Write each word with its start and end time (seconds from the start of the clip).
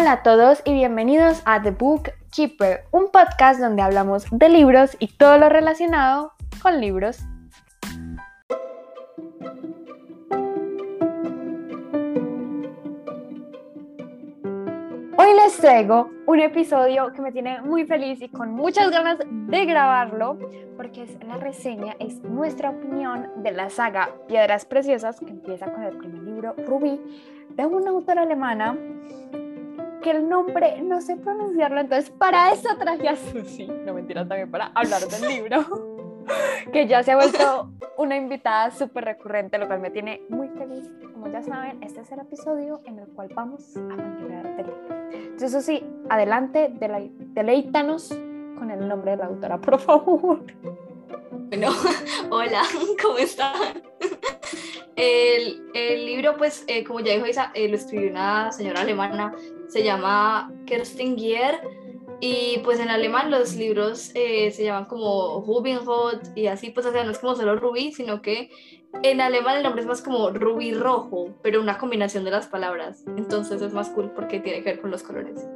Hola 0.00 0.12
a 0.12 0.22
todos 0.22 0.62
y 0.64 0.74
bienvenidos 0.74 1.42
a 1.44 1.60
The 1.60 1.72
Book 1.72 2.12
Keeper, 2.30 2.84
un 2.92 3.10
podcast 3.10 3.58
donde 3.58 3.82
hablamos 3.82 4.26
de 4.30 4.48
libros 4.48 4.96
y 5.00 5.08
todo 5.08 5.38
lo 5.38 5.48
relacionado 5.48 6.34
con 6.62 6.80
libros. 6.80 7.18
Hoy 15.16 15.34
les 15.34 15.56
traigo 15.56 16.10
un 16.26 16.38
episodio 16.38 17.12
que 17.12 17.20
me 17.20 17.32
tiene 17.32 17.60
muy 17.62 17.84
feliz 17.84 18.22
y 18.22 18.28
con 18.28 18.52
muchas 18.52 18.92
ganas 18.92 19.18
de 19.18 19.64
grabarlo 19.64 20.38
porque 20.76 21.02
es 21.02 21.24
la 21.24 21.38
reseña, 21.38 21.96
es 21.98 22.22
nuestra 22.22 22.70
opinión 22.70 23.42
de 23.42 23.50
la 23.50 23.68
saga 23.68 24.10
Piedras 24.28 24.64
Preciosas 24.64 25.18
que 25.18 25.30
empieza 25.30 25.72
con 25.72 25.82
el 25.82 25.96
primer 25.96 26.22
libro 26.22 26.54
Rubí 26.68 27.00
de 27.56 27.66
una 27.66 27.90
autora 27.90 28.22
alemana 28.22 28.76
que 30.02 30.10
el 30.10 30.28
nombre 30.28 30.80
no 30.82 31.00
sé 31.00 31.16
pronunciarlo, 31.16 31.80
entonces 31.80 32.10
para 32.10 32.52
eso 32.52 32.68
traje 32.78 33.08
a 33.08 33.16
Susi, 33.16 33.66
no 33.66 33.94
mentira, 33.94 34.26
también 34.26 34.50
para 34.50 34.66
hablar 34.74 35.02
del 35.02 35.28
libro, 35.28 36.24
que 36.72 36.86
ya 36.86 37.02
se 37.02 37.12
ha 37.12 37.16
vuelto 37.16 37.70
una 37.96 38.16
invitada 38.16 38.70
súper 38.70 39.04
recurrente, 39.04 39.58
lo 39.58 39.66
cual 39.66 39.80
me 39.80 39.90
tiene 39.90 40.22
muy 40.28 40.48
feliz. 40.48 40.90
Como 41.12 41.28
ya 41.28 41.42
saben, 41.42 41.82
este 41.82 42.00
es 42.00 42.12
el 42.12 42.20
episodio 42.20 42.80
en 42.84 42.98
el 42.98 43.08
cual 43.08 43.28
vamos 43.34 43.76
a 43.76 43.80
hablar 43.80 44.56
del 44.56 44.66
libro. 44.66 44.98
Entonces, 45.12 45.52
Susi, 45.52 45.84
adelante, 46.08 46.70
deleítanos 46.70 48.08
con 48.58 48.70
el 48.70 48.86
nombre 48.86 49.12
de 49.12 49.16
la 49.18 49.26
autora, 49.26 49.58
por 49.58 49.78
favor. 49.80 50.42
Bueno, 51.48 51.68
hola, 52.30 52.62
¿cómo 53.02 53.18
están? 53.18 53.82
El, 54.96 55.70
el 55.74 56.06
libro, 56.06 56.36
pues, 56.36 56.64
eh, 56.66 56.84
como 56.84 57.00
ya 57.00 57.14
dijo 57.14 57.26
Isa, 57.26 57.52
eh, 57.54 57.68
lo 57.68 57.76
escribió 57.76 58.10
una 58.10 58.50
señora 58.52 58.80
alemana, 58.80 59.32
se 59.68 59.84
llama 59.84 60.52
Kerstin 60.66 61.16
Gier, 61.16 61.60
y 62.20 62.60
pues 62.64 62.80
en 62.80 62.88
alemán 62.88 63.30
los 63.30 63.54
libros 63.54 64.10
eh, 64.14 64.50
se 64.50 64.64
llaman 64.64 64.86
como 64.86 65.44
Rubinrot 65.46 66.36
y 66.36 66.48
así, 66.48 66.70
pues, 66.70 66.84
o 66.86 66.92
sea, 66.92 67.04
no 67.04 67.12
es 67.12 67.18
como 67.18 67.36
solo 67.36 67.54
rubí, 67.56 67.92
sino 67.92 68.22
que 68.22 68.50
en 69.02 69.20
alemán 69.20 69.58
el 69.58 69.62
nombre 69.62 69.82
es 69.82 69.86
más 69.86 70.02
como 70.02 70.30
rubí 70.30 70.74
rojo, 70.74 71.28
pero 71.42 71.60
una 71.60 71.78
combinación 71.78 72.24
de 72.24 72.32
las 72.32 72.48
palabras. 72.48 73.04
Entonces 73.16 73.62
es 73.62 73.72
más 73.72 73.90
cool 73.90 74.10
porque 74.16 74.40
tiene 74.40 74.64
que 74.64 74.70
ver 74.70 74.80
con 74.80 74.90
los 74.90 75.04
colores. 75.04 75.46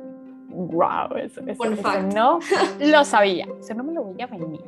Wow, 0.50 1.16
eso, 1.16 1.40
eso, 1.46 2.02
no 2.14 2.38
lo 2.78 3.04
sabía, 3.04 3.48
eso 3.58 3.74
no 3.74 3.82
me 3.82 3.94
lo 3.94 4.04
voy 4.04 4.22
a 4.22 4.26
venir. 4.26 4.60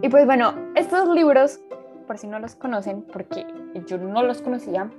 Y 0.00 0.08
pues 0.08 0.24
bueno, 0.24 0.54
estos 0.74 1.06
libros 1.08 1.60
por 2.06 2.16
si 2.16 2.28
no 2.28 2.38
los 2.38 2.54
conocen, 2.54 3.02
porque 3.02 3.44
yo 3.86 3.98
no 3.98 4.22
los 4.22 4.40
conocía, 4.40 4.90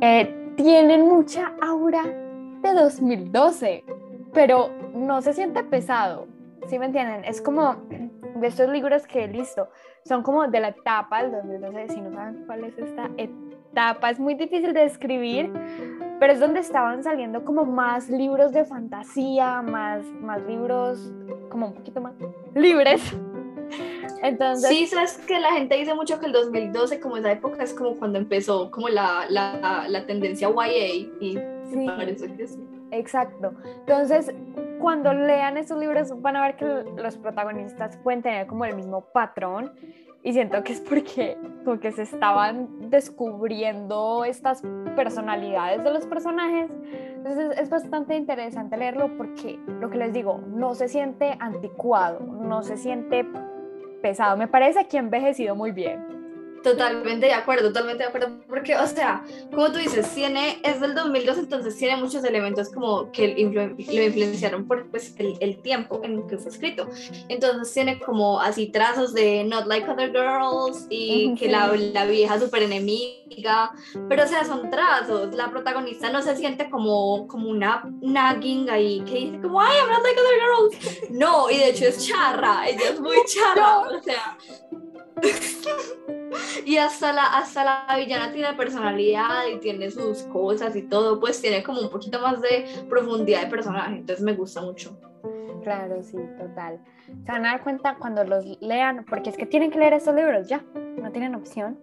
eh, 0.00 0.52
tienen 0.56 1.02
mucha 1.02 1.52
aura 1.60 2.21
de 2.62 2.72
2012, 2.72 3.84
pero 4.32 4.70
no 4.94 5.20
se 5.20 5.32
siente 5.32 5.62
pesado, 5.64 6.26
¿sí 6.68 6.78
me 6.78 6.86
entienden? 6.86 7.24
Es 7.24 7.42
como 7.42 7.76
de 8.36 8.46
estos 8.46 8.68
libros 8.70 9.06
que, 9.06 9.26
listo, 9.28 9.68
son 10.04 10.22
como 10.22 10.46
de 10.48 10.60
la 10.60 10.68
etapa 10.68 11.22
del 11.22 11.32
2012, 11.32 11.88
si 11.88 12.00
no 12.00 12.12
saben 12.12 12.44
cuál 12.46 12.64
es 12.64 12.78
esta 12.78 13.10
etapa, 13.16 14.10
es 14.10 14.18
muy 14.18 14.34
difícil 14.34 14.72
de 14.72 14.80
describir, 14.80 15.52
pero 16.18 16.32
es 16.32 16.40
donde 16.40 16.60
estaban 16.60 17.02
saliendo 17.02 17.44
como 17.44 17.64
más 17.64 18.08
libros 18.08 18.52
de 18.52 18.64
fantasía, 18.64 19.60
más, 19.62 20.04
más 20.20 20.40
libros 20.42 21.12
como 21.50 21.66
un 21.68 21.74
poquito 21.74 22.00
más 22.00 22.14
libres 22.54 23.02
entonces... 24.22 24.70
Sí, 24.70 24.86
sabes 24.86 25.18
que 25.18 25.38
la 25.38 25.52
gente 25.52 25.76
dice 25.76 25.94
mucho 25.94 26.18
que 26.20 26.26
el 26.26 26.32
2012, 26.32 27.00
como 27.00 27.16
esa 27.16 27.32
época, 27.32 27.62
es 27.62 27.74
como 27.74 27.96
cuando 27.96 28.18
empezó 28.18 28.70
como 28.70 28.88
la, 28.88 29.26
la, 29.28 29.86
la 29.88 30.06
tendencia 30.06 30.48
YA 30.48 30.66
y 31.20 31.38
sí, 31.72 31.86
parece 31.86 32.36
que 32.36 32.46
sí. 32.46 32.68
Exacto. 32.90 33.54
Entonces, 33.80 34.34
cuando 34.80 35.12
lean 35.12 35.56
esos 35.56 35.78
libros 35.78 36.20
van 36.20 36.36
a 36.36 36.42
ver 36.42 36.56
que 36.56 36.66
los 37.00 37.16
protagonistas 37.16 37.96
pueden 37.98 38.22
tener 38.22 38.46
como 38.46 38.64
el 38.64 38.76
mismo 38.76 39.00
patrón 39.12 39.72
y 40.24 40.32
siento 40.32 40.62
que 40.62 40.72
es 40.72 40.80
porque, 40.80 41.36
porque 41.64 41.90
se 41.90 42.02
estaban 42.02 42.90
descubriendo 42.90 44.24
estas 44.24 44.62
personalidades 44.94 45.82
de 45.82 45.92
los 45.92 46.06
personajes. 46.06 46.70
Entonces 47.16 47.58
es 47.58 47.68
bastante 47.70 48.14
interesante 48.14 48.76
leerlo 48.76 49.16
porque 49.16 49.58
lo 49.80 49.90
que 49.90 49.98
les 49.98 50.12
digo, 50.12 50.38
no 50.46 50.74
se 50.74 50.86
siente 50.88 51.36
anticuado, 51.40 52.20
no 52.20 52.62
se 52.62 52.76
siente 52.76 53.26
pesado. 54.00 54.36
Me 54.36 54.46
parece 54.46 54.86
que 54.86 54.96
ha 54.96 55.00
envejecido 55.00 55.56
muy 55.56 55.72
bien. 55.72 56.21
Totalmente 56.62 57.26
de 57.26 57.32
acuerdo, 57.32 57.68
totalmente 57.68 58.04
de 58.04 58.08
acuerdo, 58.08 58.30
porque, 58.48 58.76
o 58.76 58.86
sea, 58.86 59.24
como 59.50 59.72
tú 59.72 59.78
dices, 59.78 60.08
tiene, 60.14 60.60
es 60.62 60.80
del 60.80 60.94
2002, 60.94 61.38
entonces 61.38 61.76
tiene 61.76 61.96
muchos 61.96 62.22
elementos 62.24 62.70
como 62.70 63.10
que 63.10 63.28
lo 63.28 64.02
influenciaron 64.02 64.66
por 64.66 64.88
pues, 64.88 65.14
el, 65.18 65.36
el, 65.40 65.60
tiempo 65.60 66.00
en 66.04 66.26
que 66.28 66.38
fue 66.38 66.52
escrito. 66.52 66.88
Entonces 67.28 67.72
tiene 67.74 67.98
como 67.98 68.40
así 68.40 68.68
trazos 68.68 69.12
de 69.12 69.42
Not 69.44 69.66
Like 69.66 69.90
Other 69.90 70.12
Girls 70.12 70.86
y 70.88 71.34
que 71.34 71.48
la, 71.48 71.72
la, 71.76 72.04
vieja 72.06 72.38
súper 72.38 72.62
enemiga, 72.62 73.72
pero 74.08 74.24
o 74.24 74.26
sea, 74.26 74.44
son 74.44 74.70
trazos, 74.70 75.34
la 75.34 75.50
protagonista 75.50 76.10
no 76.10 76.22
se 76.22 76.36
siente 76.36 76.70
como, 76.70 77.26
como 77.26 77.48
una 77.48 77.90
nagging 78.00 78.70
ahí 78.70 79.00
que 79.00 79.14
dice 79.14 79.40
como, 79.40 79.60
ay, 79.60 79.76
I'm 79.78 79.90
not 79.90 80.02
like 80.02 80.20
other 80.20 80.38
girls. 80.38 81.10
No, 81.10 81.50
y 81.50 81.56
de 81.56 81.70
hecho 81.70 81.86
es 81.86 82.06
charra, 82.06 82.68
ella 82.68 82.90
es 82.90 83.00
muy 83.00 83.16
charra, 83.26 83.80
o 83.80 84.02
sea... 84.02 84.38
y 86.64 86.76
hasta 86.76 87.12
la, 87.12 87.24
hasta 87.24 87.64
la 87.64 87.96
villana 87.96 88.32
tiene 88.32 88.52
personalidad 88.54 89.46
y 89.52 89.58
tiene 89.58 89.90
sus 89.90 90.22
cosas 90.24 90.74
y 90.76 90.82
todo, 90.82 91.20
pues 91.20 91.40
tiene 91.40 91.62
como 91.62 91.80
un 91.80 91.90
poquito 91.90 92.20
más 92.20 92.40
de 92.40 92.66
profundidad 92.88 93.42
de 93.42 93.46
personaje, 93.48 93.96
entonces 93.96 94.24
me 94.24 94.34
gusta 94.34 94.60
mucho. 94.62 94.96
Claro, 95.62 96.02
sí, 96.02 96.18
total. 96.38 96.80
Se 97.06 97.32
van 97.32 97.46
a 97.46 97.52
dar 97.52 97.62
cuenta 97.62 97.96
cuando 97.96 98.24
los 98.24 98.44
lean, 98.60 99.04
porque 99.08 99.30
es 99.30 99.36
que 99.36 99.46
tienen 99.46 99.70
que 99.70 99.78
leer 99.78 99.92
estos 99.92 100.14
libros 100.14 100.48
ya, 100.48 100.64
no 100.74 101.10
tienen 101.12 101.34
opción. 101.34 101.78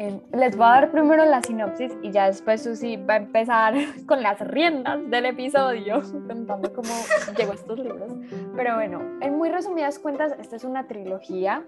Eh, 0.00 0.20
les 0.32 0.56
voy 0.56 0.64
a 0.64 0.70
dar 0.70 0.90
primero 0.92 1.24
la 1.24 1.42
sinopsis 1.42 1.92
y 2.02 2.12
ya 2.12 2.26
después 2.26 2.62
Susi 2.62 2.96
va 2.96 3.14
a 3.14 3.16
empezar 3.16 3.74
con 4.06 4.22
las 4.22 4.38
riendas 4.40 5.00
del 5.10 5.26
episodio, 5.26 6.02
contando 6.28 6.72
cómo 6.72 6.88
llegó 7.36 7.52
a 7.52 7.54
estos 7.56 7.78
libros. 7.78 8.12
Pero 8.54 8.76
bueno, 8.76 9.00
en 9.20 9.36
muy 9.36 9.48
resumidas 9.48 9.98
cuentas, 9.98 10.34
esta 10.38 10.56
es 10.56 10.64
una 10.64 10.86
trilogía 10.86 11.64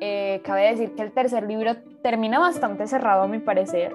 eh, 0.00 0.40
cabe 0.44 0.70
decir 0.70 0.94
que 0.94 1.02
el 1.02 1.12
tercer 1.12 1.44
libro 1.44 1.76
termina 2.02 2.38
bastante 2.38 2.86
cerrado 2.86 3.22
a 3.22 3.28
mi 3.28 3.38
parecer. 3.38 3.94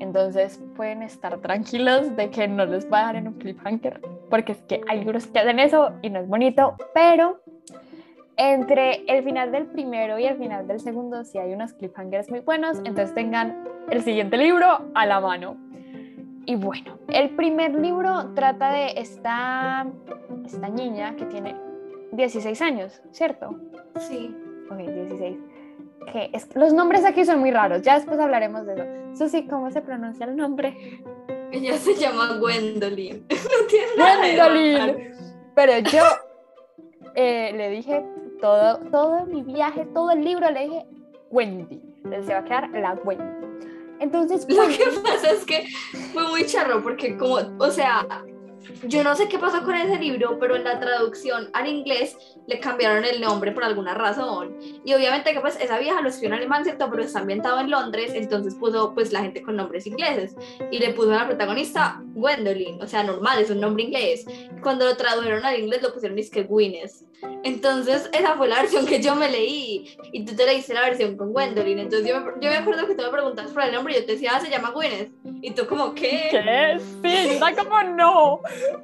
Entonces 0.00 0.60
pueden 0.76 1.02
estar 1.02 1.38
tranquilos 1.38 2.14
de 2.16 2.30
que 2.30 2.46
no 2.46 2.66
les 2.66 2.90
va 2.90 3.00
a 3.00 3.04
dar 3.06 3.16
en 3.16 3.28
un 3.28 3.34
cliffhanger, 3.34 4.00
porque 4.30 4.52
es 4.52 4.58
que 4.62 4.80
hay 4.88 5.00
libros 5.00 5.26
que 5.26 5.38
hacen 5.38 5.58
eso 5.58 5.92
y 6.02 6.10
no 6.10 6.20
es 6.20 6.28
bonito, 6.28 6.76
pero 6.94 7.40
entre 8.36 9.02
el 9.06 9.24
final 9.24 9.50
del 9.50 9.66
primero 9.66 10.18
y 10.18 10.26
el 10.26 10.36
final 10.38 10.68
del 10.68 10.78
segundo 10.78 11.24
sí 11.24 11.38
hay 11.38 11.52
unos 11.52 11.72
cliffhangers 11.72 12.30
muy 12.30 12.40
buenos, 12.40 12.78
entonces 12.78 13.12
tengan 13.12 13.64
el 13.90 14.02
siguiente 14.02 14.36
libro 14.36 14.90
a 14.94 15.06
la 15.06 15.20
mano. 15.20 15.56
Y 16.46 16.54
bueno, 16.54 16.98
el 17.08 17.30
primer 17.30 17.74
libro 17.74 18.32
trata 18.34 18.72
de 18.72 18.92
esta, 18.96 19.86
esta 20.46 20.68
niña 20.68 21.14
que 21.16 21.26
tiene 21.26 21.56
16 22.12 22.62
años, 22.62 23.02
¿cierto? 23.10 23.58
Sí. 23.98 24.34
Ok, 24.70 24.78
16. 24.78 25.36
Que 26.12 26.30
es, 26.32 26.54
los 26.54 26.72
nombres 26.72 27.04
aquí 27.04 27.24
son 27.24 27.40
muy 27.40 27.50
raros, 27.50 27.82
ya 27.82 27.94
después 27.96 28.18
hablaremos 28.18 28.66
de 28.66 28.74
eso. 28.74 28.84
Susi, 29.14 29.46
¿cómo 29.46 29.70
se 29.70 29.80
pronuncia 29.80 30.26
el 30.26 30.36
nombre? 30.36 31.02
Ella 31.50 31.76
se 31.76 31.94
llama 31.94 32.38
Gwendolyn. 32.38 33.26
No 33.30 33.66
tiene 33.68 33.86
nada 33.96 34.18
Gwendolyn. 34.18 35.14
Pero 35.54 35.78
yo 35.90 36.02
eh, 37.14 37.52
le 37.54 37.70
dije 37.70 38.04
todo, 38.40 38.78
todo 38.90 39.26
mi 39.26 39.42
viaje, 39.42 39.86
todo 39.86 40.10
el 40.10 40.24
libro, 40.24 40.50
le 40.50 40.60
dije 40.60 40.86
Wendy. 41.30 41.80
Entonces 42.04 42.26
se 42.26 42.32
va 42.32 42.40
a 42.40 42.44
quedar 42.44 42.70
la 42.70 42.94
Wendy. 43.04 43.48
Entonces, 44.00 44.46
lo 44.48 44.68
que 44.68 44.84
pasa 45.02 45.30
es 45.32 45.44
que 45.44 45.66
fue 46.12 46.28
muy 46.28 46.46
charro 46.46 46.82
porque 46.82 47.16
como, 47.16 47.38
o 47.58 47.70
sea, 47.70 48.06
yo 48.84 49.02
no 49.02 49.14
sé 49.14 49.28
qué 49.28 49.38
pasó 49.38 49.62
con 49.64 49.74
ese 49.74 49.98
libro, 49.98 50.38
pero 50.38 50.56
en 50.56 50.64
la 50.64 50.78
traducción 50.78 51.50
al 51.52 51.66
inglés 51.68 52.16
le 52.46 52.60
cambiaron 52.60 53.04
el 53.04 53.20
nombre 53.20 53.52
por 53.52 53.64
alguna 53.64 53.94
razón. 53.94 54.56
Y 54.84 54.94
obviamente 54.94 55.32
que 55.32 55.40
pues 55.40 55.58
esa 55.60 55.78
vieja 55.78 56.00
lo 56.00 56.08
escribió 56.08 56.28
en 56.28 56.40
alemán, 56.40 56.64
¿cierto? 56.64 56.88
Pero 56.90 57.02
está 57.02 57.20
ambientado 57.20 57.60
en 57.60 57.70
Londres, 57.70 58.12
entonces 58.14 58.54
puso 58.54 58.94
pues 58.94 59.12
la 59.12 59.20
gente 59.20 59.42
con 59.42 59.56
nombres 59.56 59.86
ingleses. 59.86 60.36
Y 60.70 60.78
le 60.78 60.90
puso 60.90 61.12
a 61.12 61.16
la 61.16 61.26
protagonista 61.26 62.02
Gwendolyn, 62.14 62.80
o 62.82 62.86
sea, 62.86 63.02
normal, 63.02 63.40
es 63.40 63.50
un 63.50 63.60
nombre 63.60 63.84
inglés. 63.84 64.26
Cuando 64.62 64.86
lo 64.86 64.96
tradujeron 64.96 65.44
al 65.44 65.60
inglés 65.60 65.82
lo 65.82 65.92
pusieron 65.92 66.18
es 66.18 66.30
que 66.30 66.44
Gwyneth. 66.44 67.08
Entonces 67.42 68.08
esa 68.12 68.36
fue 68.36 68.48
la 68.48 68.62
versión 68.62 68.86
que 68.86 69.00
yo 69.00 69.14
me 69.14 69.30
leí. 69.30 69.96
Y 70.12 70.24
tú 70.24 70.34
te 70.34 70.46
leíste 70.46 70.74
la 70.74 70.82
versión 70.82 71.16
con 71.16 71.32
Gwendolyn. 71.32 71.78
Entonces 71.78 72.08
yo 72.08 72.20
me, 72.20 72.32
yo 72.40 72.50
me 72.50 72.56
acuerdo 72.56 72.86
que 72.86 72.94
tú 72.94 73.02
me 73.02 73.10
preguntabas 73.10 73.52
por 73.52 73.62
el 73.62 73.72
nombre 73.72 73.94
y 73.94 74.00
yo 74.00 74.06
te 74.06 74.12
decía, 74.12 74.32
ah, 74.34 74.40
se 74.40 74.50
llama 74.50 74.70
Gwyneth. 74.70 75.10
Y 75.42 75.52
tú 75.52 75.66
como, 75.66 75.94
¿qué? 75.94 76.28
¿Qué? 76.30 76.78
Sí, 77.02 77.28
está 77.30 77.54
como 77.54 77.82
no. 77.82 78.40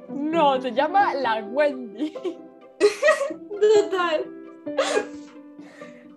No, 0.09 0.59
se 0.61 0.71
llama 0.71 1.13
la 1.13 1.43
Wendy. 1.43 2.13
Total. 3.81 4.25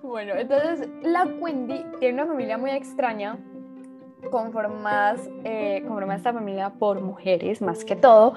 Bueno, 0.03 0.35
entonces 0.37 0.89
la 1.03 1.25
Wendy 1.25 1.85
tiene 2.01 2.23
una 2.23 2.27
familia 2.33 2.57
muy 2.59 2.71
extraña 2.71 3.39
conformadas, 4.31 5.21
eh, 5.45 5.83
conformada 5.87 6.17
esta 6.17 6.33
familia 6.33 6.71
por 6.71 7.01
mujeres 7.01 7.61
más 7.63 7.85
que 7.85 7.95
todo. 7.97 8.35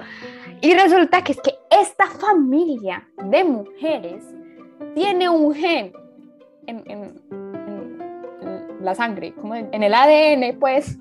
Y 0.60 0.74
resulta 0.74 1.22
que 1.24 1.32
es 1.32 1.40
que 1.40 1.54
esta 1.70 2.06
familia 2.06 3.08
de 3.24 3.44
mujeres 3.44 4.24
tiene 4.94 5.28
un 5.28 5.54
gen 5.54 5.92
en, 6.66 6.82
en- 6.90 7.22
en 7.30 8.84
la 8.84 8.94
sangre, 8.94 9.32
como 9.34 9.54
en, 9.54 9.68
en 9.72 9.82
el 9.82 9.94
ADN, 9.94 10.58
pues, 10.58 10.98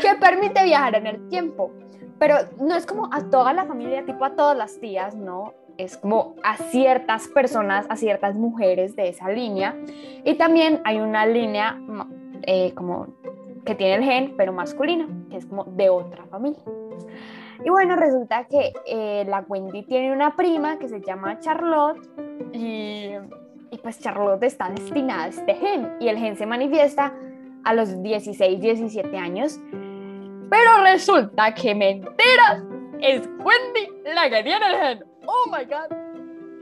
que 0.00 0.14
permite 0.20 0.64
viajar 0.64 0.94
en 0.96 1.06
el 1.06 1.28
tiempo. 1.28 1.70
Pero 2.18 2.36
no 2.60 2.74
es 2.74 2.86
como 2.86 3.08
a 3.12 3.30
toda 3.30 3.52
la 3.52 3.64
familia, 3.64 4.04
tipo 4.04 4.24
a 4.24 4.34
todas 4.34 4.56
las 4.56 4.80
tías, 4.80 5.14
no. 5.14 5.54
Es 5.76 5.96
como 5.96 6.34
a 6.42 6.56
ciertas 6.56 7.28
personas, 7.28 7.86
a 7.88 7.96
ciertas 7.96 8.34
mujeres 8.34 8.96
de 8.96 9.08
esa 9.08 9.30
línea. 9.30 9.76
Y 10.24 10.34
también 10.34 10.80
hay 10.84 10.98
una 10.98 11.24
línea 11.26 11.78
eh, 12.42 12.72
como 12.74 13.06
que 13.64 13.74
tiene 13.74 13.94
el 13.96 14.02
gen, 14.02 14.34
pero 14.36 14.52
masculina, 14.52 15.06
que 15.30 15.36
es 15.36 15.46
como 15.46 15.64
de 15.64 15.90
otra 15.90 16.24
familia. 16.26 16.62
Y 17.64 17.70
bueno, 17.70 17.96
resulta 17.96 18.44
que 18.44 18.72
eh, 18.86 19.24
la 19.28 19.44
Wendy 19.48 19.82
tiene 19.82 20.12
una 20.12 20.34
prima 20.34 20.78
que 20.78 20.88
se 20.88 21.00
llama 21.00 21.38
Charlotte 21.40 21.98
y, 22.52 23.10
y 23.70 23.78
pues 23.82 24.00
Charlotte 24.00 24.42
está 24.44 24.70
destinada 24.70 25.24
a 25.24 25.28
este 25.28 25.54
gen 25.54 25.96
y 26.00 26.08
el 26.08 26.18
gen 26.18 26.36
se 26.36 26.46
manifiesta 26.46 27.12
a 27.64 27.74
los 27.74 28.02
16, 28.02 28.60
17 28.60 29.16
años. 29.16 29.60
Pero 30.50 30.82
resulta 30.82 31.54
que 31.54 31.74
mentiras, 31.74 32.62
es 33.00 33.28
Wendy 33.38 34.12
la 34.14 34.30
que 34.30 34.42
tiene 34.42 34.66
el 34.66 34.76
gen. 34.76 35.04
Oh 35.26 35.50
my 35.50 35.64
god, 35.64 35.94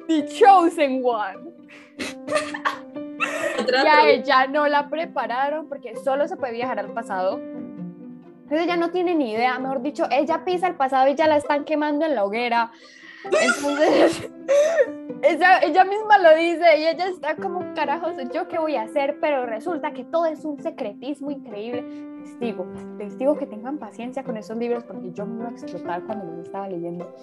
the 0.08 0.26
chosen 0.26 1.02
one. 1.04 1.52
Y 3.58 3.86
a 3.86 4.08
ella 4.08 4.46
no 4.46 4.66
la 4.68 4.88
prepararon 4.88 5.68
porque 5.68 5.96
solo 5.96 6.28
se 6.28 6.36
puede 6.36 6.52
viajar 6.52 6.78
al 6.78 6.92
pasado. 6.92 7.38
Entonces 7.38 8.64
ella 8.64 8.76
no 8.76 8.90
tiene 8.90 9.14
ni 9.14 9.32
idea, 9.32 9.58
mejor 9.58 9.82
dicho, 9.82 10.06
ella 10.10 10.44
pisa 10.44 10.68
el 10.68 10.76
pasado 10.76 11.08
y 11.08 11.14
ya 11.16 11.26
la 11.26 11.36
están 11.36 11.64
quemando 11.64 12.06
en 12.06 12.14
la 12.14 12.24
hoguera. 12.24 12.70
Entonces, 13.24 14.30
ella, 15.22 15.58
ella 15.60 15.84
misma 15.84 16.18
lo 16.18 16.36
dice 16.36 16.78
y 16.78 16.86
ella 16.86 17.08
está 17.08 17.34
como, 17.34 17.74
carajos, 17.74 18.14
¿yo 18.32 18.46
qué 18.46 18.58
voy 18.58 18.76
a 18.76 18.82
hacer? 18.82 19.18
Pero 19.20 19.46
resulta 19.46 19.92
que 19.92 20.04
todo 20.04 20.26
es 20.26 20.44
un 20.44 20.62
secretismo 20.62 21.32
increíble. 21.32 21.84
Les 22.26 22.40
digo, 22.40 22.67
les 22.99 23.17
digo 23.19 23.37
que 23.38 23.46
tengan 23.46 23.78
paciencia 23.78 24.25
con 24.25 24.37
esos 24.37 24.56
libros 24.56 24.82
porque 24.82 25.12
yo 25.12 25.25
me 25.26 25.37
iba 25.40 25.49
a 25.49 25.52
explotar 25.52 26.02
cuando 26.05 26.25
los 26.26 26.46
estaba 26.46 26.69
leyendo. 26.69 27.14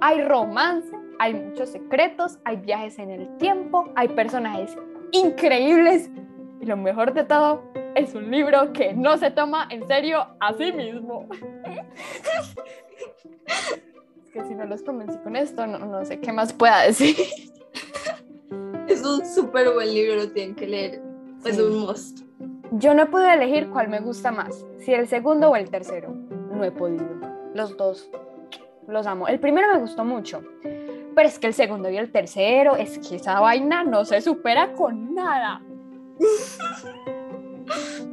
Hay 0.00 0.24
romance, 0.24 0.88
hay 1.18 1.34
muchos 1.34 1.68
secretos, 1.68 2.38
hay 2.44 2.56
viajes 2.56 2.98
en 2.98 3.10
el 3.10 3.36
tiempo, 3.36 3.84
hay 3.94 4.08
personajes 4.08 4.76
increíbles 5.12 6.10
y 6.60 6.64
lo 6.66 6.76
mejor 6.78 7.12
de 7.12 7.24
todo 7.24 7.62
es 7.94 8.14
un 8.14 8.30
libro 8.30 8.72
que 8.72 8.94
no 8.94 9.18
se 9.18 9.30
toma 9.30 9.68
en 9.70 9.86
serio 9.86 10.26
a 10.40 10.54
sí 10.54 10.72
mismo. 10.72 11.28
es 13.46 14.30
que 14.32 14.44
si 14.46 14.54
no 14.54 14.64
los 14.64 14.82
convencí 14.82 15.18
con 15.18 15.36
esto, 15.36 15.66
no, 15.66 15.78
no 15.78 16.02
sé 16.04 16.18
qué 16.18 16.32
más 16.32 16.52
pueda 16.52 16.82
decir. 16.84 17.14
Es 18.88 19.04
un 19.04 19.24
súper 19.26 19.70
buen 19.74 19.92
libro, 19.92 20.16
lo 20.16 20.30
tienen 20.30 20.54
que 20.56 20.66
leer. 20.66 21.02
Es 21.44 21.56
Sí. 21.56 21.60
un 21.62 21.80
must. 21.80 22.22
Yo 22.72 22.94
no 22.94 23.10
pude 23.10 23.32
elegir 23.32 23.70
cuál 23.70 23.88
me 23.88 24.00
gusta 24.00 24.30
más, 24.30 24.66
si 24.78 24.92
el 24.92 25.08
segundo 25.08 25.50
o 25.50 25.56
el 25.56 25.70
tercero. 25.70 26.14
No 26.50 26.64
he 26.64 26.70
podido. 26.70 27.06
Los 27.54 27.76
dos 27.76 28.10
los 28.86 29.06
amo. 29.06 29.28
El 29.28 29.38
primero 29.38 29.72
me 29.72 29.78
gustó 29.78 30.04
mucho, 30.04 30.42
pero 31.14 31.28
es 31.28 31.38
que 31.38 31.46
el 31.46 31.54
segundo 31.54 31.90
y 31.90 31.96
el 31.96 32.10
tercero, 32.10 32.76
es 32.76 32.98
que 32.98 33.16
esa 33.16 33.40
vaina 33.40 33.84
no 33.84 34.04
se 34.04 34.20
supera 34.20 34.72
con 34.72 35.14
nada. 35.14 35.62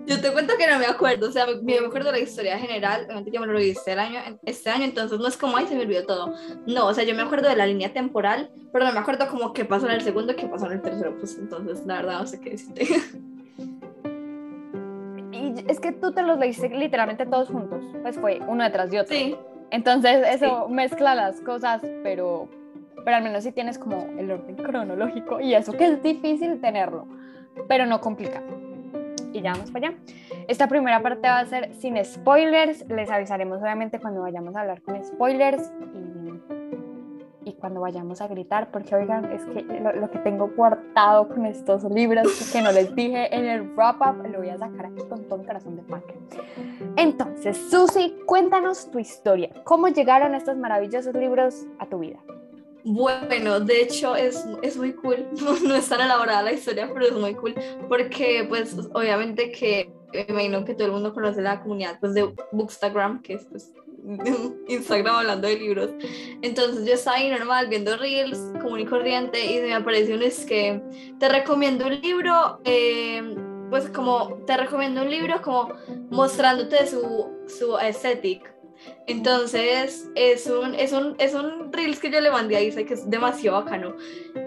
Yo 0.05 0.21
te 0.21 0.31
cuento 0.31 0.53
que 0.57 0.67
no 0.67 0.77
me 0.77 0.85
acuerdo, 0.85 1.29
o 1.29 1.31
sea, 1.31 1.47
me, 1.47 1.79
me 1.79 1.87
acuerdo 1.87 2.11
de 2.11 2.19
la 2.19 2.23
historia 2.23 2.59
general, 2.59 3.05
obviamente 3.05 3.31
yo 3.31 3.39
me 3.39 3.47
lo 3.47 3.53
leí 3.53 3.71
este 3.71 3.93
año, 3.93 4.19
este 4.43 4.69
año, 4.69 4.83
entonces 4.83 5.17
no 5.17 5.27
es 5.27 5.37
como, 5.37 5.57
ay, 5.57 5.65
se 5.65 5.75
me 5.75 5.81
olvidó 5.81 6.05
todo. 6.05 6.35
No, 6.67 6.87
o 6.87 6.93
sea, 6.93 7.05
yo 7.05 7.15
me 7.15 7.23
acuerdo 7.23 7.49
de 7.49 7.55
la 7.55 7.65
línea 7.65 7.91
temporal, 7.91 8.51
pero 8.71 8.85
no 8.85 8.91
me 8.91 8.99
acuerdo 8.99 9.27
como 9.29 9.53
qué 9.53 9.65
pasó 9.65 9.87
en 9.87 9.93
el 9.93 10.01
segundo 10.01 10.35
qué 10.35 10.45
pasó 10.45 10.67
en 10.67 10.73
el 10.73 10.81
tercero, 10.81 11.17
pues 11.17 11.39
entonces, 11.39 11.85
la 11.87 11.95
verdad, 11.95 12.19
no 12.19 12.27
sé 12.27 12.39
qué 12.39 12.51
decirte. 12.51 12.85
Es 15.67 15.79
que 15.79 15.91
tú 15.91 16.11
te 16.11 16.21
los 16.21 16.37
leíste 16.39 16.69
literalmente 16.69 17.25
todos 17.25 17.49
juntos, 17.49 17.83
pues 18.01 18.17
fue 18.17 18.39
uno 18.47 18.63
detrás 18.63 18.91
de 18.91 18.99
otro. 18.99 19.15
Sí, 19.15 19.35
Entonces 19.71 20.25
eso 20.27 20.67
mezcla 20.69 21.15
las 21.15 21.41
cosas, 21.41 21.81
pero, 22.03 22.49
pero 23.03 23.17
al 23.17 23.23
menos 23.23 23.43
sí 23.43 23.51
tienes 23.51 23.77
como 23.77 24.07
el 24.17 24.31
orden 24.31 24.55
cronológico 24.55 25.39
y 25.39 25.53
eso 25.53 25.73
que 25.73 25.85
es 25.87 26.03
difícil 26.03 26.59
tenerlo, 26.61 27.07
pero 27.67 27.85
no 27.85 28.01
complica. 28.01 28.41
Y 29.33 29.41
ya 29.41 29.51
vamos 29.51 29.71
para 29.71 29.89
allá. 29.89 29.97
Esta 30.47 30.67
primera 30.67 31.01
parte 31.01 31.27
va 31.27 31.39
a 31.39 31.45
ser 31.45 31.73
sin 31.75 32.03
spoilers. 32.03 32.87
Les 32.87 33.09
avisaremos 33.11 33.61
obviamente 33.61 33.99
cuando 33.99 34.21
vayamos 34.21 34.55
a 34.55 34.61
hablar 34.61 34.81
con 34.81 35.03
spoilers 35.03 35.73
y, 35.93 36.64
y 37.45 37.53
cuando 37.53 37.81
vayamos 37.81 38.21
a 38.21 38.27
gritar, 38.27 38.71
porque 38.71 38.95
oigan, 38.95 39.31
es 39.31 39.45
que 39.45 39.61
lo, 39.79 39.93
lo 39.93 40.09
que 40.09 40.19
tengo 40.19 40.49
guardado 40.49 41.29
con 41.29 41.45
estos 41.45 41.83
libros 41.85 42.49
que 42.51 42.61
no 42.61 42.71
les 42.71 42.93
dije 42.95 43.33
en 43.33 43.45
el 43.45 43.61
wrap-up, 43.75 44.27
lo 44.27 44.39
voy 44.39 44.49
a 44.49 44.57
sacar 44.57 44.87
aquí 44.87 45.03
con 45.07 45.23
todo 45.25 45.37
mi 45.37 45.45
corazón 45.45 45.75
de 45.75 45.83
pan. 45.83 46.03
Entonces, 46.95 47.57
Susi, 47.69 48.15
cuéntanos 48.25 48.89
tu 48.89 48.99
historia. 48.99 49.51
¿Cómo 49.63 49.87
llegaron 49.87 50.33
estos 50.33 50.57
maravillosos 50.57 51.13
libros 51.13 51.65
a 51.79 51.85
tu 51.85 51.99
vida? 51.99 52.19
Bueno, 52.83 53.59
de 53.59 53.81
hecho 53.81 54.15
es, 54.15 54.45
es 54.61 54.77
muy 54.77 54.93
cool, 54.93 55.27
no 55.67 55.75
es 55.75 55.89
tan 55.89 56.01
elaborada 56.01 56.43
la 56.43 56.53
historia, 56.53 56.89
pero 56.93 57.05
es 57.05 57.13
muy 57.13 57.33
cool, 57.35 57.55
porque 57.87 58.45
pues 58.47 58.75
obviamente 58.93 59.51
que 59.51 59.91
me 60.13 60.45
imagino 60.45 60.63
que 60.65 60.73
todo 60.73 60.87
el 60.87 60.93
mundo 60.93 61.13
conoce 61.13 61.41
la 61.41 61.61
comunidad 61.61 61.99
pues 61.99 62.13
de 62.13 62.33
Bookstagram, 62.51 63.21
que 63.21 63.33
es 63.33 63.45
pues 63.45 63.73
Instagram 64.67 65.15
hablando 65.15 65.47
de 65.47 65.57
libros. 65.57 65.91
Entonces 66.41 66.85
yo 66.85 66.93
estaba 66.93 67.17
ahí 67.17 67.29
normal 67.29 67.67
viendo 67.67 67.97
reels, 67.97 68.37
común 68.61 68.81
y 68.81 68.85
corriente, 68.85 69.43
y 69.45 69.61
me 69.61 69.73
apareció 69.73 70.15
un 70.15 70.23
es 70.23 70.45
que 70.45 70.81
te 71.19 71.29
recomiendo 71.29 71.87
un 71.87 71.99
libro, 72.01 72.59
eh, 72.63 73.35
pues 73.69 73.89
como 73.89 74.43
te 74.45 74.57
recomiendo 74.57 75.01
un 75.01 75.09
libro 75.09 75.41
como 75.41 75.73
mostrándote 76.09 76.87
su, 76.87 77.31
su 77.47 77.75
aesthetic. 77.77 78.54
Entonces 79.07 80.09
es 80.15 80.47
un, 80.47 80.75
es 80.75 80.91
un, 80.91 81.15
es 81.19 81.33
un 81.33 81.71
reels 81.71 81.99
que 81.99 82.09
yo 82.09 82.19
le 82.21 82.31
mandé 82.31 82.57
a 82.57 82.61
Isa 82.61 82.83
que 82.83 82.95
es 82.95 83.09
demasiado 83.09 83.63
bacano. 83.63 83.95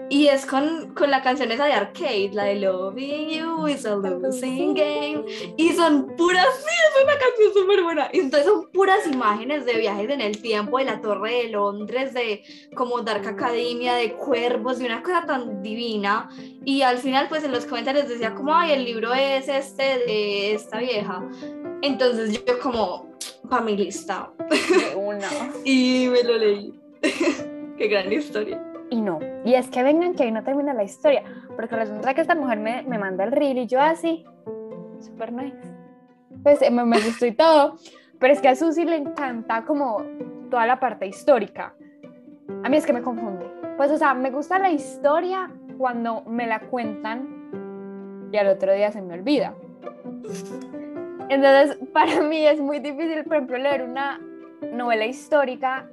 Y 0.09 0.27
es 0.27 0.45
con, 0.45 0.93
con 0.95 1.11
la 1.11 1.21
canción 1.21 1.51
esa 1.51 1.65
de 1.65 1.73
Arcade, 1.73 2.31
la 2.33 2.45
de 2.45 2.55
Loving 2.55 3.29
You 3.29 3.67
is 3.67 3.85
a 3.85 3.95
losing 3.95 4.73
game. 4.73 5.23
Y 5.55 5.69
son 5.73 6.15
puras, 6.15 6.47
sí, 6.57 6.65
es 6.67 7.03
una 7.03 7.13
canción 7.13 7.53
súper 7.53 7.83
buena. 7.83 8.09
Entonces 8.11 8.47
son 8.47 8.71
puras 8.71 9.05
imágenes 9.07 9.65
de 9.65 9.77
viajes 9.77 10.09
en 10.09 10.21
el 10.21 10.41
tiempo, 10.41 10.79
de 10.79 10.85
la 10.85 10.99
Torre 10.99 11.43
de 11.43 11.49
Londres, 11.49 12.13
de 12.13 12.43
como 12.75 13.01
Dark 13.01 13.27
Academia, 13.27 13.93
de 13.95 14.13
cuervos, 14.13 14.79
de 14.79 14.85
una 14.85 15.03
cosa 15.03 15.25
tan 15.25 15.61
divina. 15.61 16.29
Y 16.65 16.81
al 16.81 16.97
final, 16.97 17.27
pues 17.29 17.43
en 17.43 17.51
los 17.51 17.65
comentarios 17.65 18.07
decía 18.07 18.33
como, 18.33 18.53
ay, 18.53 18.71
el 18.71 18.85
libro 18.85 19.13
es 19.13 19.47
este 19.47 19.83
de 19.83 20.53
esta 20.53 20.79
vieja. 20.79 21.23
Entonces 21.81 22.43
yo 22.45 22.59
como, 22.59 23.08
para 23.49 23.63
mi 23.63 23.75
lista. 23.75 24.29
De 24.49 24.95
una. 24.95 25.27
Y 25.65 26.07
me 26.11 26.23
lo 26.23 26.37
leí. 26.37 26.79
Qué 27.77 27.87
gran 27.87 28.11
historia. 28.11 28.63
Y 28.89 29.01
no. 29.01 29.19
Y 29.45 29.53
es 29.53 29.69
que 29.69 29.83
vengan 29.83 30.13
que 30.13 30.23
ahí 30.23 30.31
no 30.31 30.43
termina 30.43 30.73
la 30.73 30.83
historia. 30.83 31.23
Porque 31.55 31.75
resulta 31.75 32.13
que 32.13 32.21
esta 32.21 32.35
mujer 32.35 32.59
me, 32.59 32.83
me 32.83 32.97
manda 32.97 33.23
el 33.23 33.31
reel 33.31 33.57
y 33.57 33.67
yo 33.67 33.79
así. 33.81 34.25
Super 34.99 35.31
nice. 35.31 35.57
Pues 36.43 36.61
eh, 36.61 36.71
me, 36.71 36.85
me 36.85 36.99
gustó 36.99 37.25
y 37.25 37.33
todo. 37.33 37.77
Pero 38.19 38.33
es 38.33 38.41
que 38.41 38.49
a 38.49 38.55
Susi 38.55 38.85
le 38.85 38.97
encanta 38.97 39.63
como 39.65 40.03
toda 40.49 40.65
la 40.65 40.79
parte 40.79 41.07
histórica. 41.07 41.73
A 42.63 42.69
mí 42.69 42.77
es 42.77 42.85
que 42.85 42.93
me 42.93 43.01
confunde. 43.01 43.45
Pues, 43.77 43.91
o 43.91 43.97
sea, 43.97 44.13
me 44.13 44.29
gusta 44.29 44.59
la 44.59 44.71
historia 44.71 45.49
cuando 45.77 46.23
me 46.23 46.47
la 46.47 46.59
cuentan 46.59 48.29
y 48.31 48.37
al 48.37 48.47
otro 48.47 48.73
día 48.73 48.91
se 48.91 49.01
me 49.01 49.13
olvida. 49.13 49.55
Entonces, 51.29 51.77
para 51.93 52.21
mí 52.21 52.45
es 52.45 52.59
muy 52.59 52.79
difícil, 52.79 53.23
por 53.23 53.35
ejemplo, 53.35 53.57
leer 53.57 53.83
una 53.83 54.19
novela 54.73 55.05
histórica 55.05 55.87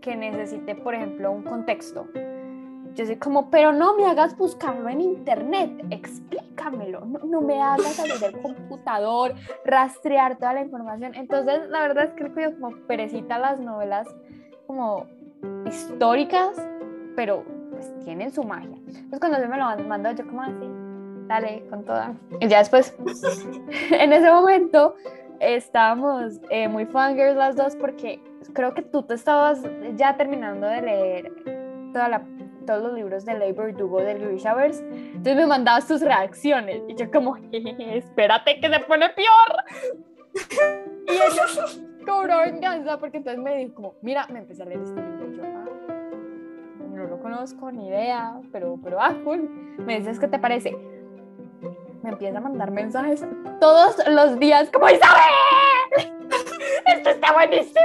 que 0.00 0.16
necesite, 0.16 0.74
por 0.74 0.94
ejemplo, 0.94 1.32
un 1.32 1.42
contexto. 1.42 2.06
Yo 2.94 3.06
soy 3.06 3.16
como, 3.16 3.48
pero 3.48 3.72
no 3.72 3.96
me 3.96 4.04
hagas 4.04 4.36
buscarlo 4.36 4.86
en 4.90 5.00
internet, 5.00 5.70
explícamelo, 5.88 7.06
no, 7.06 7.40
me 7.40 7.62
hagas 7.62 7.98
abrir 7.98 8.22
el 8.22 8.42
computador, 8.42 9.34
rastrear 9.64 10.36
toda 10.36 10.52
la 10.52 10.60
información. 10.60 11.14
Entonces, 11.14 11.70
la 11.70 11.80
verdad 11.80 12.04
es 12.04 12.12
que 12.12 12.30
cuido 12.30 12.52
como 12.60 12.76
perecita 12.86 13.38
las 13.38 13.60
novelas 13.60 14.06
como 14.66 15.06
históricas, 15.66 16.54
pero 17.16 17.44
pues 17.70 17.90
tienen 18.04 18.30
su 18.30 18.44
magia. 18.44 18.76
Entonces, 18.86 19.20
cuando 19.20 19.38
se 19.38 19.48
me 19.48 19.56
lo 19.56 19.64
mandó, 19.88 20.12
yo 20.12 20.26
como 20.26 20.42
así, 20.42 20.81
dale, 21.32 21.64
con 21.70 21.84
toda. 21.84 22.14
Y 22.40 22.48
ya 22.48 22.58
después, 22.58 22.96
en 23.90 24.12
ese 24.12 24.30
momento, 24.30 24.94
estábamos 25.40 26.40
eh, 26.50 26.68
muy 26.68 26.86
fangirls 26.86 27.36
las 27.36 27.56
dos 27.56 27.76
porque 27.76 28.22
creo 28.52 28.74
que 28.74 28.82
tú 28.82 29.02
te 29.02 29.14
estabas 29.14 29.62
ya 29.96 30.16
terminando 30.16 30.66
de 30.66 30.82
leer 30.82 31.32
toda 31.92 32.08
la, 32.08 32.22
todos 32.66 32.82
los 32.82 32.92
libros 32.92 33.24
de 33.24 33.38
Ley 33.38 33.52
Verdugo 33.52 34.00
de 34.00 34.14
Grishavers. 34.14 34.80
Entonces 34.80 35.36
me 35.36 35.46
mandabas 35.46 35.86
tus 35.86 36.00
reacciones 36.00 36.82
y 36.88 36.94
yo 36.94 37.10
como, 37.10 37.36
espérate 37.52 38.60
que 38.60 38.68
se 38.68 38.80
pone 38.80 39.08
peor. 39.10 40.44
Y 41.08 41.12
ella 41.12 41.44
cobró 42.06 42.38
venganza 42.38 42.98
porque 42.98 43.18
entonces 43.18 43.42
me 43.42 43.56
dijo 43.56 43.74
como, 43.74 43.94
mira, 44.02 44.26
me 44.28 44.40
empecé 44.40 44.62
a 44.62 44.66
leer 44.66 44.82
este 44.82 45.00
libro. 45.00 45.32
Yo, 45.32 45.42
ah, 45.44 45.64
no 46.90 47.04
lo 47.04 47.20
conozco, 47.20 47.70
ni 47.72 47.88
idea, 47.88 48.40
pero, 48.52 48.78
pero 48.82 49.00
ah, 49.00 49.14
cool. 49.24 49.48
Me 49.78 49.98
dices, 49.98 50.20
¿qué 50.20 50.28
te 50.28 50.38
parece? 50.38 50.76
Me 52.02 52.10
empieza 52.10 52.38
a 52.38 52.40
mandar 52.40 52.70
mensajes 52.70 53.24
todos 53.60 53.96
los 54.08 54.38
días 54.38 54.68
como, 54.72 54.88
Isabel, 54.88 55.22
esto 56.86 57.10
está 57.10 57.32
buenísimo. 57.32 57.80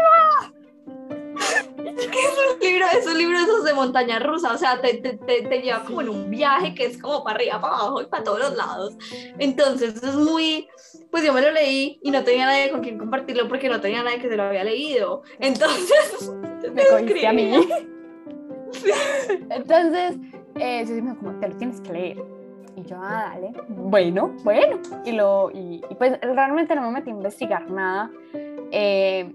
Es 1.86 2.54
un 2.54 2.60
libro, 2.60 2.86
es 2.98 3.08
un 3.08 3.18
libro 3.18 3.38
de 3.38 3.44
esos 3.44 3.64
de 3.64 3.74
montaña 3.74 4.20
rusa, 4.20 4.54
o 4.54 4.58
sea, 4.58 4.82
te, 4.82 4.96
te, 4.96 5.14
te, 5.18 5.44
te 5.44 5.62
lleva 5.62 5.84
como 5.84 6.02
en 6.02 6.10
un 6.10 6.30
viaje 6.30 6.74
que 6.74 6.86
es 6.86 7.02
como 7.02 7.24
para 7.24 7.36
arriba, 7.36 7.62
para 7.62 7.76
abajo 7.76 8.02
y 8.02 8.06
para 8.06 8.24
todos 8.24 8.40
los 8.40 8.56
lados. 8.56 8.98
Entonces 9.38 10.02
es 10.02 10.16
muy, 10.16 10.68
pues 11.12 11.24
yo 11.24 11.34
me 11.34 11.42
lo 11.42 11.52
leí 11.52 12.00
y 12.02 12.12
no 12.12 12.24
tenía 12.24 12.46
nadie 12.46 12.72
con 12.72 12.82
quien 12.82 12.98
compartirlo 12.98 13.48
porque 13.48 13.70
no 13.70 13.82
tenía 13.82 14.04
nadie 14.04 14.20
que 14.20 14.30
se 14.30 14.36
lo 14.36 14.44
había 14.44 14.64
leído. 14.64 15.24
Entonces 15.40 16.34
me 16.74 16.86
cogiste 16.88 17.28
a 17.28 17.34
mí. 17.34 17.68
Entonces, 19.50 20.18
eh, 20.56 20.86
yo 20.88 21.04
me 21.04 21.16
como, 21.18 21.40
te 21.40 21.48
lo 21.50 21.58
tienes 21.58 21.82
que 21.82 21.94
leer. 21.94 22.37
Y 22.78 22.84
yo, 22.84 22.96
ah, 23.02 23.32
dale. 23.34 23.54
Bueno, 23.68 24.36
bueno. 24.44 24.80
Y, 25.04 25.12
lo, 25.12 25.52
y, 25.52 25.84
y 25.90 25.96
pues 25.96 26.20
realmente 26.22 26.76
no 26.76 26.84
me 26.84 26.92
metí 26.92 27.10
a 27.10 27.14
investigar 27.14 27.70
nada. 27.70 28.10
Eh, 28.72 29.34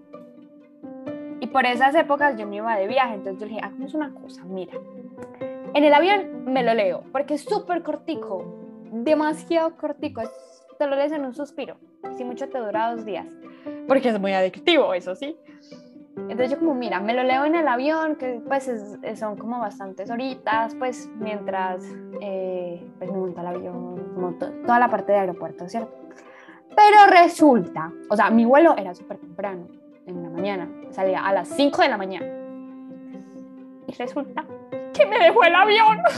y 1.40 1.46
por 1.48 1.66
esas 1.66 1.92
épocas 1.96 2.38
yo 2.38 2.46
me 2.46 2.56
iba 2.56 2.76
de 2.76 2.86
viaje, 2.86 3.14
entonces 3.14 3.40
yo 3.40 3.48
dije, 3.48 3.60
hagamos 3.60 3.94
una 3.94 4.14
cosa, 4.14 4.44
mira, 4.44 4.74
en 5.74 5.82
el 5.82 5.92
avión 5.92 6.44
me 6.44 6.62
lo 6.62 6.72
leo, 6.72 7.02
porque 7.10 7.34
es 7.34 7.42
súper 7.42 7.82
cortico, 7.82 8.44
demasiado 8.92 9.76
cortico, 9.76 10.22
te 10.78 10.86
lo 10.86 10.94
lees 10.94 11.10
en 11.10 11.24
un 11.24 11.34
suspiro, 11.34 11.78
si 12.16 12.22
mucho 12.22 12.48
te 12.48 12.58
dura 12.58 12.94
dos 12.94 13.04
días, 13.04 13.26
porque 13.88 14.10
es 14.10 14.20
muy 14.20 14.32
adictivo, 14.34 14.94
eso 14.94 15.16
sí. 15.16 15.36
Entonces 16.16 16.50
yo 16.50 16.58
como, 16.58 16.74
mira, 16.74 17.00
me 17.00 17.14
lo 17.14 17.22
leo 17.22 17.44
en 17.44 17.54
el 17.54 17.66
avión, 17.66 18.16
que 18.16 18.42
pues 18.46 18.68
es, 18.68 19.18
son 19.18 19.36
como 19.36 19.60
bastantes 19.60 20.10
horitas, 20.10 20.74
pues 20.74 21.08
mientras 21.18 21.82
eh, 22.20 22.86
pues 22.98 23.10
me 23.10 23.16
monta 23.16 23.40
el 23.40 23.46
avión, 23.46 24.12
como 24.14 24.34
toda 24.34 24.78
la 24.78 24.88
parte 24.88 25.12
de 25.12 25.18
aeropuerto, 25.18 25.68
¿cierto? 25.68 25.92
Pero 26.68 27.06
resulta, 27.10 27.92
o 28.08 28.16
sea, 28.16 28.30
mi 28.30 28.44
vuelo 28.44 28.76
era 28.76 28.94
súper 28.94 29.18
temprano, 29.18 29.66
en 30.06 30.22
la 30.22 30.30
mañana, 30.30 30.68
salía 30.90 31.24
a 31.24 31.32
las 31.32 31.48
5 31.48 31.82
de 31.82 31.88
la 31.88 31.96
mañana. 31.96 32.26
Y 33.86 33.94
resulta 33.94 34.44
que 34.92 35.06
me 35.06 35.18
dejó 35.18 35.44
el 35.44 35.54
avión. 35.54 35.98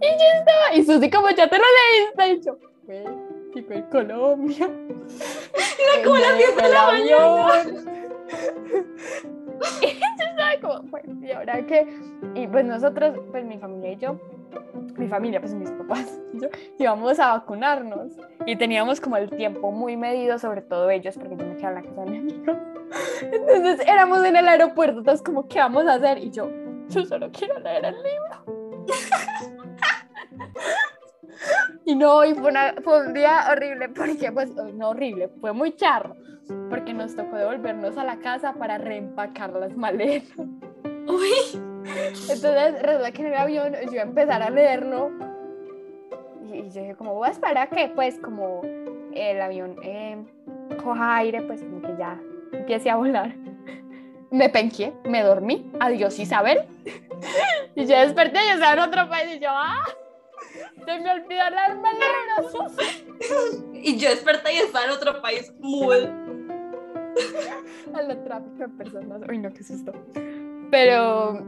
y 0.00 0.06
yo 0.06 0.38
estaba, 0.38 0.74
y 0.74 0.84
Susi 0.84 1.10
como 1.10 1.30
ya 1.30 1.48
te 1.48 1.58
lo 1.58 1.64
leíste, 2.14 2.28
y 2.28 2.40
yo, 2.42 2.58
tipo 3.52 3.72
en 3.72 3.82
Colombia. 3.82 4.66
Era 4.66 6.04
como 6.04 6.16
las 6.16 6.38
10 6.38 6.56
de 6.56 6.68
la 6.68 6.88
avión. 6.88 7.92
y 9.82 10.60
como, 10.60 10.82
bueno, 10.82 11.26
¿y 11.26 11.30
ahora 11.30 11.64
qué? 11.66 11.86
Y 12.34 12.46
pues 12.46 12.64
nosotros, 12.64 13.18
pues 13.30 13.44
mi 13.44 13.58
familia 13.58 13.92
y 13.92 13.96
yo, 13.96 14.18
mi 14.96 15.08
familia, 15.08 15.40
pues 15.40 15.54
mis 15.54 15.70
papás 15.70 16.20
y 16.32 16.40
yo, 16.40 16.48
íbamos 16.78 17.18
a 17.18 17.32
vacunarnos 17.32 18.12
y 18.46 18.56
teníamos 18.56 19.00
como 19.00 19.16
el 19.16 19.30
tiempo 19.30 19.70
muy 19.70 19.96
medido, 19.96 20.38
sobre 20.38 20.62
todo 20.62 20.90
ellos, 20.90 21.16
porque 21.16 21.36
yo 21.36 21.46
me 21.46 21.56
quedaba 21.56 21.78
en 21.78 21.84
la 21.84 21.90
casa 21.90 22.04
de 22.04 22.10
mi 22.10 22.18
amigo. 22.18 22.56
Entonces 23.22 23.86
éramos 23.86 24.24
en 24.24 24.36
el 24.36 24.48
aeropuerto, 24.48 24.98
entonces 24.98 25.22
como, 25.22 25.48
¿qué 25.48 25.58
vamos 25.58 25.86
a 25.86 25.94
hacer? 25.94 26.18
Y 26.18 26.30
yo, 26.30 26.50
yo 26.88 27.04
solo 27.04 27.30
quiero 27.32 27.58
leer 27.60 27.84
el 27.86 27.94
libro. 27.94 28.62
Y 31.84 31.94
no, 31.96 32.24
y 32.24 32.34
fue, 32.34 32.50
una, 32.50 32.74
fue, 32.82 33.06
un 33.06 33.12
día 33.12 33.48
horrible, 33.50 33.88
porque, 33.88 34.30
pues, 34.30 34.50
no 34.54 34.90
horrible, 34.90 35.28
fue 35.40 35.52
muy 35.52 35.72
charro, 35.74 36.16
porque 36.70 36.94
nos 36.94 37.16
tocó 37.16 37.36
devolvernos 37.36 37.98
a 37.98 38.04
la 38.04 38.18
casa 38.18 38.52
para 38.54 38.78
reempacar 38.78 39.52
las 39.52 39.76
maletas. 39.76 40.32
Uy. 41.08 41.60
Entonces, 42.30 42.80
resulta 42.82 43.10
que 43.10 43.22
en 43.22 43.28
el 43.28 43.34
avión 43.34 43.72
yo 43.86 43.92
iba 43.92 44.02
a 44.02 44.06
empezar 44.06 44.42
a 44.42 44.50
leerlo 44.50 45.10
y, 46.46 46.58
y 46.58 46.70
yo 46.70 46.82
dije, 46.82 46.94
como 46.94 47.14
voy 47.14 47.28
a 47.28 47.32
esperar 47.32 47.58
a 47.58 47.66
que, 47.66 47.88
pues, 47.88 48.18
como 48.20 48.62
el 48.62 49.40
avión 49.40 49.76
eh, 49.82 50.16
coja 50.82 51.16
aire, 51.16 51.42
pues, 51.42 51.62
como 51.62 51.82
que 51.82 51.96
ya 51.98 52.20
empiece 52.52 52.90
a 52.90 52.96
volar. 52.96 53.34
Me 54.30 54.48
penqué, 54.48 54.94
me 55.04 55.22
dormí, 55.22 55.70
adiós 55.78 56.18
Isabel. 56.18 56.60
Y 57.74 57.84
yo 57.84 57.98
desperté 57.98 58.38
y 58.46 58.48
estaba 58.48 58.72
en 58.72 58.78
otro 58.78 59.06
país 59.06 59.36
y 59.36 59.38
yo, 59.40 59.50
¡ah! 59.50 59.84
Se 60.84 60.98
me 60.98 61.10
olvidó 61.10 61.50
leerme 61.50 61.88
el 61.90 61.98
libro. 61.98 62.70
Y 63.74 63.96
yo 63.98 64.10
desperté 64.10 64.54
y 64.54 64.58
estaba 64.58 64.84
en 64.86 64.90
otro 64.92 65.20
país, 65.20 65.52
muy. 65.58 65.96
A 67.94 68.02
la 68.02 68.24
tráfico 68.24 68.56
de 68.58 68.68
personas. 68.68 69.20
Uy, 69.28 69.38
no, 69.38 69.52
qué 69.52 69.62
susto. 69.62 69.92
Pero 70.70 71.40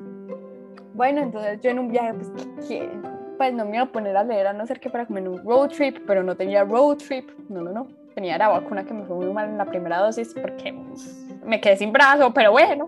bueno, 0.95 1.23
entonces 1.23 1.61
yo 1.63 1.71
en 1.71 1.79
un 1.79 1.89
viaje, 1.89 2.15
pues, 2.15 2.31
¿qué? 2.69 2.89
pues 3.37 3.53
no 3.53 3.65
me 3.65 3.77
iba 3.77 3.85
a 3.85 3.93
poner 3.93 4.17
a 4.17 4.25
leer 4.25 4.47
a 4.47 4.53
no 4.53 4.67
ser 4.67 4.81
que 4.81 4.91
para 4.91 5.07
comer 5.07 5.29
un 5.29 5.43
road 5.45 5.69
trip, 5.71 5.99
pero 6.07 6.23
no 6.23 6.37
tenía 6.37 6.65
road 6.65 6.99
trip, 6.99 7.31
no, 7.49 7.63
no, 7.63 7.73
no. 7.73 7.89
Tenía 8.15 8.39
la 8.39 8.49
vacuna 8.49 8.85
que 8.85 8.95
me 8.95 9.05
fue 9.05 9.17
muy 9.17 9.33
mal 9.33 9.49
en 9.49 9.59
la 9.59 9.65
primera 9.65 9.99
dosis 9.99 10.35
porque 10.41 10.73
me 11.45 11.61
quedé 11.61 11.77
sin 11.77 11.93
brazo, 11.93 12.33
pero 12.33 12.53
bueno, 12.53 12.87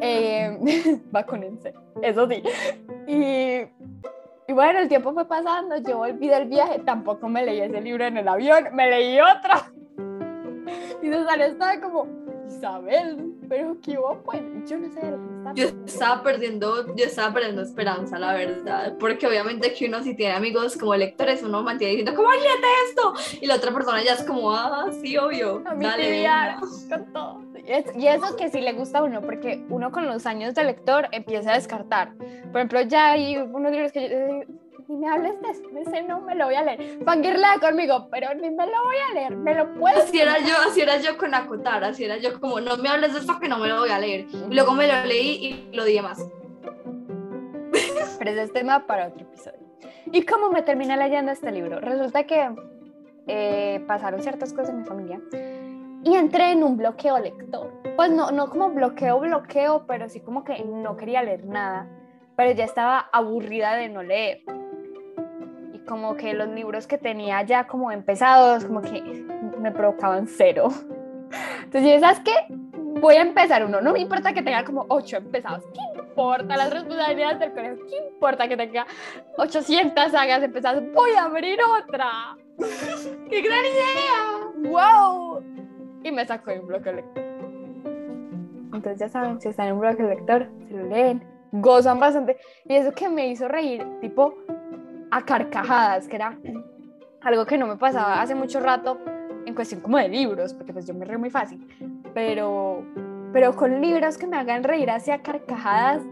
eh, 0.00 0.56
vacúnense, 1.10 1.74
eso 2.02 2.26
sí. 2.28 2.42
Y, 3.06 3.66
y 4.48 4.52
bueno, 4.54 4.78
el 4.78 4.88
tiempo 4.88 5.12
fue 5.12 5.28
pasando, 5.28 5.76
yo 5.76 5.98
volví 5.98 6.26
del 6.26 6.48
viaje, 6.48 6.78
tampoco 6.78 7.28
me 7.28 7.44
leí 7.44 7.60
ese 7.60 7.82
libro 7.82 8.04
en 8.06 8.16
el 8.16 8.26
avión, 8.26 8.68
me 8.72 8.88
leí 8.88 9.18
otro. 9.20 9.54
Y 11.02 11.12
Susana 11.12 11.46
estaba 11.46 11.80
como, 11.80 12.06
Isabel, 12.48 13.37
pero 13.48 13.76
qué 13.82 13.98
hubo, 13.98 14.20
pues 14.24 14.42
yo 14.68 14.78
no 14.78 14.88
sé 14.92 15.00
de 15.00 15.10
lo 15.12 15.16
que 15.16 15.36
está 15.38 15.52
Yo 15.54 15.68
estaba 15.86 16.22
perdiendo, 16.22 16.94
yo 16.94 17.04
estaba 17.04 17.32
perdiendo 17.34 17.62
esperanza, 17.62 18.18
la 18.18 18.34
verdad, 18.34 18.96
porque 18.98 19.26
obviamente 19.26 19.72
que 19.74 19.86
uno 19.86 20.02
si 20.02 20.14
tiene 20.14 20.34
amigos 20.34 20.76
como 20.76 20.94
lectores, 20.94 21.42
uno 21.42 21.62
mantiene 21.62 21.96
diciendo, 21.96 22.14
¿cómo 22.14 22.30
léete 22.32 22.66
esto? 22.88 23.14
Y 23.40 23.46
la 23.46 23.56
otra 23.56 23.72
persona 23.72 24.02
ya 24.04 24.14
es 24.14 24.22
como, 24.24 24.52
ah, 24.52 24.86
sí, 25.00 25.16
obvio, 25.16 25.62
A 25.66 25.74
mí 25.74 25.84
dale, 25.84 26.04
tibiar, 26.04 26.60
venga". 26.60 26.96
con 27.04 27.12
todo. 27.12 27.42
Y 27.66 27.70
es- 27.72 27.96
Y 27.96 28.06
eso 28.06 28.36
que 28.36 28.48
sí 28.50 28.60
le 28.60 28.72
gusta 28.72 28.98
a 28.98 29.02
uno, 29.02 29.20
porque 29.20 29.64
uno 29.68 29.90
con 29.90 30.06
los 30.06 30.24
años 30.26 30.54
de 30.54 30.64
lector 30.64 31.08
empieza 31.12 31.52
a 31.52 31.54
descartar. 31.54 32.14
Por 32.52 32.56
ejemplo, 32.56 32.80
ya 32.82 33.12
hay 33.12 33.36
unos 33.36 33.70
libros 33.72 33.92
que 33.92 34.08
yo, 34.08 34.54
ni 34.88 34.96
me 34.96 35.08
hables 35.08 35.34
de 35.42 35.72
de 35.74 35.82
ese 35.82 36.02
no 36.02 36.20
me 36.22 36.34
lo 36.34 36.46
voy 36.46 36.54
a 36.54 36.62
leer. 36.62 36.98
Fangirla 37.04 37.58
conmigo, 37.60 38.08
pero 38.10 38.34
ni 38.34 38.50
me 38.50 38.66
lo 38.66 38.84
voy 38.84 38.96
a 39.10 39.14
leer, 39.14 39.36
me 39.36 39.54
lo 39.54 39.74
puedo. 39.74 39.98
Así 39.98 40.18
era 40.18 40.38
yo, 40.38 40.54
así 40.66 40.80
era 40.80 40.96
yo 40.96 41.18
con 41.18 41.34
Acotar, 41.34 41.84
así 41.84 42.04
era 42.04 42.16
yo 42.16 42.40
como, 42.40 42.60
no 42.60 42.76
me 42.78 42.88
hables 42.88 43.12
de 43.12 43.20
esto 43.20 43.38
que 43.38 43.48
no 43.48 43.58
me 43.58 43.68
lo 43.68 43.80
voy 43.80 43.90
a 43.90 43.98
leer. 43.98 44.26
Y 44.50 44.54
luego 44.54 44.72
me 44.72 44.86
lo 44.86 45.04
leí 45.04 45.68
y 45.70 45.76
lo 45.76 45.84
dije 45.84 46.00
más. 46.00 46.26
Pero 48.18 48.30
ese 48.30 48.42
es 48.44 48.52
tema 48.52 48.86
para 48.86 49.08
otro 49.08 49.22
episodio. 49.22 49.60
¿Y 50.10 50.24
cómo 50.24 50.50
me 50.50 50.62
terminé 50.62 50.96
leyendo 50.96 51.32
este 51.32 51.52
libro? 51.52 51.80
Resulta 51.80 52.24
que 52.24 52.50
eh, 53.26 53.84
pasaron 53.86 54.22
ciertas 54.22 54.54
cosas 54.54 54.70
en 54.70 54.78
mi 54.78 54.84
familia 54.84 55.20
y 56.02 56.14
entré 56.14 56.52
en 56.52 56.64
un 56.64 56.78
bloqueo 56.78 57.18
lector. 57.18 57.70
Pues 57.94 58.10
no, 58.10 58.30
no 58.30 58.48
como 58.48 58.70
bloqueo, 58.70 59.20
bloqueo, 59.20 59.84
pero 59.86 60.08
sí 60.08 60.20
como 60.20 60.44
que 60.44 60.64
no 60.64 60.96
quería 60.96 61.22
leer 61.22 61.44
nada, 61.44 61.86
pero 62.36 62.52
ya 62.52 62.64
estaba 62.64 63.10
aburrida 63.12 63.74
de 63.74 63.90
no 63.90 64.02
leer. 64.02 64.42
Como 65.88 66.16
que 66.16 66.34
los 66.34 66.48
libros 66.48 66.86
que 66.86 66.98
tenía 66.98 67.42
ya 67.42 67.66
como 67.66 67.90
empezados, 67.90 68.64
como 68.66 68.82
que 68.82 69.00
me 69.58 69.72
provocaban 69.72 70.26
cero. 70.26 70.68
Entonces, 71.64 72.00
¿sabes 72.00 72.20
qué? 72.20 72.32
Voy 73.00 73.14
a 73.14 73.22
empezar 73.22 73.64
uno. 73.64 73.80
No 73.80 73.92
me 73.92 74.00
importa 74.00 74.32
que 74.32 74.42
tenga 74.42 74.64
como 74.64 74.84
ocho 74.88 75.16
empezados. 75.16 75.64
¿Qué 75.72 76.00
importa 76.00 76.56
las 76.56 76.70
responsabilidades 76.70 77.38
del 77.40 77.52
colegio? 77.52 77.86
¿Qué 77.86 77.96
importa 78.12 78.48
que 78.48 78.56
tenga 78.56 78.86
800 79.36 80.10
sagas 80.10 80.42
empezadas? 80.42 80.82
Voy 80.92 81.12
a 81.12 81.24
abrir 81.24 81.58
otra. 81.80 82.36
¡Qué 83.30 83.40
gran 83.40 83.64
idea! 83.64 84.70
¡Wow! 84.70 85.42
Y 86.02 86.12
me 86.12 86.26
sacó 86.26 86.50
de 86.50 86.60
un 86.60 86.66
bloque 86.66 86.92
lector. 86.92 87.24
Entonces 88.74 88.98
ya 88.98 89.08
saben, 89.08 89.40
si 89.40 89.48
están 89.48 89.68
en 89.68 89.74
un 89.74 89.80
bloque 89.80 90.02
lector, 90.02 90.48
se 90.68 90.74
lo 90.74 90.86
leen, 90.86 91.24
gozan 91.52 91.98
bastante. 91.98 92.36
Y 92.66 92.74
eso 92.74 92.92
que 92.92 93.08
me 93.08 93.28
hizo 93.28 93.48
reír, 93.48 93.86
tipo 94.00 94.34
a 95.10 95.22
carcajadas, 95.24 96.08
que 96.08 96.16
era 96.16 96.38
algo 97.22 97.46
que 97.46 97.58
no 97.58 97.66
me 97.66 97.76
pasaba 97.76 98.20
hace 98.22 98.34
mucho 98.34 98.60
rato 98.60 98.98
en 99.46 99.54
cuestión 99.54 99.80
como 99.80 99.98
de 99.98 100.08
libros, 100.08 100.54
porque 100.54 100.72
pues 100.72 100.86
yo 100.86 100.94
me 100.94 101.04
río 101.04 101.18
muy 101.18 101.30
fácil. 101.30 101.66
Pero, 102.14 102.84
pero 103.32 103.54
con 103.54 103.80
libros 103.80 104.18
que 104.18 104.26
me 104.26 104.36
hagan 104.36 104.62
reír 104.64 104.90
hacia 104.90 105.22
carcajadas, 105.22 106.02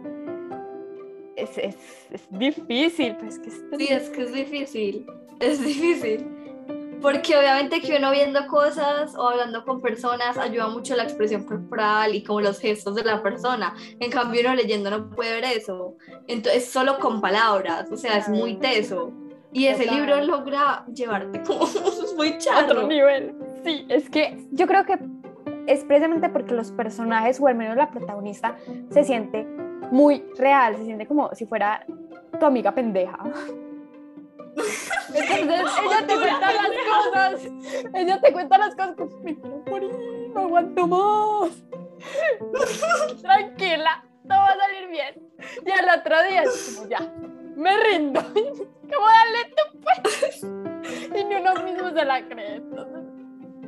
es, 1.37 1.59
es, 1.59 1.77
es 2.11 2.27
difícil. 2.31 3.17
Pues 3.17 3.39
que 3.39 3.49
esto- 3.51 3.77
Sí, 3.79 3.89
es 3.91 4.09
que 4.11 4.23
es 4.23 4.33
difícil, 4.33 5.07
es 5.41 5.63
difícil. 5.65 6.27
Porque 7.01 7.37
obviamente 7.37 7.81
que 7.81 7.97
uno 7.97 8.11
viendo 8.11 8.47
cosas 8.47 9.15
o 9.17 9.29
hablando 9.29 9.65
con 9.65 9.81
personas 9.81 10.37
ayuda 10.39 10.69
mucho 10.69 10.97
la 10.97 11.05
expresión 11.05 11.45
corporal 11.45 12.15
y 12.15 12.23
como 12.23 12.41
los 12.41 12.59
gestos 12.59 12.95
de 12.95 13.05
la 13.05 13.23
persona. 13.23 13.75
En 14.01 14.11
cambio 14.11 14.41
uno 14.41 14.55
leyendo 14.55 14.91
no 14.91 15.11
puede 15.11 15.41
ver 15.41 15.45
eso. 15.45 15.97
Entonces 16.27 16.69
solo 16.69 16.99
con 16.99 17.21
palabras, 17.21 17.91
o 17.91 17.97
sea, 17.97 18.19
es 18.19 18.29
muy 18.29 18.57
teso. 18.57 19.13
Y 19.53 19.67
ese 19.67 19.85
Total. 19.85 19.97
libro 19.99 20.25
logra 20.25 20.85
llevarte 20.93 21.43
como 21.43 21.67
muy 22.17 22.37
a 22.51 22.65
otro 22.65 22.87
nivel. 22.87 23.35
Sí, 23.65 23.87
es 23.89 24.11
que 24.11 24.37
yo 24.51 24.67
creo 24.67 24.85
que 24.85 24.99
es 25.67 25.85
precisamente 25.85 26.29
porque 26.29 26.55
los 26.55 26.73
personajes, 26.73 27.41
o 27.41 27.47
al 27.47 27.55
menos 27.55 27.77
la 27.77 27.91
protagonista, 27.91 28.57
se 28.91 29.05
siente 29.05 29.47
muy 29.91 30.25
real, 30.37 30.77
se 30.77 30.85
siente 30.85 31.07
como 31.07 31.35
si 31.35 31.47
fuera 31.47 31.85
tu 32.39 32.47
amiga 32.47 32.75
pendeja. 32.75 33.19
Entonces 34.57 35.67
ella 35.85 36.07
te 36.07 36.15
cuenta 36.15 36.53
las 36.53 36.71
cosas, 36.89 37.53
ella 37.95 38.21
te 38.21 38.33
cuenta 38.33 38.59
las 38.59 38.75
cosas 38.75 38.95
como, 38.97 39.19
me 39.21 39.37
quiero 39.37 39.63
morir, 39.67 40.31
no 40.35 40.41
aguanto 40.41 40.87
más. 40.87 41.51
Tranquila, 43.23 44.05
todo 44.29 44.39
va 44.39 44.47
a 44.47 44.57
salir 44.57 44.89
bien. 44.89 45.33
Y 45.65 45.71
al 45.71 45.99
otro 45.99 46.23
día 46.29 46.45
como, 46.45 46.89
ya, 46.89 47.13
me 47.57 47.77
rindo. 47.85 48.21
Como 48.87 49.05
dale 49.05 49.53
tú 49.57 49.81
pues. 49.83 50.45
Y 50.45 51.25
ni 51.25 51.35
uno 51.35 51.55
mismo 51.65 51.91
se 51.91 52.05
la 52.05 52.23
cree. 52.29 52.55
Entonces, 52.55 53.03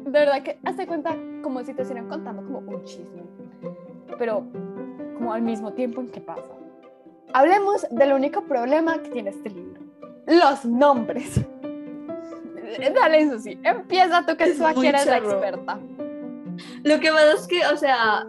de 0.04 0.11
verdad 0.11 0.42
que 0.45 0.61
hace 0.64 0.87
cuenta 0.87 1.16
como 1.42 1.64
si 1.64 1.75
te 1.75 1.83
estuvieran 1.83 2.09
contando 2.09 2.45
como 2.45 2.59
un 2.59 2.85
chisme. 2.85 3.25
Pero 4.16 4.47
como 5.14 5.33
al 5.33 5.42
mismo 5.42 5.73
tiempo 5.73 6.00
en 6.00 6.09
que 6.11 6.21
pasa. 6.21 6.52
Hablemos 7.33 7.85
del 7.90 8.12
único 8.12 8.42
problema 8.42 9.02
que 9.02 9.11
tiene 9.11 9.30
este 9.30 9.50
libro. 9.50 9.88
Los 10.28 10.64
nombres. 10.64 11.40
Dale, 12.94 13.20
eso 13.20 13.38
sí. 13.38 13.58
Empieza 13.62 14.25
tú 14.26 14.37
que 14.37 14.52
tú 14.52 14.66
aquí 14.66 14.87
eres 14.87 15.06
la 15.06 15.18
experta. 15.18 15.80
Lo 16.82 17.00
que 17.00 17.11
pasa 17.11 17.32
es 17.32 17.47
que, 17.47 17.66
o 17.66 17.76
sea, 17.76 18.26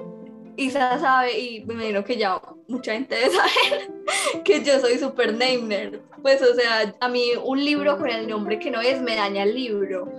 Isa 0.55 0.99
sabe, 0.99 1.39
y 1.39 1.65
me 1.65 1.73
imagino 1.73 2.03
que 2.03 2.17
ya 2.17 2.41
mucha 2.67 2.93
gente 2.93 3.15
debe 3.15 3.31
saber, 3.31 4.43
que 4.43 4.63
yo 4.63 4.79
soy 4.79 4.97
super 4.97 5.31
name 5.31 5.61
nerd. 5.63 5.99
Pues, 6.21 6.41
o 6.41 6.53
sea, 6.53 6.93
a 6.99 7.09
mí 7.09 7.31
un 7.43 7.63
libro 7.63 7.97
con 7.97 8.09
el 8.09 8.27
nombre 8.27 8.59
que 8.59 8.71
no 8.71 8.81
es 8.81 9.01
me 9.01 9.15
daña 9.15 9.43
el 9.43 9.55
libro. 9.55 10.11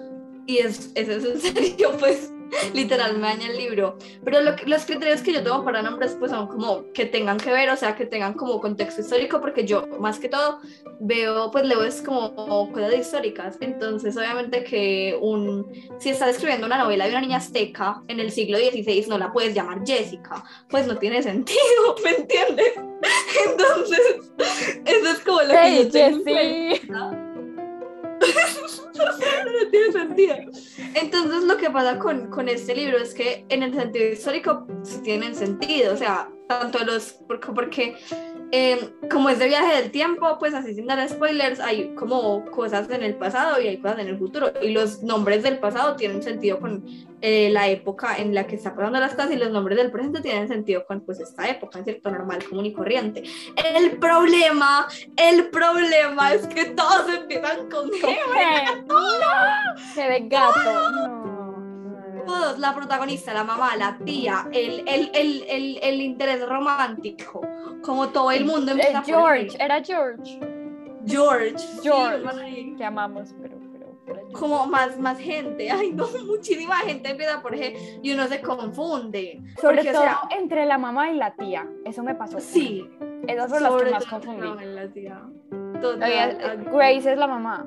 Y 0.46 0.58
es, 0.58 0.90
eso 0.94 1.12
es 1.12 1.24
en 1.24 1.40
serio, 1.40 1.92
pues 1.98 2.32
literal 2.74 3.18
me 3.18 3.28
daña 3.28 3.48
el 3.48 3.56
libro. 3.56 3.96
Pero 4.24 4.40
los 4.40 4.84
criterios 4.84 5.22
que 5.22 5.32
yo 5.32 5.42
tengo 5.42 5.64
para 5.64 5.82
nombres 5.82 6.16
pues 6.18 6.30
son 6.30 6.46
como 6.48 6.90
que 6.92 7.06
tengan 7.06 7.38
que 7.38 7.50
ver, 7.50 7.70
o 7.70 7.76
sea, 7.76 7.96
que 7.96 8.06
tengan 8.06 8.34
como 8.34 8.60
contexto 8.60 9.00
histórico, 9.00 9.40
porque 9.40 9.64
yo 9.64 9.86
más 9.98 10.18
que 10.18 10.28
todo 10.28 10.60
veo, 11.00 11.50
pues 11.50 11.64
leo 11.64 11.82
es 11.82 12.02
como 12.02 12.34
cosas 12.72 12.94
históricas. 12.94 13.56
Entonces, 13.60 14.16
obviamente 14.16 14.64
que 14.64 15.18
un, 15.20 15.66
si 15.98 16.10
estás 16.10 16.30
escribiendo 16.30 16.66
una 16.66 16.78
novela 16.78 17.04
de 17.04 17.10
una 17.10 17.20
niña 17.20 17.38
azteca 17.38 18.02
en 18.08 18.20
el 18.20 18.30
siglo 18.30 18.58
XVI, 18.58 19.06
no 19.08 19.18
la 19.18 19.32
puedes 19.32 19.54
llamar 19.54 19.80
Jessica, 19.86 20.44
pues 20.68 20.86
no 20.86 20.96
tiene 20.96 21.22
sentido, 21.22 21.60
¿me 22.04 22.10
entiendes? 22.10 22.74
Entonces, 23.46 24.00
eso 24.84 25.10
es 25.10 25.20
como 25.20 25.42
lo 25.42 25.54
que 25.54 25.76
yo 25.76 25.90
tengo 25.90 26.20
tiene 29.70 29.92
sentido. 29.92 30.34
Entonces 30.94 31.44
lo 31.44 31.56
que 31.56 31.70
pasa 31.70 31.98
con, 31.98 32.30
con, 32.30 32.48
este 32.48 32.74
libro 32.74 32.98
es 32.98 33.14
que 33.14 33.44
en 33.48 33.62
el 33.62 33.74
sentido 33.74 34.12
histórico 34.12 34.66
sí 34.82 35.00
tienen 35.02 35.34
sentido, 35.34 35.94
o 35.94 35.96
sea, 35.96 36.28
tanto 36.48 36.84
los, 36.84 37.12
porque, 37.26 37.52
porque 37.52 37.96
eh, 38.52 38.90
como 39.10 39.28
es 39.28 39.38
de 39.38 39.46
viaje 39.46 39.80
del 39.80 39.90
tiempo, 39.90 40.36
pues 40.38 40.54
así 40.54 40.74
sin 40.74 40.86
dar 40.86 41.08
spoilers, 41.08 41.60
hay 41.60 41.94
como 41.94 42.44
cosas 42.46 42.90
en 42.90 43.02
el 43.02 43.14
pasado 43.14 43.60
y 43.60 43.68
hay 43.68 43.78
cosas 43.78 44.00
en 44.00 44.08
el 44.08 44.18
futuro. 44.18 44.52
Y 44.62 44.70
los 44.70 45.02
nombres 45.02 45.42
del 45.42 45.58
pasado 45.58 45.96
tienen 45.96 46.22
sentido 46.22 46.58
con 46.58 46.84
eh, 47.20 47.50
la 47.50 47.68
época 47.68 48.16
en 48.16 48.34
la 48.34 48.46
que 48.46 48.56
está 48.56 48.74
pasando 48.74 48.98
las 48.98 49.14
cosas 49.14 49.32
y 49.32 49.36
los 49.36 49.50
nombres 49.50 49.78
del 49.78 49.90
presente 49.90 50.20
tienen 50.20 50.48
sentido 50.48 50.84
con 50.86 51.00
pues 51.00 51.20
esta 51.20 51.48
época, 51.48 51.78
en 51.78 51.84
cierto, 51.84 52.10
normal, 52.10 52.42
común 52.48 52.66
y 52.66 52.72
corriente. 52.72 53.22
El 53.74 53.98
problema, 53.98 54.88
el 55.16 55.48
problema 55.50 56.32
es 56.32 56.46
que 56.46 56.66
todos 56.66 57.08
empiezan 57.08 57.68
con 57.70 57.90
G. 57.90 58.16
de 59.96 60.20
gato 60.28 61.29
todos, 62.30 62.58
la 62.58 62.74
protagonista, 62.74 63.34
la 63.34 63.44
mamá, 63.44 63.76
la 63.76 63.98
tía, 64.04 64.46
el, 64.52 64.84
el, 64.86 65.10
el, 65.14 65.44
el, 65.48 65.78
el 65.82 66.00
interés 66.00 66.46
romántico, 66.46 67.40
como 67.82 68.08
todo 68.10 68.30
el 68.30 68.44
mundo 68.44 68.72
eh, 68.72 68.92
George, 69.04 69.56
era 69.58 69.82
George. 69.82 70.38
George. 71.04 71.56
George, 71.82 72.74
que 72.76 72.84
amamos, 72.84 73.34
pero, 73.40 73.56
pero, 74.04 74.28
Como 74.32 74.66
más, 74.66 74.98
más 74.98 75.18
gente, 75.18 75.70
ay 75.70 75.92
no, 75.92 76.06
muchísima 76.26 76.76
gente 76.76 77.10
empieza 77.10 77.42
por 77.42 77.56
G 77.56 78.00
y 78.02 78.12
uno 78.12 78.28
se 78.28 78.40
confunde. 78.40 79.40
Sobre 79.60 79.84
todo 79.92 80.04
entre 80.38 80.66
la 80.66 80.78
mamá 80.78 81.10
y 81.10 81.16
la 81.16 81.34
tía, 81.34 81.66
eso 81.84 82.02
me 82.02 82.14
pasó. 82.14 82.38
Sí. 82.38 82.88
Esas 83.26 83.50
son 83.50 83.62
las 83.62 83.82
que 83.82 83.90
más 83.90 84.06
confundí. 84.06 84.64
La 84.64 84.88
tía. 84.88 85.22
Grace 86.72 87.12
es 87.12 87.18
la 87.18 87.26
mamá. 87.26 87.66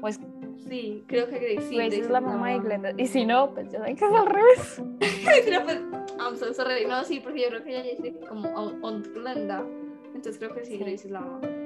Pues 0.00 0.18
Sí, 0.68 1.04
creo 1.06 1.28
que 1.28 1.38
Grace. 1.38 1.68
Sí, 1.68 1.76
Grace, 1.76 2.00
es 2.00 2.10
la 2.10 2.20
mamá 2.20 2.50
de 2.50 2.60
Glenda. 2.60 2.92
Y 2.96 3.06
si 3.06 3.24
no, 3.24 3.52
pues 3.54 3.72
yo 3.72 3.84
sé 3.84 3.94
que 3.94 4.04
es 4.04 4.12
al 4.12 4.26
revés. 4.26 4.82
Pero 5.44 5.64
pues, 5.64 5.80
I'm 6.18 6.36
so 6.36 6.52
sorry. 6.52 6.86
No, 6.86 7.04
sí, 7.04 7.20
porque 7.20 7.42
yo 7.42 7.48
creo 7.48 7.64
que 7.64 7.70
ella 7.70 7.82
dice 7.82 8.14
como 8.28 8.48
on, 8.50 9.02
Glenda. 9.02 9.64
Entonces 10.14 10.38
creo 10.38 10.54
que 10.54 10.64
sí, 10.64 10.76
Grace 10.78 11.06
es 11.06 11.10
la 11.10 11.20
mamá 11.20 11.59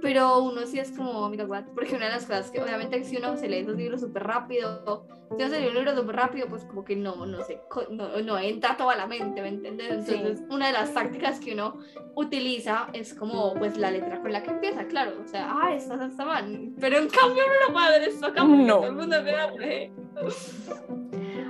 pero 0.00 0.42
uno 0.42 0.66
sí 0.66 0.78
es 0.78 0.90
como, 0.92 1.24
amiga, 1.24 1.44
what? 1.44 1.64
Porque 1.74 1.94
una 1.94 2.06
de 2.06 2.12
las 2.12 2.26
cosas 2.26 2.50
que 2.50 2.60
obviamente 2.60 3.02
si 3.04 3.16
uno 3.16 3.36
se 3.36 3.48
lee 3.48 3.58
esos 3.58 3.76
libros 3.76 4.00
súper 4.00 4.24
rápido, 4.24 5.06
si 5.36 5.42
uno 5.42 5.48
se 5.48 5.60
lee 5.60 5.68
un 5.68 5.74
libro 5.74 5.96
súper 5.96 6.16
rápido, 6.16 6.48
pues 6.48 6.64
como 6.64 6.84
que 6.84 6.96
no, 6.96 7.26
no 7.26 7.42
sé, 7.44 7.60
no, 7.90 8.20
no, 8.22 8.38
entra 8.38 8.76
toda 8.76 8.96
la 8.96 9.06
mente, 9.06 9.42
¿me 9.42 9.48
entiendes? 9.48 10.08
Entonces, 10.08 10.42
una 10.50 10.68
de 10.68 10.72
las 10.72 10.92
tácticas 10.92 11.40
que 11.40 11.54
uno 11.54 11.78
utiliza 12.14 12.88
es 12.92 13.14
como, 13.14 13.54
pues, 13.54 13.76
la 13.76 13.90
letra 13.90 14.20
con 14.20 14.32
la 14.32 14.42
que 14.42 14.50
empieza, 14.50 14.86
claro, 14.86 15.12
o 15.22 15.28
sea, 15.28 15.50
ah, 15.50 15.74
esta 15.74 16.04
está 16.04 16.24
mal, 16.24 16.72
pero 16.80 16.98
en 16.98 17.08
cambio 17.08 17.42
no 17.46 17.68
lo 17.68 17.74
padre, 17.74 18.06
esto 18.06 18.26
acá 18.26 18.44
no. 18.44 18.80
todo 18.80 18.86
el 18.86 18.94
mundo 18.94 19.16
me 19.22 19.92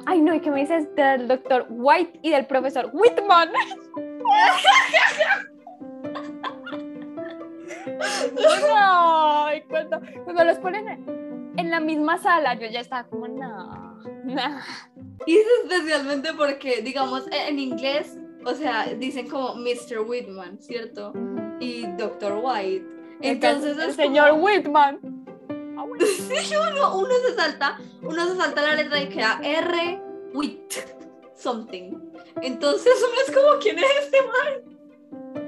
Ay, 0.07 0.23
no, 0.23 0.35
¿y 0.35 0.41
qué 0.41 0.51
me 0.51 0.61
dices 0.61 0.95
del 0.95 1.29
doctor 1.29 1.67
White 1.69 2.21
y 2.23 2.31
del 2.31 2.47
profesor 2.47 2.91
Whitman? 2.93 3.51
no, 8.35 9.47
cuando, 9.69 10.01
cuando, 10.25 10.45
los 10.45 10.59
ponen 10.59 11.55
en 11.57 11.71
la 11.71 11.81
misma 11.81 12.19
sala, 12.19 12.55
yo 12.55 12.67
ya 12.69 12.81
estaba 12.81 13.05
como, 13.05 13.29
no, 13.29 13.99
no. 14.25 14.43
Y 15.27 15.37
es 15.37 15.47
especialmente 15.65 16.33
porque, 16.35 16.83
digamos, 16.83 17.27
e, 17.29 17.49
en 17.49 17.59
inglés, 17.59 18.17
o 18.45 18.55
sea, 18.55 18.87
dicen 18.87 19.29
como 19.29 19.55
Mr. 19.55 20.01
Whitman, 20.07 20.61
¿cierto? 20.61 21.13
Y 21.61 21.87
Dr. 21.99 22.41
White. 22.43 22.87
Entonces 23.21 23.77
el, 23.79 23.93
señor 23.93 24.33
Whitman. 24.33 24.99
sí, 26.01 26.57
uno, 26.57 26.97
uno 26.97 27.15
se 27.27 27.35
salta, 27.35 27.79
uno 28.03 28.27
se 28.29 28.37
salta 28.37 28.63
la 28.63 28.75
letra 28.75 29.03
y 29.03 29.09
queda 29.09 29.41
R 29.43 30.03
Whit 30.33 30.73
something. 31.35 31.99
Entonces 32.43 32.93
uno 32.97 33.15
es 33.27 33.35
como, 33.35 33.59
¿quién 33.61 33.79
es 33.79 33.85
este 34.03 34.19
man? 34.23 35.40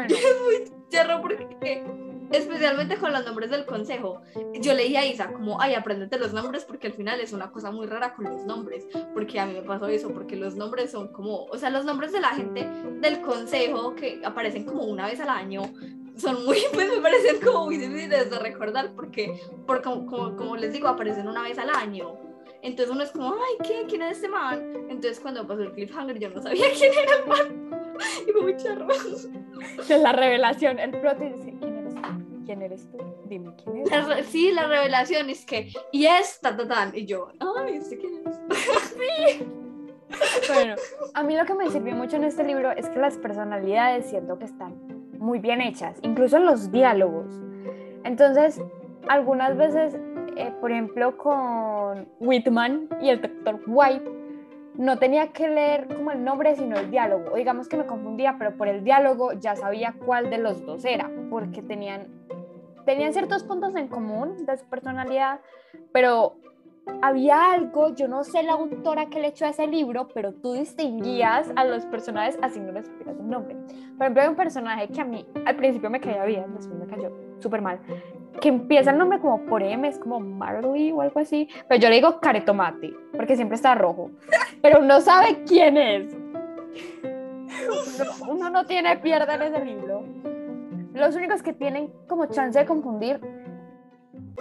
Es 0.08 0.40
muy 0.42 0.72
charro 0.88 1.20
porque, 1.20 1.84
especialmente 2.30 2.96
con 2.96 3.12
los 3.12 3.24
nombres 3.24 3.50
del 3.50 3.66
consejo, 3.66 4.20
yo 4.60 4.74
leí 4.74 4.96
a 4.96 5.06
Isa 5.06 5.32
como, 5.32 5.60
ay, 5.60 5.74
apréndete 5.74 6.18
los 6.18 6.32
nombres 6.32 6.64
porque 6.64 6.88
al 6.88 6.92
final 6.92 7.20
es 7.20 7.32
una 7.32 7.50
cosa 7.50 7.70
muy 7.70 7.86
rara 7.86 8.14
con 8.14 8.26
los 8.26 8.44
nombres, 8.44 8.86
porque 9.14 9.40
a 9.40 9.46
mí 9.46 9.54
me 9.54 9.62
pasó 9.62 9.86
eso, 9.86 10.10
porque 10.12 10.36
los 10.36 10.54
nombres 10.56 10.90
son 10.90 11.12
como, 11.12 11.44
o 11.46 11.58
sea, 11.58 11.70
los 11.70 11.84
nombres 11.84 12.12
de 12.12 12.20
la 12.20 12.30
gente 12.30 12.68
del 13.00 13.20
consejo 13.20 13.94
que 13.94 14.20
aparecen 14.24 14.64
como 14.64 14.84
una 14.84 15.06
vez 15.06 15.20
al 15.20 15.30
año, 15.30 15.62
son 16.16 16.44
muy, 16.44 16.58
pues 16.72 16.88
me 16.88 17.00
parecen 17.00 17.40
como 17.40 17.66
muy 17.66 17.78
difíciles 17.78 18.30
de 18.30 18.38
recordar 18.38 18.92
porque, 18.94 19.40
por, 19.66 19.82
como, 19.82 20.06
como, 20.36 20.56
les 20.56 20.72
digo, 20.72 20.88
aparecen 20.88 21.28
una 21.28 21.42
vez 21.42 21.58
al 21.58 21.70
año. 21.70 22.16
Entonces 22.62 22.94
uno 22.94 23.02
es 23.02 23.10
como, 23.10 23.34
ay, 23.34 23.66
¿qué? 23.66 23.84
¿Quién 23.88 24.02
es 24.02 24.16
este 24.16 24.28
man? 24.28 24.86
Entonces 24.88 25.18
cuando 25.18 25.46
pasó 25.46 25.62
el 25.62 25.72
cliffhanger 25.72 26.18
yo 26.18 26.30
no 26.30 26.40
sabía 26.40 26.66
quién 26.78 26.92
era 26.92 27.16
el 27.16 27.26
man. 27.26 27.81
Y 28.28 28.32
fue 28.32 28.42
muy 28.42 28.56
charro. 28.56 28.88
Es 29.88 30.00
la 30.00 30.12
revelación. 30.12 30.78
El 30.78 30.90
proti 30.90 31.24
dice, 31.24 31.54
¿quién 31.60 31.76
eres 31.76 31.94
tú? 31.94 32.08
¿Quién 32.46 32.62
eres 32.62 32.90
tú? 32.90 32.98
Dime 33.26 33.52
quién 33.62 33.86
eres. 33.86 34.26
sí, 34.26 34.52
la 34.52 34.66
revelación 34.66 35.30
es 35.30 35.44
que, 35.44 35.72
y 35.92 36.06
es 36.06 36.40
ta, 36.40 36.56
ta, 36.56 36.66
tan. 36.66 36.96
Y 36.96 37.06
yo, 37.06 37.28
ay, 37.40 37.80
sé 37.80 37.98
quién 37.98 38.22
es. 38.26 38.40
sí. 39.38 39.46
Bueno, 40.52 40.74
a 41.14 41.22
mí 41.22 41.36
lo 41.36 41.44
que 41.44 41.54
me 41.54 41.70
sirvió 41.70 41.94
mucho 41.94 42.16
en 42.16 42.24
este 42.24 42.44
libro 42.44 42.70
es 42.72 42.88
que 42.88 42.98
las 42.98 43.16
personalidades 43.16 44.06
siento 44.10 44.38
que 44.38 44.44
están 44.44 44.74
muy 45.18 45.38
bien 45.38 45.60
hechas, 45.60 45.98
incluso 46.02 46.36
en 46.36 46.46
los 46.46 46.70
diálogos. 46.70 47.26
Entonces, 48.04 48.60
algunas 49.08 49.56
veces, 49.56 49.94
eh, 50.36 50.52
por 50.60 50.70
ejemplo, 50.70 51.16
con 51.16 52.08
Whitman 52.20 52.88
y 53.00 53.10
el 53.10 53.20
doctor 53.20 53.60
White, 53.66 54.21
no 54.74 54.98
tenía 54.98 55.28
que 55.32 55.48
leer 55.48 55.88
como 55.88 56.10
el 56.10 56.24
nombre, 56.24 56.56
sino 56.56 56.76
el 56.76 56.90
diálogo. 56.90 57.32
O 57.32 57.36
digamos 57.36 57.68
que 57.68 57.76
me 57.76 57.86
confundía, 57.86 58.36
pero 58.38 58.56
por 58.56 58.68
el 58.68 58.84
diálogo 58.84 59.32
ya 59.32 59.56
sabía 59.56 59.94
cuál 60.04 60.30
de 60.30 60.38
los 60.38 60.64
dos 60.64 60.84
era, 60.84 61.10
porque 61.30 61.62
tenían, 61.62 62.08
tenían 62.84 63.12
ciertos 63.12 63.44
puntos 63.44 63.74
en 63.76 63.88
común 63.88 64.46
de 64.46 64.56
su 64.56 64.66
personalidad, 64.66 65.40
pero 65.92 66.36
había 67.00 67.52
algo, 67.52 67.94
yo 67.94 68.08
no 68.08 68.24
sé 68.24 68.42
la 68.42 68.52
autora 68.52 69.06
que 69.06 69.20
le 69.20 69.28
echó 69.28 69.44
a 69.44 69.50
ese 69.50 69.66
libro, 69.66 70.08
pero 70.12 70.32
tú 70.32 70.54
distinguías 70.54 71.50
a 71.54 71.64
los 71.64 71.86
personajes 71.86 72.38
así 72.42 72.58
no 72.58 72.72
les 72.72 72.86
explicas 72.86 73.16
el 73.18 73.28
nombre. 73.28 73.56
Por 73.96 74.02
ejemplo, 74.02 74.22
hay 74.22 74.28
un 74.28 74.36
personaje 74.36 74.88
que 74.88 75.00
a 75.00 75.04
mí 75.04 75.26
al 75.44 75.56
principio 75.56 75.90
me 75.90 76.00
caía 76.00 76.24
bien, 76.24 76.52
después 76.54 76.78
me 76.78 76.86
cayó 76.86 77.12
súper 77.38 77.62
mal, 77.62 77.80
que 78.40 78.48
empieza 78.48 78.90
el 78.90 78.98
nombre 78.98 79.20
como 79.20 79.44
por 79.46 79.62
M, 79.62 79.86
es 79.86 79.98
como 79.98 80.20
Marley 80.20 80.92
o 80.92 81.00
algo 81.00 81.20
así, 81.20 81.48
pero 81.68 81.80
yo 81.80 81.88
le 81.88 81.96
digo 81.96 82.20
Caretomate, 82.20 82.94
porque 83.16 83.36
siempre 83.36 83.56
está 83.56 83.74
rojo, 83.74 84.10
pero 84.60 84.80
no 84.80 85.00
sabe 85.00 85.44
quién 85.46 85.76
es. 85.76 86.16
Uno, 88.28 88.50
no 88.50 88.64
tiene 88.64 88.96
pierde 88.96 89.34
en 89.34 89.42
ese 89.42 89.64
libro. 89.64 90.04
Los 90.94 91.14
únicos 91.16 91.42
que 91.42 91.52
tienen 91.52 91.92
como 92.06 92.26
chance 92.26 92.58
de 92.58 92.66
confundir 92.66 93.20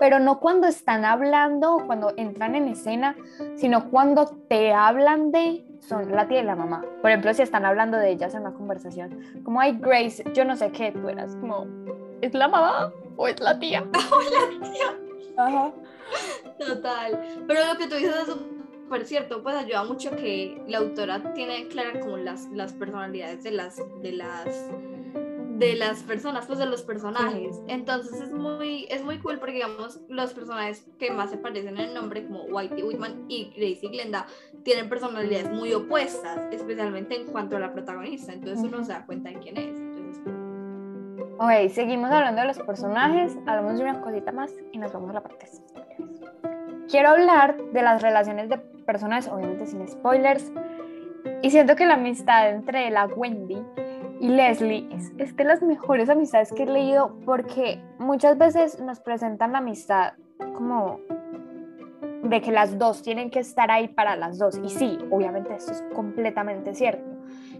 pero 0.02 0.20
no 0.20 0.40
cuando 0.40 0.68
están 0.68 1.06
hablando 1.06 1.76
o 1.76 1.86
cuando 1.86 2.14
entran 2.18 2.56
en 2.56 2.68
escena, 2.68 3.16
sino 3.56 3.90
cuando 3.92 4.26
te 4.48 4.74
hablan 4.74 5.32
de, 5.32 5.64
son 5.80 6.12
la 6.12 6.28
tía 6.28 6.42
y 6.42 6.44
la 6.44 6.56
mamá. 6.56 6.84
Por 7.02 7.12
ejemplo, 7.12 7.34
si 7.34 7.42
están 7.42 7.66
hablando 7.66 7.98
de 7.98 8.10
ellas 8.10 8.34
en 8.34 8.42
una 8.42 8.54
conversación, 8.54 9.20
como 9.44 9.60
hay 9.60 9.78
Grace, 9.78 10.24
yo 10.34 10.46
no 10.46 10.56
sé 10.56 10.72
qué, 10.72 10.92
tú 10.92 11.08
eras 11.10 11.36
como, 11.36 11.68
¿es 12.22 12.34
la 12.34 12.48
mamá 12.48 12.92
o 13.22 13.28
es 13.28 13.40
la 13.40 13.60
tía? 13.60 13.82
o 14.12 14.22
la 14.22 14.72
tía. 14.72 14.98
Ajá. 15.38 15.74
Total. 16.60 17.44
Pero 17.48 17.68
lo 17.68 17.78
que 17.78 17.88
tú 17.88 17.96
dices 17.96 18.16
es 18.16 18.28
súper 18.28 19.06
cierto, 19.06 19.44
pues 19.44 19.56
ayuda 19.56 19.84
mucho 19.84 20.12
que 20.12 20.62
la 20.68 20.80
autora 20.80 21.34
tiene 21.34 21.68
claras 21.68 22.00
como 22.04 22.18
las, 22.18 22.48
las 22.52 22.74
personalidades 22.74 23.44
de 23.44 23.52
las, 23.52 23.78
de 24.02 24.12
las 24.14 24.70
de 25.62 25.76
las 25.76 26.02
personas, 26.02 26.48
pues 26.48 26.58
de 26.58 26.66
los 26.66 26.82
personajes. 26.82 27.62
Entonces 27.68 28.20
es 28.20 28.32
muy, 28.32 28.88
es 28.90 29.04
muy 29.04 29.20
cool 29.20 29.38
porque 29.38 29.54
digamos 29.54 30.00
los 30.10 30.34
personajes 30.34 30.88
que 30.98 31.12
más 31.12 31.30
se 31.30 31.38
parecen 31.38 31.78
en 31.78 31.90
el 31.90 31.94
nombre, 31.94 32.26
como 32.26 32.46
Whitey 32.46 32.82
Whitman 32.82 33.26
y 33.30 33.54
Gracie 33.56 33.90
Glenda, 33.90 34.26
tienen 34.64 34.90
personalidades 34.90 35.52
muy 35.52 35.72
opuestas, 35.74 36.52
especialmente 36.52 37.16
en 37.16 37.28
cuanto 37.28 37.58
a 37.58 37.60
la 37.60 37.72
protagonista. 37.74 38.34
Entonces 38.34 38.66
uno 38.66 38.84
se 38.84 38.92
da 38.92 39.06
cuenta 39.06 39.30
de 39.30 39.38
quién 39.38 39.58
es. 39.58 39.78
Entonces, 39.78 40.41
Ok, 41.44 41.72
seguimos 41.72 42.12
hablando 42.12 42.42
de 42.42 42.48
los 42.50 42.60
personajes, 42.60 43.36
hablamos 43.48 43.80
de 43.80 43.84
una 43.84 44.00
cosita 44.00 44.32
más 44.32 44.54
y 44.72 44.78
nos 44.78 44.94
vamos 44.94 45.10
a 45.10 45.14
la 45.14 45.24
parte. 45.24 45.48
Quiero 46.88 47.10
hablar 47.10 47.58
de 47.58 47.82
las 47.82 48.04
relaciones 48.04 48.48
de 48.48 48.60
personas, 48.60 49.28
obviamente 49.28 49.66
sin 49.66 49.88
spoilers, 49.88 50.52
y 51.42 51.50
siento 51.50 51.76
que 51.76 51.88
la 51.88 51.96
amistad 51.96 52.52
entre 52.52 52.92
la 52.92 53.08
Wendy 53.08 53.58
y 54.20 54.28
Leslie 54.28 54.88
es, 54.92 55.14
es, 55.18 55.36
de 55.36 55.44
las 55.44 55.64
mejores 55.64 56.12
amistades 56.12 56.54
que 56.54 56.62
he 56.62 56.68
leído 56.68 57.18
porque 57.26 57.82
muchas 57.98 58.38
veces 58.38 58.80
nos 58.80 59.00
presentan 59.00 59.54
la 59.54 59.58
amistad 59.58 60.14
como 60.54 61.00
de 62.22 62.40
que 62.42 62.52
las 62.52 62.78
dos 62.78 63.02
tienen 63.02 63.32
que 63.32 63.40
estar 63.40 63.72
ahí 63.72 63.88
para 63.88 64.16
las 64.16 64.38
dos. 64.38 64.62
Y 64.64 64.70
sí, 64.70 65.00
obviamente 65.10 65.56
eso 65.56 65.72
es 65.72 65.84
completamente 65.96 66.76
cierto. 66.76 67.10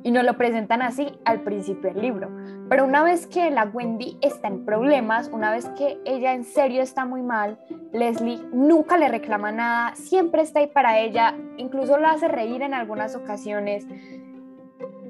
Y 0.04 0.12
nos 0.12 0.24
lo 0.24 0.38
presentan 0.38 0.82
así 0.82 1.08
al 1.26 1.42
principio 1.42 1.94
del 1.94 2.02
libro. 2.02 2.30
Pero 2.70 2.86
una 2.86 3.04
vez 3.04 3.28
que 3.28 3.52
la 3.52 3.66
Wendy 3.66 4.18
está 4.22 4.48
en 4.48 4.66
problemas, 4.66 5.30
una 5.32 5.52
vez 5.52 5.70
que 5.78 6.00
ella 6.06 6.34
en 6.34 6.44
serio 6.44 6.82
está 6.82 7.06
muy 7.06 7.22
mal, 7.22 7.60
Leslie 7.92 8.42
nunca 8.52 8.98
le 8.98 9.10
reclama 9.10 9.52
nada, 9.52 9.96
siempre 9.96 10.42
está 10.42 10.60
ahí 10.60 10.68
para 10.68 11.00
ella, 11.00 11.36
incluso 11.58 11.98
la 11.98 12.12
hace 12.12 12.28
reír 12.28 12.62
en 12.62 12.74
algunas 12.74 13.16
ocasiones 13.16 13.86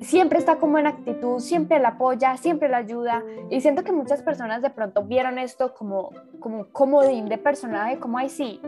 siempre 0.02 0.40
está 0.40 0.58
como 0.58 0.78
en 0.78 0.88
actitud, 0.88 1.40
siempre 1.40 1.80
la 1.80 1.90
apoya, 1.90 2.38
siempre 2.38 2.70
la 2.70 2.78
ayuda. 2.78 3.24
Y 3.50 3.62
siento 3.62 3.84
que 3.84 3.92
muchas 3.92 4.22
personas 4.22 4.62
de 4.62 4.70
pronto 4.70 5.04
vieron 5.04 5.38
esto 5.38 5.74
como, 5.74 6.12
como 6.40 6.60
un 6.60 6.64
comodín 6.66 7.30
de 7.30 7.38
personaje, 7.38 8.00
como, 8.00 8.18
ay, 8.18 8.30
sí, 8.30 8.60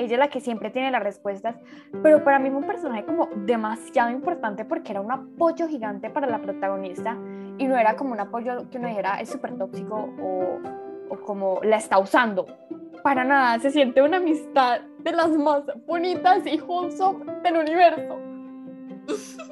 ella 0.00 0.14
es 0.14 0.18
la 0.18 0.28
que 0.28 0.40
siempre 0.40 0.70
tiene 0.70 0.90
las 0.90 1.02
respuestas. 1.02 1.56
Pero 2.02 2.24
para 2.24 2.38
mí 2.38 2.50
fue 2.50 2.58
un 2.58 2.66
personaje 2.66 3.04
como 3.04 3.28
demasiado 3.36 4.10
importante 4.10 4.64
porque 4.64 4.92
era 4.92 5.00
un 5.00 5.12
apoyo 5.12 5.68
gigante 5.68 6.10
para 6.10 6.26
la 6.26 6.40
protagonista 6.40 7.16
y 7.58 7.66
no 7.66 7.76
era 7.76 7.96
como 7.96 8.12
un 8.12 8.20
apoyo 8.20 8.68
que 8.70 8.78
uno 8.78 8.88
dijera 8.88 9.20
es 9.20 9.28
súper 9.28 9.56
tóxico 9.58 9.94
o, 10.20 10.58
o 11.08 11.20
como 11.20 11.60
la 11.62 11.76
está 11.76 11.98
usando. 11.98 12.46
Para 13.02 13.24
nada, 13.24 13.58
se 13.58 13.70
siente 13.70 14.02
una 14.02 14.18
amistad 14.18 14.80
de 14.98 15.12
las 15.12 15.30
más 15.30 15.62
bonitas 15.86 16.46
y 16.46 16.60
wholesome 16.60 17.32
del 17.42 17.56
universo. 17.56 18.18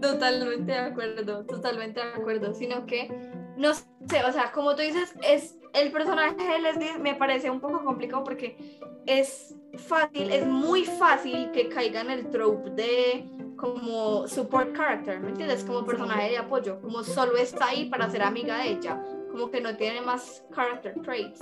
Totalmente 0.00 0.72
de 0.72 0.78
acuerdo, 0.78 1.44
totalmente 1.46 2.00
de 2.00 2.12
acuerdo, 2.12 2.52
sino 2.52 2.84
que 2.86 3.08
no 3.56 3.72
sé, 3.72 4.24
o 4.26 4.32
sea, 4.32 4.52
como 4.52 4.74
tú 4.74 4.82
dices, 4.82 5.14
es 5.26 5.56
el 5.74 5.90
personaje 5.90 6.36
de 6.36 6.58
Leslie 6.60 6.98
me 6.98 7.14
parece 7.14 7.50
un 7.50 7.60
poco 7.60 7.84
complicado 7.84 8.24
porque 8.24 8.78
es 9.06 9.54
fácil, 9.76 10.30
es 10.30 10.46
muy 10.46 10.84
fácil 10.84 11.50
que 11.52 11.68
caiga 11.68 12.00
en 12.00 12.10
el 12.10 12.30
trope 12.30 12.70
de 12.70 13.28
como 13.56 14.26
support 14.28 14.76
character, 14.76 15.20
¿me 15.20 15.30
entiendes? 15.30 15.64
Como 15.64 15.84
personaje 15.84 16.30
de 16.30 16.38
apoyo, 16.38 16.80
como 16.80 17.02
solo 17.02 17.36
está 17.36 17.68
ahí 17.68 17.86
para 17.86 18.10
ser 18.10 18.22
amiga 18.22 18.58
de 18.58 18.70
ella, 18.70 19.02
como 19.30 19.50
que 19.50 19.60
no 19.60 19.76
tiene 19.76 20.00
más 20.00 20.44
character 20.54 20.94
traits. 21.02 21.40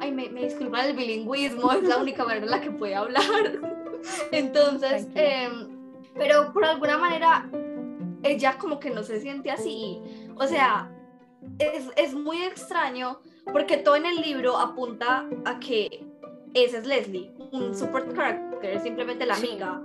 Ay, 0.00 0.12
me, 0.12 0.28
me 0.30 0.44
disculpa 0.44 0.86
el 0.86 0.96
bilingüismo, 0.96 1.72
es 1.72 1.82
la 1.82 1.98
única 1.98 2.24
manera 2.24 2.44
en 2.44 2.50
la 2.50 2.60
que 2.60 2.70
puede 2.70 2.94
hablar. 2.94 3.22
Entonces, 4.32 5.08
eh, 5.14 5.48
pero 6.14 6.52
por 6.52 6.64
alguna 6.64 6.98
manera 6.98 7.48
ella 8.22 8.56
como 8.58 8.80
que 8.80 8.90
no 8.90 9.02
se 9.02 9.20
siente 9.20 9.50
así. 9.50 10.00
O 10.36 10.46
sea, 10.46 10.90
es, 11.58 11.90
es, 11.96 12.14
muy 12.14 12.42
extraño 12.42 13.20
porque 13.52 13.76
todo 13.76 13.96
en 13.96 14.06
el 14.06 14.20
libro 14.20 14.58
apunta 14.58 15.28
a 15.44 15.60
que 15.60 16.04
esa 16.54 16.78
es 16.78 16.86
Leslie, 16.86 17.32
un 17.52 17.74
support 17.74 18.14
character, 18.14 18.80
simplemente 18.80 19.26
la 19.26 19.34
amiga. 19.34 19.80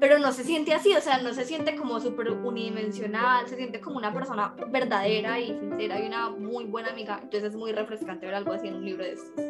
Pero 0.00 0.18
no 0.18 0.30
se 0.32 0.44
siente 0.44 0.74
así, 0.74 0.94
o 0.94 1.00
sea, 1.00 1.20
no 1.22 1.32
se 1.32 1.44
siente 1.44 1.74
como 1.74 1.98
súper 1.98 2.30
unidimensional, 2.30 3.48
se 3.48 3.56
siente 3.56 3.80
como 3.80 3.98
una 3.98 4.12
persona 4.12 4.54
verdadera 4.68 5.40
y 5.40 5.58
sincera 5.58 6.00
y 6.00 6.06
una 6.06 6.30
muy 6.30 6.66
buena 6.66 6.90
amiga. 6.90 7.18
Entonces 7.22 7.50
es 7.50 7.56
muy 7.56 7.72
refrescante 7.72 8.26
ver 8.26 8.36
algo 8.36 8.52
así 8.52 8.68
en 8.68 8.76
un 8.76 8.84
libro 8.84 9.02
de 9.02 9.12
estos. 9.12 9.44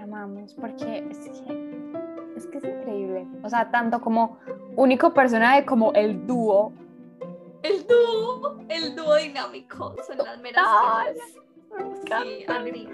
Amamos, 0.00 0.54
porque 0.54 1.04
es 1.10 1.18
que 1.18 1.74
es 2.36 2.46
que 2.46 2.58
es 2.58 2.64
increíble. 2.64 3.26
O 3.42 3.48
sea, 3.48 3.70
tanto 3.70 4.00
como 4.00 4.38
único 4.76 5.12
personaje 5.14 5.64
como 5.64 5.92
el 5.94 6.26
dúo. 6.26 6.72
El 7.62 7.86
dúo, 7.86 8.58
el 8.68 8.94
dúo 8.94 9.16
dinámico, 9.16 9.96
son 10.06 10.18
las 10.18 10.38
meras 10.40 10.66
Sí, 12.06 12.86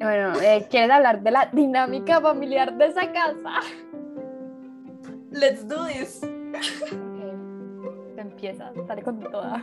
bueno, 0.00 0.40
eh, 0.40 0.66
¿quieres 0.70 0.90
hablar 0.90 1.22
de 1.22 1.30
la 1.30 1.50
dinámica 1.52 2.20
familiar 2.20 2.76
de 2.78 2.86
esa 2.86 3.12
casa? 3.12 3.60
Let's 5.30 5.68
do 5.68 5.86
this. 5.86 6.22
Okay. 6.22 8.14
Te 8.14 8.20
empiezas, 8.20 8.72
sale 8.86 9.02
con 9.02 9.20
toda. 9.20 9.62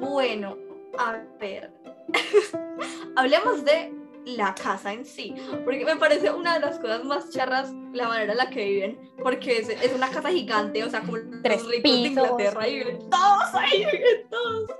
Bueno, 0.00 0.56
a 0.98 1.18
ver. 1.38 1.70
Hablemos 3.16 3.64
de 3.64 3.92
la 4.24 4.54
casa 4.54 4.92
en 4.92 5.04
sí, 5.04 5.34
porque 5.64 5.84
me 5.84 5.96
parece 5.96 6.30
una 6.30 6.54
de 6.54 6.60
las 6.60 6.78
cosas 6.78 7.04
más 7.04 7.30
charras 7.30 7.72
la 7.92 8.08
manera 8.08 8.32
en 8.32 8.38
la 8.38 8.50
que 8.50 8.64
viven, 8.64 9.12
porque 9.22 9.58
es, 9.58 9.68
es 9.68 9.92
una 9.94 10.10
casa 10.10 10.30
gigante, 10.30 10.82
o 10.82 10.90
sea, 10.90 11.00
como 11.00 11.18
Tres 11.42 11.62
los 11.62 11.70
ricos 11.70 11.92
de 11.92 11.98
Inglaterra 11.98 12.68
y 12.68 12.74
viven 12.76 13.10
todos 13.10 13.54
ahí, 13.54 13.84
viven 13.84 14.28
todos. 14.30 14.70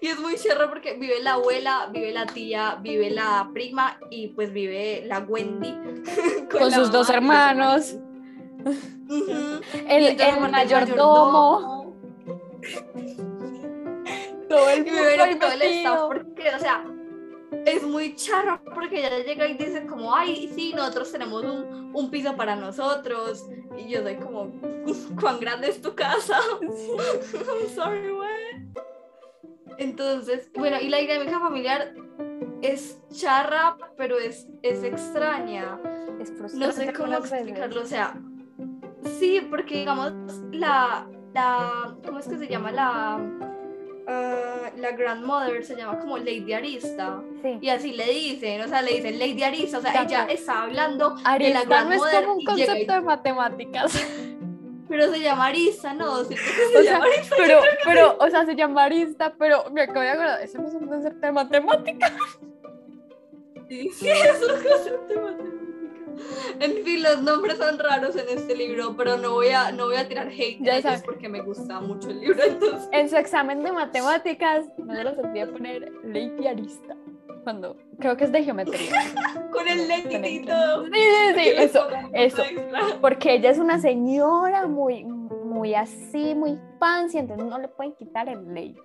Y 0.00 0.08
es 0.08 0.18
muy 0.18 0.36
charra 0.36 0.68
porque 0.68 0.94
vive 0.94 1.22
la 1.22 1.34
abuela, 1.34 1.88
vive 1.92 2.12
la 2.12 2.26
tía, 2.26 2.78
vive 2.80 3.10
la 3.10 3.50
prima 3.52 3.98
y 4.10 4.28
pues 4.28 4.52
vive 4.52 5.02
la 5.06 5.20
Wendy. 5.20 5.72
Con, 6.50 6.60
con 6.60 6.72
sus 6.72 6.90
dos 6.90 7.08
hermanos. 7.10 7.94
Uh 8.64 8.70
-huh. 9.08 9.60
El, 9.88 10.20
el 10.20 10.50
mayordomo. 10.50 11.96
todo 14.48 14.70
el 14.70 14.86
y 14.86 15.38
todo 15.38 15.52
el 15.52 15.62
staff, 15.62 16.00
porque, 16.08 16.54
o 16.54 16.58
sea, 16.58 16.84
es 17.66 17.82
muy 17.82 18.14
charro 18.14 18.60
porque 18.74 19.00
ella 19.00 19.18
llega 19.24 19.46
y 19.46 19.54
dice 19.54 19.86
como, 19.86 20.14
ay, 20.14 20.50
sí, 20.54 20.72
nosotros 20.74 21.10
tenemos 21.12 21.44
un, 21.44 21.94
un 21.94 22.10
piso 22.10 22.36
para 22.36 22.56
nosotros. 22.56 23.46
Y 23.76 23.88
yo 23.88 24.02
soy 24.02 24.16
como, 24.16 24.52
¿cuán 25.20 25.40
grande 25.40 25.68
es 25.68 25.80
tu 25.80 25.94
casa? 25.94 26.38
I'm 26.60 27.68
sorry, 27.74 28.10
what? 28.12 28.84
Entonces, 29.78 30.50
bueno, 30.54 30.76
y 30.80 30.88
la 30.88 30.98
dinámica 30.98 31.40
familiar 31.40 31.94
es 32.62 32.98
charra, 33.10 33.76
pero 33.96 34.18
es, 34.18 34.46
es 34.62 34.84
extraña. 34.84 35.80
Es 36.20 36.32
no 36.54 36.70
sé 36.70 36.92
cómo 36.92 37.14
explicarlo, 37.14 37.80
o 37.80 37.86
sea, 37.86 38.14
sí, 39.18 39.40
porque 39.48 39.78
digamos, 39.78 40.12
la, 40.52 41.08
la, 41.32 41.96
¿cómo 42.04 42.18
es 42.18 42.28
que 42.28 42.36
se 42.36 42.46
llama? 42.46 42.72
La 42.72 43.49
Uh, 44.10 44.76
la 44.80 44.90
grandmother 44.92 45.62
se 45.64 45.76
llama 45.76 46.00
como 46.00 46.18
Lady 46.18 46.52
Arista 46.52 47.22
sí. 47.42 47.58
y 47.60 47.68
así 47.68 47.92
le 47.92 48.06
dicen, 48.06 48.60
o 48.62 48.66
sea, 48.66 48.82
le 48.82 48.94
dicen 48.94 49.18
Lady 49.20 49.42
Arista, 49.44 49.78
o 49.78 49.80
sea, 49.80 49.90
Exacto. 49.92 50.14
ella 50.14 50.26
está 50.32 50.62
hablando 50.64 51.14
Arista 51.24 51.60
de 51.60 51.64
la 51.66 51.70
grandmother 51.70 52.00
no 52.00 52.18
es 52.18 52.24
como 52.24 52.34
un 52.34 52.40
y 52.40 52.44
concepto 52.44 52.74
llega 52.74 52.94
y- 52.96 52.96
de 52.96 53.00
matemáticas. 53.06 54.06
pero 54.88 55.12
se 55.12 55.20
llama 55.20 55.46
Arista, 55.46 55.94
no, 55.94 56.24
¿cierto 56.24 56.44
que 56.44 56.66
se 56.72 56.78
O 56.78 56.82
sea, 56.82 56.92
llama 56.94 57.04
Arista? 57.04 57.36
pero, 57.38 57.60
pero, 57.84 58.16
o 58.18 58.30
sea, 58.30 58.44
se 58.46 58.56
llama 58.56 58.82
arista, 58.84 59.34
pero 59.38 59.70
me 59.70 59.82
acabo 59.82 60.00
de 60.00 60.08
acordar, 60.10 60.40
eso 60.42 60.58
no 60.58 60.66
es 60.68 60.74
un 60.74 60.88
concepto 60.88 61.26
de 61.26 61.32
matemáticas. 61.32 62.12
Sí, 63.68 63.90
sí, 63.94 64.08
es 64.08 64.42
un 64.42 64.48
concepto 64.64 65.06
de 65.06 65.20
matemática. 65.20 65.59
En 66.60 66.84
fin, 66.84 67.02
los 67.02 67.22
nombres 67.22 67.58
son 67.58 67.78
raros 67.78 68.16
en 68.16 68.38
este 68.38 68.56
libro, 68.56 68.94
pero 68.96 69.16
no 69.16 69.32
voy 69.32 69.48
a, 69.48 69.72
no 69.72 69.86
voy 69.86 69.96
a 69.96 70.06
tirar 70.06 70.28
hate 70.28 70.58
Ya 70.60 70.82
sabes. 70.82 71.02
porque 71.02 71.28
me 71.28 71.40
gusta 71.40 71.80
mucho 71.80 72.10
el 72.10 72.20
libro. 72.20 72.42
Entonces, 72.42 72.88
En 72.92 73.08
su 73.08 73.16
examen 73.16 73.62
de 73.62 73.72
matemáticas, 73.72 74.66
no 74.78 74.94
se 74.94 75.04
los 75.04 75.18
olvidé 75.18 75.46
poner 75.46 75.92
ley. 76.04 76.30
Cuando 77.44 77.76
creo 77.98 78.16
que 78.16 78.24
es 78.24 78.32
de 78.32 78.44
geometría. 78.44 78.90
con 79.52 79.66
el 79.66 80.46
todo. 80.46 80.84
Sí, 80.86 80.92
sí, 80.92 81.34
sí, 81.34 81.48
eso, 81.56 81.88
eso. 82.12 82.42
Porque 83.00 83.34
ella 83.34 83.50
es 83.50 83.58
una 83.58 83.78
señora 83.80 84.66
muy, 84.66 85.04
muy 85.04 85.74
así, 85.74 86.34
muy 86.34 86.58
fancy, 86.78 87.18
entonces 87.18 87.46
no 87.46 87.58
le 87.58 87.68
pueden 87.68 87.94
quitar 87.94 88.28
el 88.28 88.46
lady. 88.54 88.76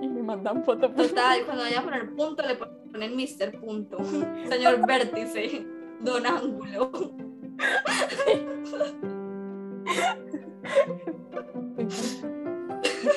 Y 0.00 0.08
me 0.08 0.22
mandan 0.22 0.64
foto. 0.64 0.90
Total, 0.90 1.44
cuando 1.44 1.62
vayan 1.62 1.80
a 1.80 1.84
poner 1.84 2.14
punto, 2.14 2.42
le 2.42 2.56
ponen 2.56 3.16
Mr. 3.16 3.60
Punto. 3.60 3.98
Señor 4.48 4.86
Vértice, 4.86 5.66
Don 6.00 6.26
Ángulo. 6.26 6.90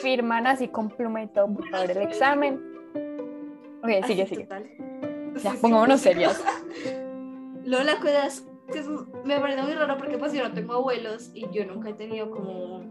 Firman 0.01 0.47
así 0.47 0.67
todo, 1.33 1.53
por 1.53 1.67
favor, 1.69 1.91
el 1.91 1.97
examen. 1.97 2.61
Ok, 3.83 3.89
sigue, 4.05 4.23
Así, 4.23 4.35
sigue. 4.35 4.43
total. 4.43 4.69
Ya, 5.35 5.51
Sí, 5.51 5.55
sí. 5.55 5.61
pongámonos 5.61 6.01
serias. 6.01 6.43
Luego 7.65 7.83
la 7.83 7.97
cosa 7.99 8.25
es 8.27 8.45
que 8.71 8.79
es- 8.79 8.87
me 9.25 9.39
parece 9.39 9.61
muy 9.61 9.73
raro 9.73 9.97
porque 9.97 10.17
pues 10.17 10.33
yo 10.33 10.43
no 10.43 10.53
tengo 10.53 10.73
abuelos 10.73 11.31
y 11.33 11.47
yo 11.51 11.65
nunca 11.65 11.89
he 11.89 11.93
tenido 11.93 12.29
como, 12.29 12.81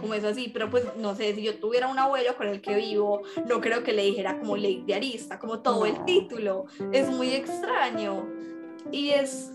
como 0.00 0.14
eso 0.14 0.28
así, 0.28 0.50
pero 0.52 0.70
pues 0.70 0.84
no 0.98 1.14
sé, 1.14 1.34
si 1.34 1.42
yo 1.42 1.58
tuviera 1.58 1.88
un 1.88 1.98
abuelo 1.98 2.36
con 2.36 2.48
el 2.48 2.60
que 2.60 2.74
vivo, 2.74 3.22
no 3.48 3.60
creo 3.60 3.82
que 3.82 3.92
le 3.92 4.02
dijera 4.04 4.38
como 4.38 4.56
ley 4.56 4.82
de 4.86 4.94
arista, 4.94 5.38
como 5.38 5.60
todo 5.60 5.84
el 5.86 6.04
título, 6.04 6.66
es 6.92 7.10
muy 7.10 7.30
extraño 7.32 8.26
y 8.92 9.10
es... 9.10 9.52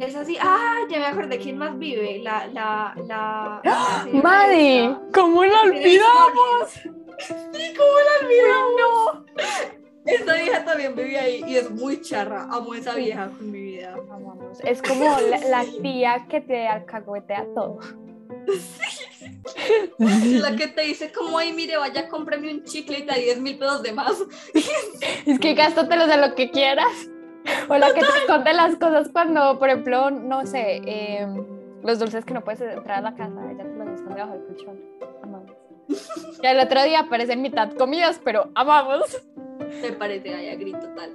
Es 0.00 0.16
así, 0.16 0.36
ah, 0.40 0.78
ya 0.90 0.98
me 0.98 1.06
acordé 1.06 1.38
quién 1.38 1.56
más 1.56 1.78
vive, 1.78 2.18
la, 2.18 2.48
la, 2.48 2.92
la, 3.06 3.60
la 3.62 4.02
señora 4.02 4.22
Maddie, 4.28 4.84
esta. 4.86 5.00
¿cómo 5.14 5.44
la 5.44 5.60
olvidamos? 5.60 6.72
Sí, 6.72 7.74
¿cómo 7.76 7.94
la 8.02 8.26
olvidamos? 8.26 9.24
Esa 10.04 10.34
vieja 10.34 10.64
también 10.64 10.96
vivía 10.96 11.22
ahí 11.22 11.44
y 11.46 11.56
es 11.56 11.70
muy 11.70 12.00
charra. 12.00 12.48
Amo 12.50 12.72
a 12.72 12.78
esa 12.78 12.94
vieja 12.94 13.28
con 13.28 13.50
mi 13.50 13.60
vida. 13.60 13.94
Amamos. 14.10 14.58
Es 14.64 14.82
como 14.82 15.04
la, 15.30 15.38
la 15.38 15.64
tía 15.80 16.26
que 16.28 16.40
te 16.40 16.66
alcahuetea 16.66 17.46
todo. 17.54 17.78
La 19.98 20.56
que 20.56 20.68
te 20.68 20.82
dice 20.82 21.12
como, 21.12 21.38
ay, 21.38 21.52
mire, 21.52 21.76
vaya, 21.76 22.08
cómprame 22.08 22.52
un 22.52 22.64
chicle 22.64 22.98
y 22.98 23.02
te 23.02 23.06
da 23.06 23.14
10 23.14 23.40
mil 23.40 23.58
pesos 23.58 23.82
de 23.82 23.92
más. 23.92 24.12
Es 25.26 25.38
que 25.38 25.54
gástatelos 25.54 26.08
en 26.10 26.20
lo 26.20 26.34
que 26.34 26.50
quieras. 26.50 26.92
O 27.68 27.76
la 27.76 27.88
que 27.88 28.00
te 28.00 28.06
esconde 28.06 28.52
las 28.52 28.76
cosas 28.76 29.08
cuando, 29.10 29.58
por 29.58 29.68
ejemplo, 29.68 30.10
no 30.10 30.46
sé, 30.46 30.80
eh, 30.86 31.26
los 31.82 31.98
dulces 31.98 32.24
que 32.24 32.34
no 32.34 32.42
puedes 32.42 32.60
entrar 32.60 32.98
a 32.98 33.02
la 33.02 33.14
casa, 33.14 33.50
ella 33.50 33.64
te 33.64 33.84
los 33.84 34.00
esconde 34.00 34.20
bajo 34.20 34.34
el 34.34 34.44
colchón. 34.44 34.80
Amamos. 35.22 35.50
Y 36.42 36.46
el 36.46 36.60
otro 36.60 36.82
día 36.82 37.00
aparecen 37.00 37.42
mitad 37.42 37.72
comidas, 37.74 38.20
pero 38.22 38.50
amamos. 38.54 39.22
Me 39.82 39.92
parece, 39.92 40.34
ay, 40.34 40.56
grito 40.56 40.80
total. 40.80 41.12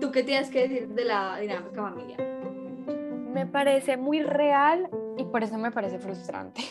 ¿Tú 0.00 0.10
qué 0.10 0.22
tienes 0.22 0.50
que 0.50 0.68
decir 0.68 0.88
de 0.88 1.04
la 1.04 1.38
dinámica 1.38 1.82
familiar? 1.82 2.20
Me 3.32 3.46
parece 3.46 3.96
muy 3.96 4.22
real 4.22 4.88
y 5.16 5.24
por 5.24 5.42
eso 5.42 5.58
me 5.58 5.70
parece 5.70 5.98
frustrante. 5.98 6.62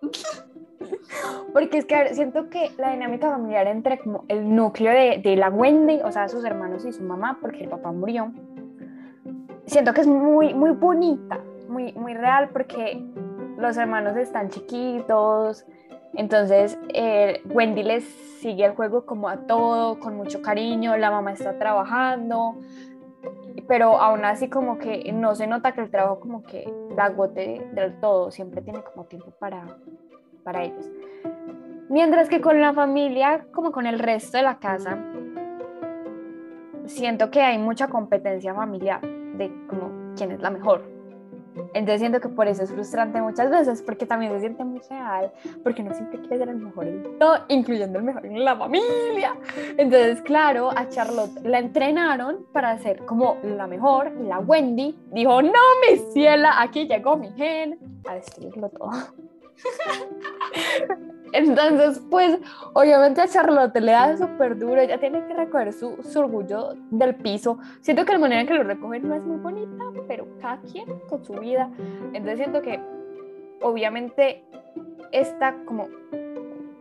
Porque 1.52 1.78
es 1.78 1.84
que 1.84 2.14
siento 2.14 2.48
que 2.48 2.70
la 2.78 2.92
dinámica 2.92 3.30
familiar 3.30 3.66
entre 3.66 3.98
como 3.98 4.24
el 4.28 4.54
núcleo 4.54 4.92
de, 4.92 5.20
de 5.22 5.36
la 5.36 5.50
Wendy, 5.50 6.00
o 6.04 6.12
sea, 6.12 6.28
sus 6.28 6.44
hermanos 6.44 6.84
y 6.84 6.92
su 6.92 7.02
mamá, 7.02 7.38
porque 7.40 7.64
el 7.64 7.68
papá 7.68 7.92
murió, 7.92 8.32
siento 9.66 9.92
que 9.92 10.00
es 10.00 10.06
muy, 10.06 10.54
muy 10.54 10.70
bonita, 10.70 11.40
muy, 11.68 11.92
muy 11.92 12.14
real, 12.14 12.50
porque 12.52 13.02
los 13.56 13.76
hermanos 13.76 14.16
están 14.16 14.48
chiquitos, 14.48 15.66
entonces 16.14 16.78
eh, 16.92 17.40
Wendy 17.46 17.82
les 17.82 18.04
sigue 18.40 18.64
el 18.64 18.72
juego 18.72 19.06
como 19.06 19.28
a 19.28 19.46
todo, 19.46 20.00
con 20.00 20.16
mucho 20.16 20.42
cariño, 20.42 20.96
la 20.96 21.10
mamá 21.10 21.32
está 21.32 21.58
trabajando, 21.58 22.56
pero 23.68 24.00
aún 24.00 24.24
así 24.24 24.48
como 24.48 24.78
que 24.78 25.12
no 25.12 25.34
se 25.34 25.46
nota 25.46 25.72
que 25.72 25.82
el 25.82 25.90
trabajo 25.90 26.20
como 26.20 26.42
que 26.42 26.72
la 26.96 27.04
agote 27.04 27.64
del 27.72 28.00
todo, 28.00 28.30
siempre 28.30 28.62
tiene 28.62 28.82
como 28.82 29.04
tiempo 29.04 29.30
para, 29.38 29.78
para 30.40 30.64
ellos. 30.64 30.90
Mientras 31.88 32.28
que 32.28 32.40
con 32.40 32.60
la 32.60 32.72
familia, 32.72 33.46
como 33.52 33.72
con 33.72 33.86
el 33.86 33.98
resto 33.98 34.36
de 34.36 34.44
la 34.44 34.58
casa, 34.58 34.98
siento 36.86 37.30
que 37.30 37.40
hay 37.40 37.58
mucha 37.58 37.88
competencia 37.88 38.54
familiar 38.54 39.00
de 39.00 39.50
como 39.68 40.14
quién 40.16 40.32
es 40.32 40.40
la 40.40 40.50
mejor. 40.50 41.00
Entonces 41.74 42.00
siento 42.00 42.20
que 42.20 42.28
por 42.28 42.46
eso 42.46 42.62
es 42.62 42.72
frustrante 42.72 43.20
muchas 43.20 43.50
veces, 43.50 43.82
porque 43.82 44.06
también 44.06 44.32
se 44.32 44.40
siente 44.40 44.64
muy 44.64 44.80
real, 44.88 45.32
porque 45.62 45.82
uno 45.82 45.94
siempre 45.94 46.20
quiere 46.20 46.38
ser 46.38 46.48
el 46.48 46.56
mejor 46.56 46.86
en 46.86 47.18
todo, 47.18 47.38
incluyendo 47.48 47.98
el 47.98 48.04
mejor 48.04 48.26
en 48.26 48.44
la 48.44 48.56
familia. 48.56 49.34
Entonces, 49.76 50.22
claro, 50.22 50.70
a 50.70 50.88
Charlotte 50.88 51.40
la 51.44 51.58
entrenaron 51.58 52.46
para 52.52 52.78
ser 52.78 53.04
como 53.04 53.36
la 53.42 53.66
mejor, 53.66 54.12
y 54.20 54.26
la 54.26 54.38
Wendy 54.38 54.96
dijo, 55.12 55.42
no, 55.42 55.50
mi 55.88 55.98
ciela, 56.12 56.60
aquí 56.60 56.86
llegó 56.86 57.16
mi 57.16 57.30
gen, 57.32 57.78
a 58.08 58.14
destruirlo 58.14 58.68
todo. 58.68 58.90
Entonces, 61.32 62.02
pues, 62.10 62.38
obviamente 62.72 63.20
a 63.20 63.28
Charlotte 63.28 63.78
le 63.78 63.92
da 63.92 64.16
súper 64.16 64.58
duro, 64.58 64.80
ella 64.80 64.98
tiene 64.98 65.24
que 65.26 65.34
recoger 65.34 65.72
su, 65.72 65.96
su 66.02 66.18
orgullo 66.18 66.74
del 66.90 67.14
piso. 67.14 67.58
Siento 67.80 68.04
que 68.04 68.12
la 68.12 68.18
manera 68.18 68.40
en 68.40 68.46
que 68.48 68.54
lo 68.54 68.64
recogen 68.64 69.08
no 69.08 69.14
es 69.14 69.22
muy 69.22 69.38
bonita, 69.38 69.84
pero 70.08 70.26
cada 70.40 70.60
quien 70.62 70.86
con 71.08 71.24
su 71.24 71.34
vida. 71.34 71.70
Entonces 72.12 72.38
siento 72.38 72.62
que, 72.62 72.80
obviamente, 73.62 74.44
esta 75.12 75.54
como 75.64 75.88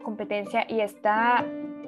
competencia 0.03 0.65
y 0.67 0.81
esta, 0.81 1.45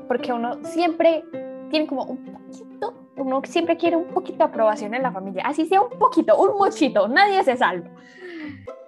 porque 0.07 0.31
uno 0.31 0.63
siempre 0.63 1.23
tiene 1.69 1.87
como 1.87 2.03
un 2.03 2.17
poquito, 2.17 2.93
uno 3.17 3.41
siempre 3.45 3.77
quiere 3.77 3.95
un 3.95 4.09
poquito 4.09 4.39
de 4.39 4.43
aprobación 4.43 4.93
en 4.93 5.01
la 5.01 5.11
familia, 5.11 5.43
así 5.45 5.65
sea 5.65 5.81
un 5.81 5.97
poquito, 5.97 6.37
un 6.37 6.57
mochito, 6.57 7.07
nadie 7.07 7.43
se 7.43 7.57
salva. 7.57 7.89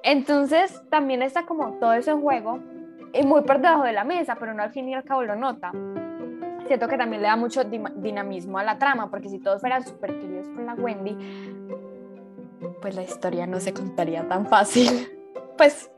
Entonces, 0.04 0.82
también 0.90 1.22
está 1.22 1.46
como 1.46 1.74
todo 1.80 1.94
eso 1.94 2.12
en 2.12 2.22
juego 2.22 2.60
y 3.14 3.24
muy 3.24 3.42
por 3.42 3.60
debajo 3.60 3.84
de 3.84 3.94
la 3.94 4.04
mesa, 4.04 4.36
pero 4.40 4.54
no 4.54 4.62
al 4.64 4.72
fin 4.72 4.90
y 4.90 4.94
al 4.94 5.04
cabo 5.04 5.24
lo 5.24 5.36
nota. 5.36 5.72
Siento 6.68 6.88
que 6.88 6.98
también 6.98 7.22
le 7.22 7.28
da 7.28 7.36
mucho 7.36 7.64
dinamismo 7.64 8.58
a 8.58 8.64
la 8.64 8.78
trama, 8.78 9.10
porque 9.10 9.30
si 9.30 9.40
todos 9.40 9.62
fueran 9.62 9.84
súper 9.86 10.18
queridos 10.20 10.48
con 10.48 10.66
la 10.66 10.74
Wendy, 10.76 11.18
pues 12.82 12.96
la 12.96 13.04
historia 13.04 13.46
no 13.48 13.60
se 13.60 13.74
contaría 13.74 14.28
tan 14.28 14.46
fácil. 14.48 15.08
Pues 15.56 15.92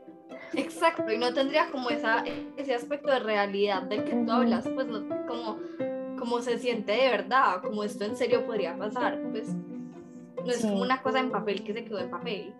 Exacto, 0.52 1.10
y 1.10 1.16
no 1.16 1.32
tendría 1.32 1.70
como 1.70 1.88
esa, 1.88 2.22
ese 2.58 2.74
aspecto 2.74 3.10
de 3.10 3.20
realidad 3.20 3.82
del 3.84 4.04
que 4.04 4.14
tú 4.14 4.30
hablas, 4.30 4.68
pues 4.68 4.86
no, 4.86 5.00
como, 5.26 5.56
como 6.18 6.40
se 6.42 6.58
siente 6.58 6.92
de 6.92 7.08
verdad, 7.08 7.62
como 7.62 7.82
esto 7.84 8.04
en 8.04 8.16
serio 8.16 8.44
podría 8.44 8.76
pasar, 8.76 9.18
pues 9.32 9.48
no 9.54 10.44
es 10.50 10.56
Sí. 10.56 10.68
como 10.68 10.82
una 10.82 11.00
cosa 11.00 11.20
en 11.20 11.30
papel 11.30 11.64
que 11.64 11.72
se 11.72 11.84
quedó 11.86 11.98
en 12.00 12.10
papel. 12.10 12.54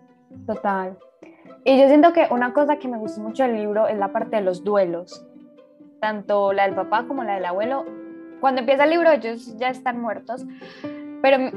Total. 0.47 0.97
Y 1.63 1.79
yo 1.79 1.87
siento 1.87 2.13
que 2.13 2.27
una 2.31 2.53
cosa 2.53 2.77
que 2.77 2.87
me 2.87 2.97
gustó 2.97 3.21
mucho 3.21 3.43
del 3.43 3.55
libro 3.55 3.87
es 3.87 3.97
la 3.97 4.11
parte 4.11 4.37
de 4.37 4.41
los 4.41 4.63
duelos. 4.63 5.25
Tanto 5.99 6.53
la 6.53 6.63
del 6.63 6.75
papá 6.75 7.05
como 7.07 7.23
la 7.23 7.35
del 7.35 7.45
abuelo. 7.45 7.85
Cuando 8.39 8.61
empieza 8.61 8.85
el 8.85 8.91
libro 8.91 9.11
ellos 9.11 9.57
ya 9.57 9.69
están 9.69 9.99
muertos. 9.99 10.45
Pero 11.21 11.51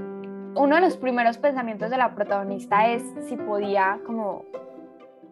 uno 0.57 0.74
de 0.74 0.81
los 0.81 0.96
primeros 0.96 1.38
pensamientos 1.38 1.90
de 1.90 1.96
la 1.96 2.14
protagonista 2.14 2.88
es 2.88 3.05
si 3.29 3.37
podía 3.37 4.00
como 4.05 4.44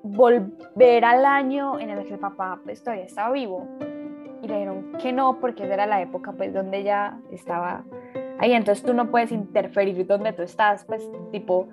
volver 0.02 1.04
al 1.04 1.24
año 1.24 1.78
en 1.80 1.90
el 1.90 2.06
que 2.06 2.14
el 2.14 2.20
papá 2.20 2.60
pues 2.64 2.82
todavía 2.82 3.04
estaba 3.04 3.32
vivo. 3.32 3.66
Y 4.42 4.46
le 4.46 4.54
dijeron 4.54 4.92
que 5.02 5.12
no 5.12 5.40
porque 5.40 5.64
esa 5.64 5.74
era 5.74 5.86
la 5.86 6.00
época 6.00 6.32
pues 6.32 6.54
donde 6.54 6.78
ella 6.78 7.18
estaba 7.32 7.82
ahí. 8.38 8.52
Entonces 8.52 8.84
tú 8.84 8.94
no 8.94 9.10
puedes 9.10 9.32
interferir 9.32 10.06
donde 10.06 10.32
tú 10.32 10.42
estás. 10.42 10.84
Pues 10.84 11.02
tipo, 11.32 11.68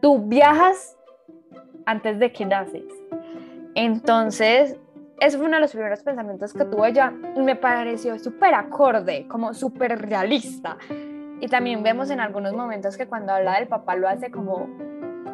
tú 0.00 0.18
viajas 0.18 0.98
antes 1.86 2.18
de 2.18 2.32
que 2.32 2.44
naces. 2.44 2.84
Entonces, 3.74 4.78
ese 5.20 5.36
fue 5.36 5.46
uno 5.46 5.56
de 5.56 5.62
los 5.62 5.72
primeros 5.72 6.02
pensamientos 6.02 6.52
que 6.52 6.64
tuvo 6.64 6.84
ella 6.84 7.12
y 7.36 7.40
me 7.40 7.56
pareció 7.56 8.18
súper 8.18 8.54
acorde, 8.54 9.26
como 9.28 9.54
súper 9.54 10.00
realista. 10.00 10.76
Y 11.40 11.48
también 11.48 11.82
vemos 11.82 12.10
en 12.10 12.20
algunos 12.20 12.52
momentos 12.52 12.96
que 12.96 13.06
cuando 13.06 13.32
habla 13.32 13.58
del 13.58 13.68
papá 13.68 13.96
lo 13.96 14.08
hace 14.08 14.30
como 14.30 14.68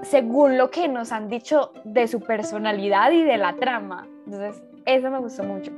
según 0.03 0.57
lo 0.57 0.71
que 0.71 0.89
nos 0.89 1.13
han 1.13 1.29
dicho 1.29 1.73
de 1.85 2.07
su 2.07 2.21
personalidad 2.21 3.11
y 3.13 3.23
de 3.25 3.37
la 3.37 3.55
trama. 3.57 4.07
Entonces, 4.27 4.63
eso 4.87 5.11
me 5.11 5.19
gustó 5.19 5.45
mucho. 5.45 5.73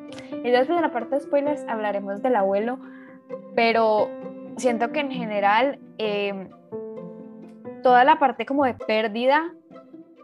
Y 0.44 0.50
después 0.50 0.76
en 0.76 0.82
la 0.82 0.92
parte 0.92 1.16
de 1.16 1.20
spoilers 1.20 1.64
hablaremos 1.68 2.22
del 2.22 2.36
abuelo, 2.36 2.78
pero 3.54 4.08
siento 4.56 4.92
que 4.92 5.00
en 5.00 5.10
general 5.10 5.78
eh, 5.98 6.48
toda 7.82 8.04
la 8.04 8.18
parte 8.18 8.46
como 8.46 8.64
de 8.64 8.74
pérdida 8.74 9.52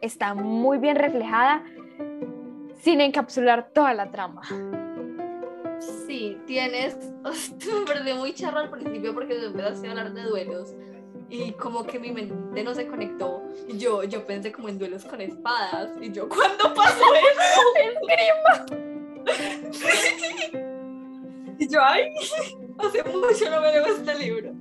está 0.01 0.35
muy 0.35 0.79
bien 0.79 0.97
reflejada 0.97 1.63
sin 2.81 3.01
encapsular 3.01 3.71
toda 3.73 3.95
la 3.95 4.11
trama. 4.11 4.43
Sí, 6.07 6.39
tienes, 6.47 6.97
me 7.25 7.87
pareció 7.87 8.17
muy 8.17 8.35
charro 8.35 8.59
al 8.61 8.71
principio 8.71 9.15
porque 9.15 9.35
tú 9.35 9.47
empezaste 9.47 9.89
a 9.89 9.91
hablar 9.91 10.13
de 10.13 10.23
duelos 10.23 10.75
y 11.29 11.51
como 11.53 11.85
que 11.85 11.99
mi 11.99 12.13
mente 12.13 12.63
no 12.63 12.73
se 12.75 12.87
conectó. 12.87 13.43
Y 13.69 13.77
yo, 13.79 14.05
yo 14.05 14.25
pensé 14.27 14.53
como 14.53 14.69
en 14.69 14.79
duelos 14.79 15.05
con 15.05 15.21
espadas. 15.21 15.91
Y 16.01 16.13
yo, 16.13 16.29
¿cuándo 16.29 16.73
pasó 16.75 17.05
eso? 17.15 17.63
¡Esgrima! 17.83 18.65
y 21.59 21.69
yo, 21.69 21.81
ay, 21.83 22.13
hace 22.79 23.03
mucho 23.05 23.51
no 23.51 23.61
me 23.61 23.73
leo 23.73 23.87
este 23.87 24.17
libro. 24.19 24.53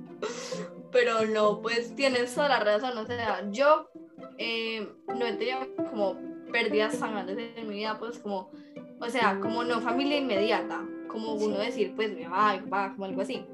Pero 0.96 1.26
no, 1.26 1.60
pues 1.60 1.94
tienes 1.94 2.34
toda 2.34 2.48
la 2.48 2.60
razón. 2.60 2.96
O 2.96 3.04
sea, 3.04 3.46
yo 3.50 3.90
eh, 4.38 4.88
no 5.08 5.26
he 5.26 5.34
tenido 5.34 5.58
como 5.90 6.16
pérdidas 6.50 6.98
tan 6.98 7.12
grandes 7.12 7.36
en 7.54 7.68
mi 7.68 7.74
vida, 7.74 7.98
pues 7.98 8.18
como, 8.18 8.50
o 8.98 9.10
sea, 9.10 9.38
como 9.40 9.62
no 9.62 9.82
familia 9.82 10.16
inmediata, 10.16 10.82
como 11.08 11.34
uno 11.34 11.58
decir, 11.58 11.92
pues 11.94 12.14
me 12.14 12.26
va, 12.26 12.58
va, 12.72 12.92
como 12.92 13.04
algo 13.04 13.20
así. 13.20 13.44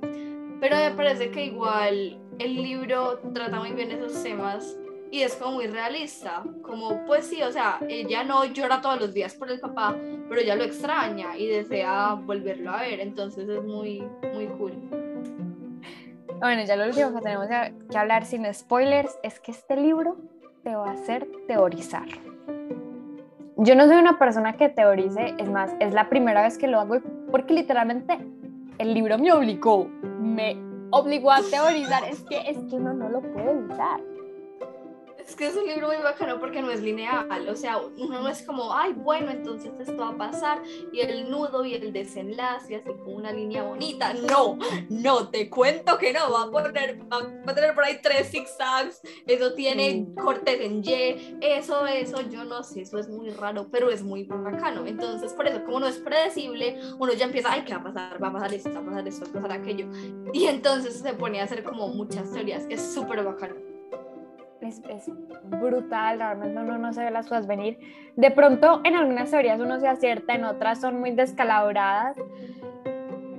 Pero 0.60 0.76
me 0.76 0.92
parece 0.92 1.32
que 1.32 1.46
igual 1.46 2.20
el 2.38 2.54
libro 2.62 3.18
trata 3.34 3.58
muy 3.58 3.72
bien 3.72 3.90
esos 3.90 4.22
temas 4.22 4.78
y 5.10 5.22
es 5.22 5.34
como 5.34 5.56
muy 5.56 5.66
realista, 5.66 6.44
como 6.62 7.04
pues 7.06 7.26
sí, 7.26 7.42
o 7.42 7.50
sea, 7.50 7.80
ella 7.88 8.22
no 8.22 8.44
llora 8.44 8.80
todos 8.80 9.00
los 9.00 9.12
días 9.12 9.34
por 9.34 9.50
el 9.50 9.58
papá, 9.58 9.98
pero 10.28 10.40
ella 10.40 10.54
lo 10.54 10.62
extraña 10.62 11.36
y 11.36 11.48
desea 11.48 12.14
volverlo 12.14 12.70
a 12.70 12.82
ver, 12.82 13.00
entonces 13.00 13.48
es 13.48 13.64
muy, 13.64 14.00
muy 14.32 14.46
cool. 14.46 15.11
Bueno, 16.42 16.64
ya 16.64 16.74
lo 16.74 16.86
último 16.86 17.14
que 17.14 17.20
tenemos 17.20 17.46
que 17.46 17.96
hablar 17.96 18.24
sin 18.24 18.52
spoilers 18.52 19.16
es 19.22 19.38
que 19.38 19.52
este 19.52 19.76
libro 19.76 20.16
te 20.64 20.74
va 20.74 20.88
a 20.88 20.94
hacer 20.94 21.28
teorizar. 21.46 22.08
Yo 23.58 23.76
no 23.76 23.86
soy 23.86 23.98
una 23.98 24.18
persona 24.18 24.56
que 24.56 24.68
teorice, 24.68 25.36
es 25.38 25.48
más, 25.48 25.72
es 25.78 25.94
la 25.94 26.08
primera 26.08 26.42
vez 26.42 26.58
que 26.58 26.66
lo 26.66 26.80
hago 26.80 26.96
porque 27.30 27.54
literalmente 27.54 28.18
el 28.78 28.92
libro 28.92 29.18
me 29.18 29.32
obligó, 29.32 29.86
me 30.18 30.56
obligó 30.90 31.30
a 31.30 31.42
teorizar, 31.48 32.02
es 32.10 32.22
que, 32.22 32.40
es 32.50 32.58
que 32.68 32.74
uno 32.74 32.92
no 32.92 33.08
lo 33.08 33.20
puede 33.20 33.52
evitar. 33.52 34.00
Es 35.26 35.36
que 35.36 35.46
es 35.46 35.56
un 35.56 35.66
libro 35.66 35.86
muy 35.86 35.96
bacano 35.98 36.40
porque 36.40 36.60
no 36.62 36.70
es 36.70 36.82
lineal, 36.82 37.48
o 37.48 37.54
sea, 37.54 37.78
uno 37.78 38.22
no 38.22 38.28
es 38.28 38.42
como, 38.42 38.74
ay, 38.74 38.92
bueno, 38.92 39.30
entonces 39.30 39.70
esto 39.78 39.96
va 39.96 40.08
a 40.08 40.16
pasar 40.16 40.62
y 40.92 41.00
el 41.00 41.30
nudo 41.30 41.64
y 41.64 41.74
el 41.74 41.92
desenlace, 41.92 42.76
así 42.76 42.88
como 42.88 43.16
una 43.16 43.32
línea 43.32 43.62
bonita. 43.62 44.12
No, 44.14 44.58
no, 44.88 45.28
te 45.28 45.48
cuento 45.48 45.96
que 45.96 46.12
no, 46.12 46.30
va 46.30 46.42
a 46.42 46.50
poner, 46.50 47.00
va, 47.10 47.18
a 47.46 47.54
tener 47.54 47.74
por 47.74 47.84
ahí 47.84 48.00
tres 48.02 48.30
zigzags, 48.30 49.00
eso 49.26 49.54
tiene 49.54 50.08
cortes 50.20 50.60
en 50.60 50.82
Y, 50.84 51.38
eso, 51.40 51.86
eso, 51.86 52.20
yo 52.22 52.44
no 52.44 52.64
sé, 52.64 52.82
eso 52.82 52.98
es 52.98 53.08
muy 53.08 53.30
raro, 53.30 53.68
pero 53.70 53.90
es 53.90 54.02
muy 54.02 54.24
bacano. 54.24 54.86
Entonces, 54.86 55.32
por 55.34 55.46
eso, 55.46 55.64
como 55.64 55.80
no 55.80 55.86
es 55.86 55.98
predecible, 55.98 56.80
uno 56.98 57.12
ya 57.12 57.26
empieza, 57.26 57.52
ay, 57.52 57.64
¿qué 57.64 57.74
va 57.74 57.80
a 57.80 57.84
pasar? 57.84 58.22
Va 58.22 58.28
a 58.28 58.32
pasar 58.32 58.54
esto, 58.54 58.72
va 58.74 58.80
a 58.80 58.84
pasar 58.84 59.08
esto, 59.08 59.26
va 59.32 59.38
a 59.38 59.42
pasar 59.42 59.60
aquello. 59.60 59.86
Y 60.32 60.46
entonces 60.46 60.98
se 60.98 61.12
pone 61.14 61.40
a 61.40 61.44
hacer 61.44 61.62
como 61.62 61.88
muchas 61.88 62.32
teorías, 62.32 62.64
es 62.68 62.82
súper 62.92 63.22
bacano 63.22 63.71
es, 64.62 64.82
es, 64.88 65.10
brutal, 65.44 66.18
realmente 66.18 66.60
uno 66.60 66.78
no 66.78 66.92
se 66.92 67.04
ve 67.04 67.10
las 67.10 67.26
cosas 67.26 67.46
venir. 67.46 67.78
De 68.16 68.30
pronto 68.30 68.80
en 68.84 68.96
algunas 68.96 69.30
teorías 69.30 69.60
uno 69.60 69.78
se 69.80 69.88
acierta, 69.88 70.34
en 70.34 70.44
otras 70.44 70.80
son 70.80 71.00
muy 71.00 71.10
descalabradas, 71.12 72.16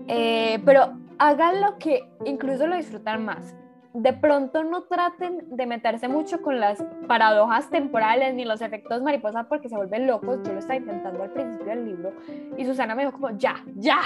eh, 0.08 0.60
pero 0.66 0.94
hagan 1.18 1.62
lo 1.62 1.78
que 1.78 2.10
incluso 2.26 2.68
lo 2.68 2.76
disfrutan 2.76 3.26
más. 3.26 3.56
De 3.94 4.12
pronto 4.12 4.64
no 4.64 4.84
traten 4.84 5.56
de 5.56 5.68
meterse 5.68 6.08
mucho 6.08 6.42
con 6.42 6.60
las 6.60 6.84
paradojas 7.08 7.70
temporales 7.70 8.34
ni 8.34 8.44
los 8.44 8.62
efectos 8.62 9.04
mariposa 9.04 9.44
porque 9.44 9.70
se 9.70 9.76
vuelven 9.76 10.08
locos. 10.08 10.40
Yo 10.44 10.54
lo 10.54 10.60
estaba 10.60 10.78
intentando 10.78 11.22
al 11.22 11.30
principio 11.30 11.68
del 11.68 11.86
libro 11.86 12.14
y 12.58 12.66
Susana 12.66 12.96
me 12.96 13.06
dijo 13.06 13.20
como, 13.20 13.38
ya, 13.38 13.64
ya, 13.76 14.02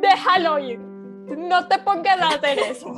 déjalo 0.00 0.58
ir, 0.60 0.78
no 0.78 1.66
te 1.66 1.78
pongas 1.78 2.20
a 2.20 2.28
hacer 2.28 2.58
eso. 2.60 2.94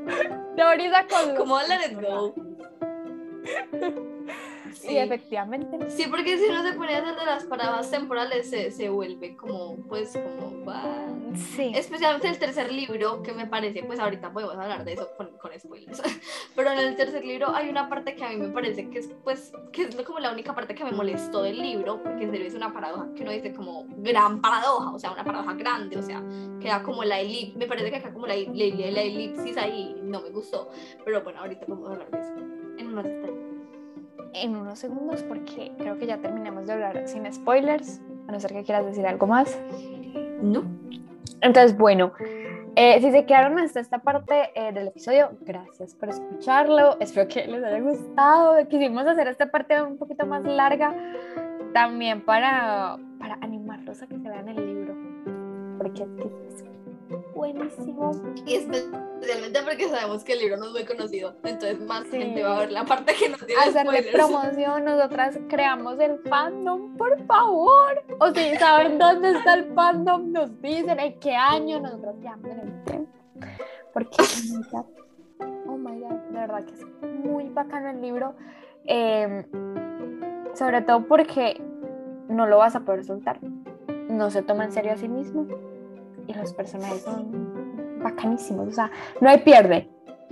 Teoriza 0.56 1.06
con... 1.06 1.36
Como 1.36 1.58
let 1.60 1.92
it 1.92 2.00
go. 2.00 2.34
Sí. 4.72 4.96
efectivamente. 4.96 5.90
Sí, 5.90 6.06
porque 6.08 6.38
si 6.38 6.48
no 6.48 6.62
se 6.62 6.74
pone 6.74 6.94
a 6.94 6.98
hacer 6.98 7.16
de 7.16 7.26
las 7.26 7.44
paradas 7.44 7.90
temporales, 7.90 8.48
se, 8.48 8.70
se 8.70 8.88
vuelve 8.88 9.36
como, 9.36 9.76
pues, 9.88 10.12
como, 10.12 10.50
Sí. 11.34 11.72
Especialmente 11.74 12.28
el 12.28 12.38
tercer 12.38 12.72
libro, 12.72 13.22
que 13.22 13.32
me 13.32 13.46
parece, 13.46 13.84
pues 13.84 14.00
ahorita 14.00 14.32
podemos 14.32 14.56
hablar 14.56 14.84
de 14.84 14.94
eso 14.94 15.08
con, 15.16 15.28
con 15.38 15.58
spoilers. 15.58 16.02
Pero 16.56 16.72
en 16.72 16.78
el 16.78 16.96
tercer 16.96 17.24
libro 17.24 17.54
hay 17.54 17.68
una 17.68 17.88
parte 17.88 18.14
que 18.14 18.24
a 18.24 18.30
mí 18.30 18.36
me 18.36 18.48
parece 18.48 18.88
que 18.90 18.98
es, 18.98 19.10
pues, 19.22 19.52
que 19.72 19.82
es 19.82 19.96
como 19.96 20.18
la 20.18 20.32
única 20.32 20.54
parte 20.54 20.74
que 20.74 20.84
me 20.84 20.92
molestó 20.92 21.42
del 21.42 21.60
libro, 21.60 22.02
porque 22.02 22.24
en 22.24 22.32
serio 22.32 22.46
es 22.46 22.54
una 22.54 22.72
paradoja 22.72 23.08
que 23.14 23.22
uno 23.22 23.30
dice 23.32 23.52
como 23.52 23.86
gran 23.98 24.40
paradoja, 24.40 24.92
o 24.92 24.98
sea, 24.98 25.12
una 25.12 25.24
paradoja 25.24 25.54
grande, 25.54 25.96
o 25.98 26.02
sea, 26.02 26.22
queda 26.60 26.82
como 26.82 27.04
la 27.04 27.20
elipsis, 27.20 27.56
me 27.56 27.66
parece 27.66 27.90
que 27.90 27.96
acá 27.96 28.12
como 28.12 28.26
la, 28.26 28.34
la, 28.34 28.90
la 28.90 29.02
elipsis 29.02 29.56
ahí 29.56 29.96
no 30.02 30.20
me 30.20 30.30
gustó. 30.30 30.68
Pero 31.04 31.22
bueno, 31.22 31.40
ahorita 31.40 31.66
podemos 31.66 31.90
hablar 31.90 32.10
de 32.10 32.18
eso 32.18 32.59
en 32.80 32.88
unos 32.88 33.06
en 34.32 34.56
unos 34.56 34.78
segundos 34.78 35.22
porque 35.24 35.72
creo 35.78 35.98
que 35.98 36.06
ya 36.06 36.18
terminamos 36.18 36.66
de 36.66 36.72
hablar 36.72 37.08
sin 37.08 37.30
spoilers, 37.32 38.00
a 38.28 38.32
no 38.32 38.40
ser 38.40 38.52
que 38.52 38.62
quieras 38.62 38.86
decir 38.86 39.06
algo 39.06 39.26
más. 39.26 39.58
No. 40.42 40.62
Entonces, 41.40 41.76
bueno, 41.76 42.12
eh, 42.76 43.00
si 43.00 43.10
se 43.10 43.26
quedaron 43.26 43.58
hasta 43.58 43.80
esta 43.80 43.98
parte 43.98 44.50
eh, 44.54 44.72
del 44.72 44.88
episodio, 44.88 45.30
gracias 45.40 45.94
por 45.94 46.10
escucharlo. 46.10 46.98
Espero 47.00 47.28
que 47.28 47.46
les 47.46 47.62
haya 47.64 47.80
gustado. 47.80 48.68
Quisimos 48.68 49.06
hacer 49.06 49.28
esta 49.28 49.50
parte 49.50 49.80
un 49.82 49.98
poquito 49.98 50.26
más 50.26 50.44
larga 50.44 50.94
también 51.72 52.24
para, 52.24 52.98
para 53.18 53.34
animarlos 53.40 54.02
a 54.02 54.06
que 54.06 54.18
se 54.18 54.28
vean 54.28 54.48
el 54.48 54.66
libro. 54.66 54.94
Porque 55.78 56.02
es 56.48 56.62
buenísimo. 57.34 58.12
Y 58.46 58.54
especialmente 58.56 59.60
porque 59.62 59.88
sabemos 59.88 60.24
que 60.24 60.32
el 60.32 60.40
libro 60.40 60.56
no 60.56 60.66
es 60.66 60.72
muy 60.72 60.84
conocido, 60.84 61.34
entonces 61.44 61.80
más 61.80 62.04
gente 62.04 62.42
va 62.42 62.56
a 62.56 62.60
ver 62.60 62.72
la 62.72 62.84
parte 62.84 63.14
que 63.14 63.28
no 63.28 63.36
tiene 63.46 63.62
Hacerle 63.62 64.02
promoción, 64.12 64.84
nosotras 64.84 65.38
creamos 65.48 65.98
el 66.00 66.18
fandom, 66.20 66.96
por 66.96 67.24
favor. 67.26 68.02
O 68.18 68.32
si 68.32 68.56
saben 68.56 68.98
dónde 68.98 69.32
está 69.32 69.54
el 69.54 69.72
fandom, 69.74 70.32
nos 70.32 70.60
dicen 70.60 70.98
en 71.00 71.18
qué 71.20 71.34
año, 71.34 71.80
nosotros 71.80 72.16
ya 72.22 72.38
en 72.44 73.08
Porque, 73.92 74.16
oh 75.66 75.76
my 75.76 76.00
god, 76.00 76.14
de 76.30 76.38
verdad 76.38 76.64
que 76.64 76.74
es 76.74 76.86
muy 77.02 77.48
bacano 77.48 77.90
el 77.90 78.00
libro. 78.00 78.34
Em, 78.86 79.44
sobre 80.54 80.82
todo 80.82 81.06
porque 81.06 81.60
no 82.28 82.46
lo 82.46 82.58
vas 82.58 82.74
a 82.76 82.80
poder 82.80 83.04
soltar. 83.04 83.38
No 84.08 84.30
se 84.30 84.42
toma 84.42 84.64
en 84.64 84.72
serio 84.72 84.92
a 84.92 84.96
sí 84.96 85.08
mismo 85.08 85.46
y 86.30 86.34
los 86.34 86.52
personajes 86.52 87.02
son 87.02 88.00
bacanísimos, 88.02 88.68
o 88.68 88.72
sea, 88.72 88.90
no 89.20 89.28
hay 89.28 89.38
pierde. 89.38 89.88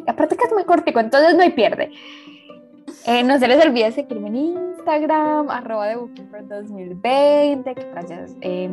Aparte 0.07 0.37
que 0.37 0.45
es 0.45 0.53
muy 0.53 0.65
cortico, 0.65 1.01
entonces 1.01 1.35
no 1.35 1.43
hay 1.43 1.51
pierde. 1.51 1.91
Eh, 3.07 3.23
no 3.23 3.39
se 3.39 3.49
les 3.49 3.65
olvide 3.65 3.93
seguirme 3.93 4.29
en 4.29 4.37
Instagram, 4.37 5.51
arroba 5.51 5.89
de 5.89 5.97
Bookkeeper 5.97 6.47
2020, 6.49 7.75
que 7.75 7.91
gracias 7.91 8.37
eh, 8.41 8.71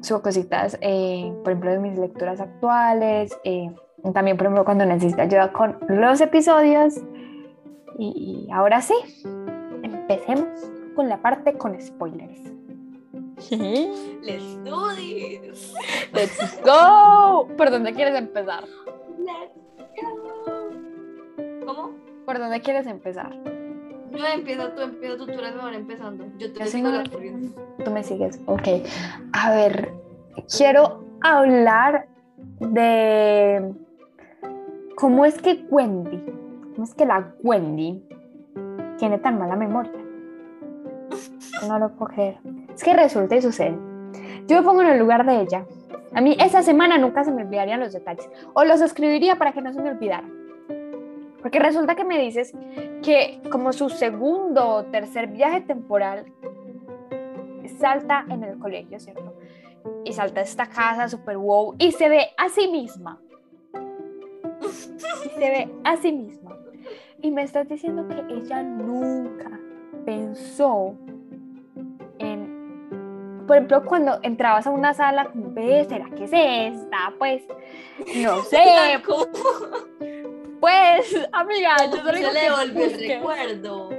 subo 0.00 0.22
cositas, 0.22 0.78
eh, 0.80 1.32
por 1.42 1.52
ejemplo, 1.52 1.70
de 1.72 1.78
mis 1.78 1.98
lecturas 1.98 2.40
actuales, 2.40 3.36
eh, 3.44 3.74
también, 4.14 4.36
por 4.36 4.46
ejemplo, 4.46 4.64
cuando 4.64 4.86
necesita 4.86 5.22
ayuda 5.22 5.52
con 5.52 5.78
los 5.88 6.20
episodios. 6.20 6.94
Y 7.98 8.48
ahora 8.50 8.80
sí, 8.80 8.94
empecemos 9.82 10.48
con 10.96 11.08
la 11.08 11.20
parte 11.20 11.52
con 11.54 11.78
spoilers. 11.78 12.59
Let's 14.22 14.64
do 14.64 14.94
this. 14.96 15.74
Let's 16.12 16.60
go. 16.62 17.48
¿Por 17.56 17.70
dónde 17.70 17.92
quieres 17.94 18.14
empezar? 18.14 18.64
Let's 19.18 19.54
go. 20.02 20.70
¿Cómo? 21.66 21.90
¿Por 22.26 22.38
dónde 22.38 22.60
quieres 22.60 22.86
empezar? 22.86 23.32
Yo 24.12 24.26
empiezo, 24.26 24.70
tú 24.72 24.82
empiezo, 24.82 25.16
tú, 25.16 25.26
tú 25.26 25.32
eres 25.32 25.54
mejor 25.54 25.74
empezando. 25.74 26.26
Yo 26.38 26.52
te 26.52 26.66
sigo 26.66 26.88
la 26.88 27.04
corriente. 27.08 27.56
Tú 27.84 27.90
me 27.90 28.02
sigues, 28.02 28.40
ok. 28.46 28.68
A 29.32 29.50
ver, 29.52 29.92
quiero 30.54 31.04
hablar 31.22 32.08
de 32.58 33.72
cómo 34.96 35.24
es 35.24 35.40
que 35.40 35.64
Wendy, 35.70 36.22
cómo 36.74 36.84
es 36.84 36.94
que 36.94 37.06
la 37.06 37.32
Wendy 37.42 38.02
tiene 38.98 39.18
tan 39.18 39.38
mala 39.38 39.56
memoria. 39.56 39.99
No 41.68 41.78
lo 41.78 41.90
puedo 41.90 42.12
creer. 42.12 42.38
Es 42.74 42.82
que 42.82 42.94
resulta 42.94 43.36
y 43.36 43.42
sucede. 43.42 43.76
Yo 44.46 44.56
me 44.56 44.62
pongo 44.62 44.82
en 44.82 44.88
el 44.88 44.98
lugar 44.98 45.26
de 45.26 45.42
ella. 45.42 45.66
A 46.14 46.20
mí 46.20 46.36
esa 46.40 46.62
semana 46.62 46.98
nunca 46.98 47.22
se 47.22 47.30
me 47.30 47.42
olvidarían 47.42 47.80
los 47.80 47.92
detalles. 47.92 48.28
O 48.54 48.64
los 48.64 48.80
escribiría 48.80 49.36
para 49.36 49.52
que 49.52 49.60
no 49.60 49.72
se 49.72 49.80
me 49.80 49.90
olvidaran. 49.90 50.32
Porque 51.42 51.58
resulta 51.58 51.94
que 51.94 52.04
me 52.04 52.18
dices 52.18 52.52
que 53.02 53.40
como 53.50 53.72
su 53.72 53.88
segundo 53.88 54.68
o 54.68 54.84
tercer 54.84 55.28
viaje 55.28 55.60
temporal 55.60 56.26
salta 57.78 58.26
en 58.28 58.44
el 58.44 58.58
colegio, 58.58 58.98
¿cierto? 59.00 59.34
Y 60.04 60.12
salta 60.12 60.40
a 60.40 60.44
esta 60.44 60.66
casa 60.66 61.08
super 61.08 61.38
wow 61.38 61.74
y 61.78 61.92
se 61.92 62.08
ve 62.08 62.28
a 62.36 62.48
sí 62.48 62.68
misma. 62.68 63.18
Se 65.34 65.38
ve 65.38 65.74
a 65.84 65.96
sí 65.96 66.12
misma. 66.12 66.56
Y 67.22 67.30
me 67.30 67.42
estás 67.42 67.68
diciendo 67.68 68.06
que 68.08 68.34
ella 68.34 68.62
nunca 68.62 69.59
pensó 70.10 70.96
por 73.50 73.56
ejemplo, 73.56 73.84
cuando 73.84 74.20
entrabas 74.22 74.64
a 74.68 74.70
una 74.70 74.94
sala, 74.94 75.28
ve, 75.34 75.84
¿será 75.88 76.08
que 76.10 76.22
es 76.22 76.30
esta? 76.32 77.12
Pues, 77.18 77.42
no 78.14 78.42
sé. 78.44 78.62
Pues, 80.60 81.28
amiga, 81.32 81.74
yo 81.90 81.96
solo 81.96 82.12
digo 82.12 82.30
le 82.30 82.42
devolvió 82.42 82.84
el 82.84 83.08
recuerdo. 83.08 83.90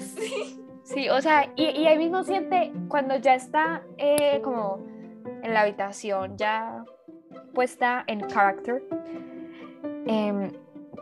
Sí. 0.00 0.60
Sí, 0.82 1.08
o 1.08 1.22
sea, 1.22 1.48
y, 1.54 1.80
y 1.80 1.86
ahí 1.86 1.96
mismo 1.96 2.24
siente 2.24 2.72
cuando 2.88 3.14
ya 3.14 3.36
está 3.36 3.84
eh, 3.98 4.40
como 4.42 4.84
en 5.44 5.54
la 5.54 5.60
habitación, 5.60 6.36
ya 6.36 6.82
puesta 7.54 8.02
en 8.08 8.26
character, 8.26 8.82
em, 10.06 10.50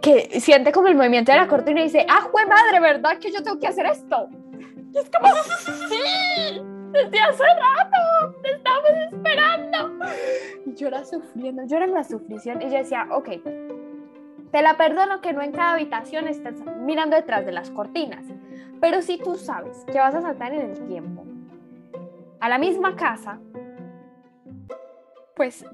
que 0.04 0.38
siente 0.38 0.70
como 0.70 0.88
el 0.88 0.96
movimiento 0.96 1.32
de 1.32 1.38
la 1.38 1.48
cortina 1.48 1.80
y 1.80 1.84
dice, 1.84 2.04
ah, 2.10 2.28
jue 2.30 2.44
madre, 2.44 2.78
¿verdad 2.78 3.18
que 3.18 3.32
yo 3.32 3.42
tengo 3.42 3.58
que 3.58 3.68
hacer 3.68 3.86
esto? 3.86 4.28
Y 4.92 4.98
es 4.98 5.08
como, 5.08 5.32
sí, 5.88 6.62
desde 6.92 7.20
hace 7.20 7.42
rato, 7.42 8.36
te 8.42 8.50
estamos 8.50 8.90
esperando. 9.10 10.04
Y 10.66 10.74
llora 10.74 11.06
sufriendo, 11.06 11.64
llora 11.66 11.86
en 11.86 11.94
la 11.94 12.04
sufrición 12.04 12.60
y 12.60 12.66
yo 12.66 12.76
decía, 12.76 13.08
ok, 13.10 13.28
te 14.52 14.62
la 14.62 14.76
perdono 14.76 15.22
que 15.22 15.32
no 15.32 15.40
en 15.40 15.52
cada 15.52 15.72
habitación 15.72 16.28
estés 16.28 16.60
mirando 16.82 17.16
detrás 17.16 17.46
de 17.46 17.52
las 17.52 17.70
cortinas. 17.70 18.26
Pero 18.82 19.00
si 19.00 19.16
tú 19.16 19.36
sabes 19.36 19.86
que 19.90 19.98
vas 19.98 20.14
a 20.14 20.20
saltar 20.20 20.52
en 20.52 20.70
el 20.70 20.86
tiempo 20.86 21.24
a 22.40 22.48
la 22.50 22.58
misma 22.58 22.94
casa, 22.94 23.40
pues, 25.34 25.64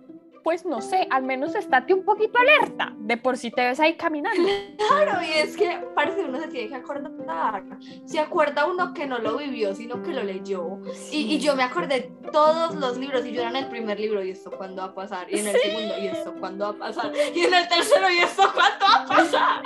pues 0.42 0.64
no 0.64 0.80
sé, 0.80 1.06
al 1.10 1.22
menos 1.22 1.54
estate 1.54 1.92
un 1.94 2.04
poquito 2.04 2.38
alerta 2.38 2.92
de 2.98 3.16
por 3.16 3.36
si 3.36 3.50
te 3.50 3.62
ves 3.62 3.78
ahí 3.80 3.94
caminando. 3.96 4.42
Claro, 4.88 5.22
y 5.22 5.38
es 5.38 5.56
que 5.56 5.78
parece 5.94 6.18
que 6.22 6.24
uno 6.28 6.40
se 6.40 6.48
tiene 6.48 6.68
que 6.68 6.74
acordar. 6.76 7.62
Se 8.04 8.18
acuerda 8.18 8.66
uno 8.66 8.92
que 8.94 9.06
no 9.06 9.18
lo 9.18 9.36
vivió, 9.36 9.74
sino 9.74 10.02
que 10.02 10.12
lo 10.12 10.22
leyó. 10.22 10.78
Y, 11.12 11.34
y 11.34 11.38
yo 11.38 11.54
me 11.56 11.62
acordé 11.62 12.12
todos 12.32 12.74
los 12.74 12.96
libros, 12.98 13.24
y 13.26 13.32
yo 13.32 13.40
era 13.42 13.50
en 13.50 13.56
el 13.56 13.68
primer 13.68 14.00
libro, 14.00 14.24
y 14.24 14.30
esto 14.30 14.50
cuándo 14.50 14.82
va 14.82 14.88
a 14.88 14.94
pasar, 14.94 15.26
y 15.30 15.38
en 15.38 15.46
el 15.48 15.56
segundo, 15.56 15.98
y 15.98 16.06
esto 16.06 16.34
cuándo 16.40 16.64
va 16.64 16.70
a 16.70 16.78
pasar, 16.88 17.12
y 17.34 17.40
en 17.40 17.54
el 17.54 17.68
tercero, 17.68 18.10
y 18.10 18.18
esto 18.18 18.42
cuándo 18.54 18.86
va 18.86 19.02
a 19.02 19.06
pasar. 19.06 19.62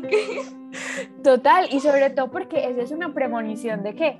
Que- 0.08 0.42
Total, 1.22 1.66
y 1.70 1.80
sobre 1.80 2.10
todo 2.10 2.30
porque 2.30 2.68
esa 2.68 2.82
es 2.82 2.90
una 2.90 3.12
premonición 3.12 3.82
de 3.82 3.94
que, 3.94 4.18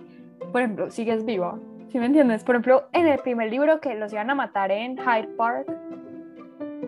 por 0.52 0.60
ejemplo, 0.60 0.90
sigues 0.90 1.24
viva. 1.24 1.58
¿Sí 1.91 1.99
me 1.99 2.07
entiendes? 2.07 2.45
Por 2.45 2.55
ejemplo, 2.55 2.84
en 2.93 3.07
el 3.09 3.18
primer 3.18 3.51
libro 3.51 3.80
que 3.80 3.95
los 3.95 4.12
iban 4.12 4.30
a 4.30 4.34
matar 4.34 4.70
en 4.70 4.97
Hyde 4.97 5.28
Park, 5.36 5.66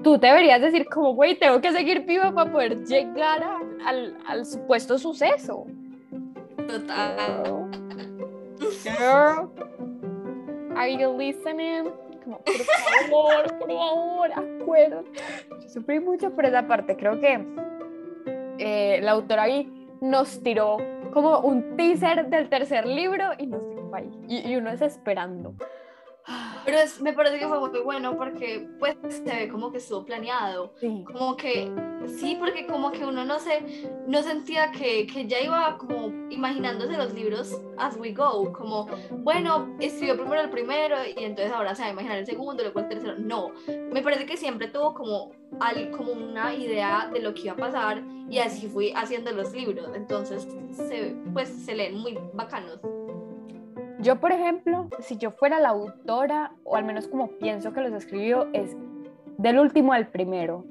tú 0.04 0.18
deberías 0.18 0.60
decir 0.60 0.86
como, 0.88 1.14
güey, 1.14 1.36
tengo 1.38 1.60
que 1.60 1.72
seguir 1.72 2.00
viva 2.06 2.32
para 2.32 2.50
poder 2.50 2.84
llegar 2.84 3.42
a- 3.42 3.60
al, 3.88 4.16
al 4.26 4.46
supuesto 4.46 4.98
suceso. 4.98 5.66
Total. 6.68 7.68
Girl, 8.84 9.50
are 10.76 10.96
you 10.96 11.16
listening? 11.18 11.90
Como, 12.22 12.38
por 12.38 12.54
favor, 12.54 13.58
por 13.58 13.68
favor, 13.68 14.30
acuérdate. 14.32 15.10
Yo 15.62 15.68
sufrí 15.68 15.98
mucho 15.98 16.30
por 16.30 16.44
esa 16.46 16.62
parte. 16.68 16.96
Creo 16.96 17.18
que 17.18 17.44
eh, 18.58 19.00
la 19.02 19.10
autora 19.12 19.42
ahí 19.44 19.88
nos 20.00 20.40
tiró 20.44 20.76
como 21.12 21.40
un 21.40 21.76
teaser 21.76 22.28
del 22.28 22.48
tercer 22.48 22.86
libro 22.86 23.24
y 23.38 23.46
nos 23.48 23.62
ahí. 23.96 24.10
Y, 24.28 24.48
y 24.50 24.56
uno 24.56 24.70
es 24.70 24.80
esperando. 24.82 25.54
Pero 26.64 26.78
es- 26.78 27.00
me 27.00 27.12
parece 27.12 27.40
que 27.40 27.48
fue 27.48 27.58
muy 27.58 27.80
bueno 27.80 28.16
porque 28.16 28.68
pues 28.78 28.96
se 29.10 29.22
ve 29.24 29.48
como 29.48 29.72
que 29.72 29.78
estuvo 29.78 30.04
planeado. 30.04 30.72
Sí. 30.76 31.02
Como 31.04 31.36
que, 31.36 31.68
sí, 32.06 32.36
porque 32.38 32.64
como 32.68 32.92
que 32.92 33.04
uno 33.04 33.24
no 33.24 33.40
se, 33.40 33.90
no 34.06 34.22
sentía 34.22 34.70
que, 34.70 35.04
que 35.08 35.26
ya 35.26 35.40
iba 35.40 35.76
como 35.78 36.06
imaginándose 36.30 36.96
los 36.96 37.12
libros 37.12 37.60
as 37.76 37.96
we 37.96 38.12
go. 38.12 38.52
Como, 38.52 38.86
bueno, 39.24 39.74
escribió 39.80 40.16
primero 40.16 40.42
el 40.42 40.50
primero 40.50 40.96
y 41.04 41.24
entonces 41.24 41.52
ahora 41.52 41.74
se 41.74 41.82
va 41.82 41.88
a 41.88 41.92
imaginar 41.92 42.18
el 42.18 42.26
segundo, 42.26 42.62
luego 42.62 42.78
el 42.78 42.88
tercero. 42.88 43.14
No, 43.18 43.50
me 43.90 44.00
parece 44.00 44.24
que 44.24 44.36
siempre 44.36 44.68
tuvo 44.68 44.94
como, 44.94 45.32
al, 45.58 45.90
como 45.90 46.12
una 46.12 46.54
idea 46.54 47.10
de 47.12 47.18
lo 47.20 47.34
que 47.34 47.40
iba 47.42 47.54
a 47.54 47.56
pasar 47.56 48.00
y 48.30 48.38
así 48.38 48.68
fui 48.68 48.92
haciendo 48.94 49.32
los 49.32 49.52
libros. 49.52 49.88
Entonces, 49.96 50.46
se, 50.70 51.16
pues 51.32 51.48
se 51.48 51.74
leen 51.74 51.98
muy 51.98 52.16
bacanos. 52.32 52.78
Yo, 54.02 54.16
por 54.18 54.32
ejemplo, 54.32 54.88
si 54.98 55.16
yo 55.16 55.30
fuera 55.30 55.60
la 55.60 55.68
autora, 55.68 56.50
o 56.64 56.74
al 56.74 56.84
menos 56.84 57.06
como 57.06 57.28
pienso 57.38 57.72
que 57.72 57.80
los 57.82 57.92
escribió, 57.92 58.48
es 58.52 58.76
del 59.38 59.60
último 59.60 59.92
al 59.92 60.08
primero. 60.08 60.64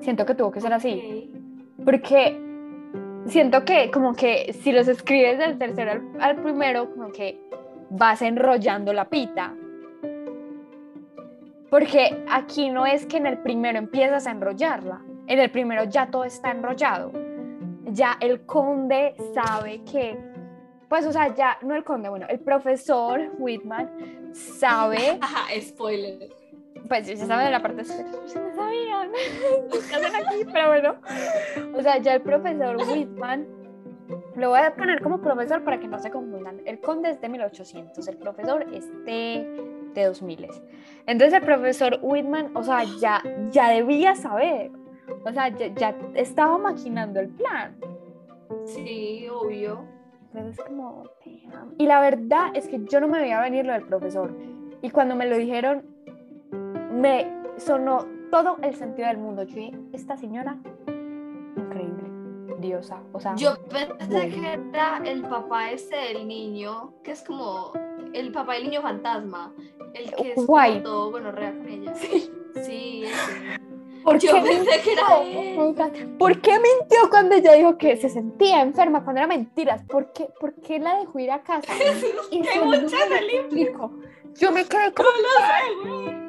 Siento 0.00 0.26
que 0.26 0.34
tuvo 0.34 0.50
que 0.50 0.60
ser 0.60 0.72
así. 0.72 1.32
Porque 1.84 2.36
siento 3.26 3.64
que 3.64 3.92
como 3.92 4.14
que 4.14 4.52
si 4.52 4.72
los 4.72 4.88
escribes 4.88 5.38
del 5.38 5.58
tercero 5.58 5.92
al, 5.92 6.02
al 6.20 6.42
primero, 6.42 6.90
como 6.92 7.12
que 7.12 7.40
vas 7.88 8.20
enrollando 8.20 8.92
la 8.92 9.08
pita. 9.08 9.54
Porque 11.70 12.24
aquí 12.28 12.68
no 12.68 12.84
es 12.84 13.06
que 13.06 13.18
en 13.18 13.26
el 13.26 13.38
primero 13.38 13.78
empiezas 13.78 14.26
a 14.26 14.32
enrollarla. 14.32 15.02
En 15.28 15.38
el 15.38 15.52
primero 15.52 15.84
ya 15.84 16.10
todo 16.10 16.24
está 16.24 16.50
enrollado. 16.50 17.12
Ya 17.84 18.16
el 18.20 18.44
conde 18.44 19.14
sabe 19.34 19.82
que, 19.84 20.18
pues, 20.88 21.04
o 21.06 21.12
sea, 21.12 21.34
ya, 21.34 21.58
no 21.62 21.74
el 21.74 21.84
conde, 21.84 22.08
bueno, 22.08 22.26
el 22.28 22.38
profesor 22.40 23.20
Whitman 23.38 24.30
sabe 24.32 25.18
Ajá, 25.20 25.46
spoiler. 25.60 26.28
pues 26.88 27.06
ya 27.06 27.16
saben 27.16 27.46
de 27.46 27.50
la 27.50 27.62
parte 27.62 27.84
se 27.84 28.04
me 28.04 28.10
sabían 28.54 29.10
¿qué 29.88 29.94
hacen 29.94 30.14
aquí? 30.14 30.44
pero 30.52 30.68
bueno 30.68 30.94
o 31.76 31.82
sea 31.82 31.98
ya 31.98 32.14
el 32.14 32.22
profesor 32.22 32.76
Whitman 32.76 33.46
lo 34.36 34.50
voy 34.50 34.60
a 34.60 34.74
poner 34.76 35.02
como 35.02 35.20
profesor 35.20 35.64
para 35.64 35.80
que 35.80 35.88
no 35.88 35.98
se 35.98 36.10
confundan 36.10 36.60
el 36.66 36.80
conde 36.80 37.10
es 37.10 37.20
de 37.20 37.28
1800 37.28 38.06
el 38.06 38.16
profesor 38.18 38.66
es 38.72 38.86
de, 39.04 39.88
de 39.94 40.04
2000 40.04 40.48
entonces 41.06 41.32
el 41.32 41.42
profesor 41.42 41.98
Whitman 42.02 42.54
o 42.56 42.62
sea 42.62 42.84
ya 43.00 43.22
ya 43.50 43.70
debía 43.70 44.14
saber 44.14 44.70
o 45.24 45.32
sea 45.32 45.48
ya, 45.48 45.68
ya 45.74 45.96
estaba 46.14 46.58
maquinando 46.58 47.18
el 47.20 47.28
plan 47.30 47.76
Sí, 48.66 49.26
obvio. 49.28 49.84
Entonces 50.34 50.64
como 50.64 51.04
damn. 51.24 51.74
y 51.78 51.86
la 51.86 52.00
verdad 52.00 52.50
es 52.54 52.68
que 52.68 52.84
yo 52.84 53.00
no 53.00 53.08
me 53.08 53.20
veía 53.20 53.40
venir 53.40 53.64
lo 53.66 53.72
del 53.72 53.82
profesor 53.86 54.34
y 54.82 54.90
cuando 54.90 55.14
me 55.16 55.26
lo 55.26 55.36
dijeron 55.36 55.84
me 56.92 57.30
sonó 57.56 58.06
todo 58.30 58.58
el 58.62 58.74
sentido 58.74 59.08
del 59.08 59.18
mundo. 59.18 59.44
Yo 59.44 59.70
esta 59.92 60.16
señora, 60.16 60.56
increíble, 61.56 62.04
diosa. 62.60 63.02
O 63.12 63.20
sea, 63.20 63.34
Yo 63.36 63.54
pensé 63.68 64.06
Bueno. 64.08 64.34
que 64.34 64.68
era 64.72 64.98
el 65.04 65.22
papá 65.22 65.70
ese 65.70 65.94
del 65.96 66.26
niño, 66.26 66.92
que 67.02 67.12
es 67.12 67.22
como 67.22 67.72
el 68.12 68.32
papá 68.32 68.54
del 68.54 68.64
niño 68.64 68.82
fantasma, 68.82 69.52
el 69.94 70.10
que 70.14 70.32
es 70.32 70.46
Guay. 70.46 70.82
todo 70.82 71.10
bueno 71.10 71.32
rea 71.32 71.52
con 71.52 71.68
ella. 71.68 71.92
Sí, 72.64 73.04
ese. 73.04 73.60
¿Por 74.06 74.18
Yo 74.18 74.32
qué 74.34 74.40
pensé 74.40 74.80
que 74.82 74.92
era. 74.92 75.06
¿Por 76.18 76.40
qué 76.40 76.52
mintió 76.52 77.10
cuando 77.10 77.34
ella 77.34 77.52
dijo 77.52 77.76
que 77.76 77.96
se 77.96 78.08
sentía 78.08 78.62
enferma 78.62 79.02
cuando 79.04 79.18
era 79.20 79.26
mentiras? 79.26 79.82
¿Por 79.84 80.12
qué, 80.12 80.28
por 80.40 80.54
qué 80.54 80.78
la 80.78 80.98
dejó 81.00 81.18
ir 81.18 81.30
a 81.30 81.42
casa? 81.42 81.70
Y 82.30 82.40
Qué 82.40 82.60
mucha 82.60 82.96
explico. 83.30 83.92
Yo 84.38 84.52
me 84.52 84.64
quedé 84.64 84.92
como... 84.92 85.08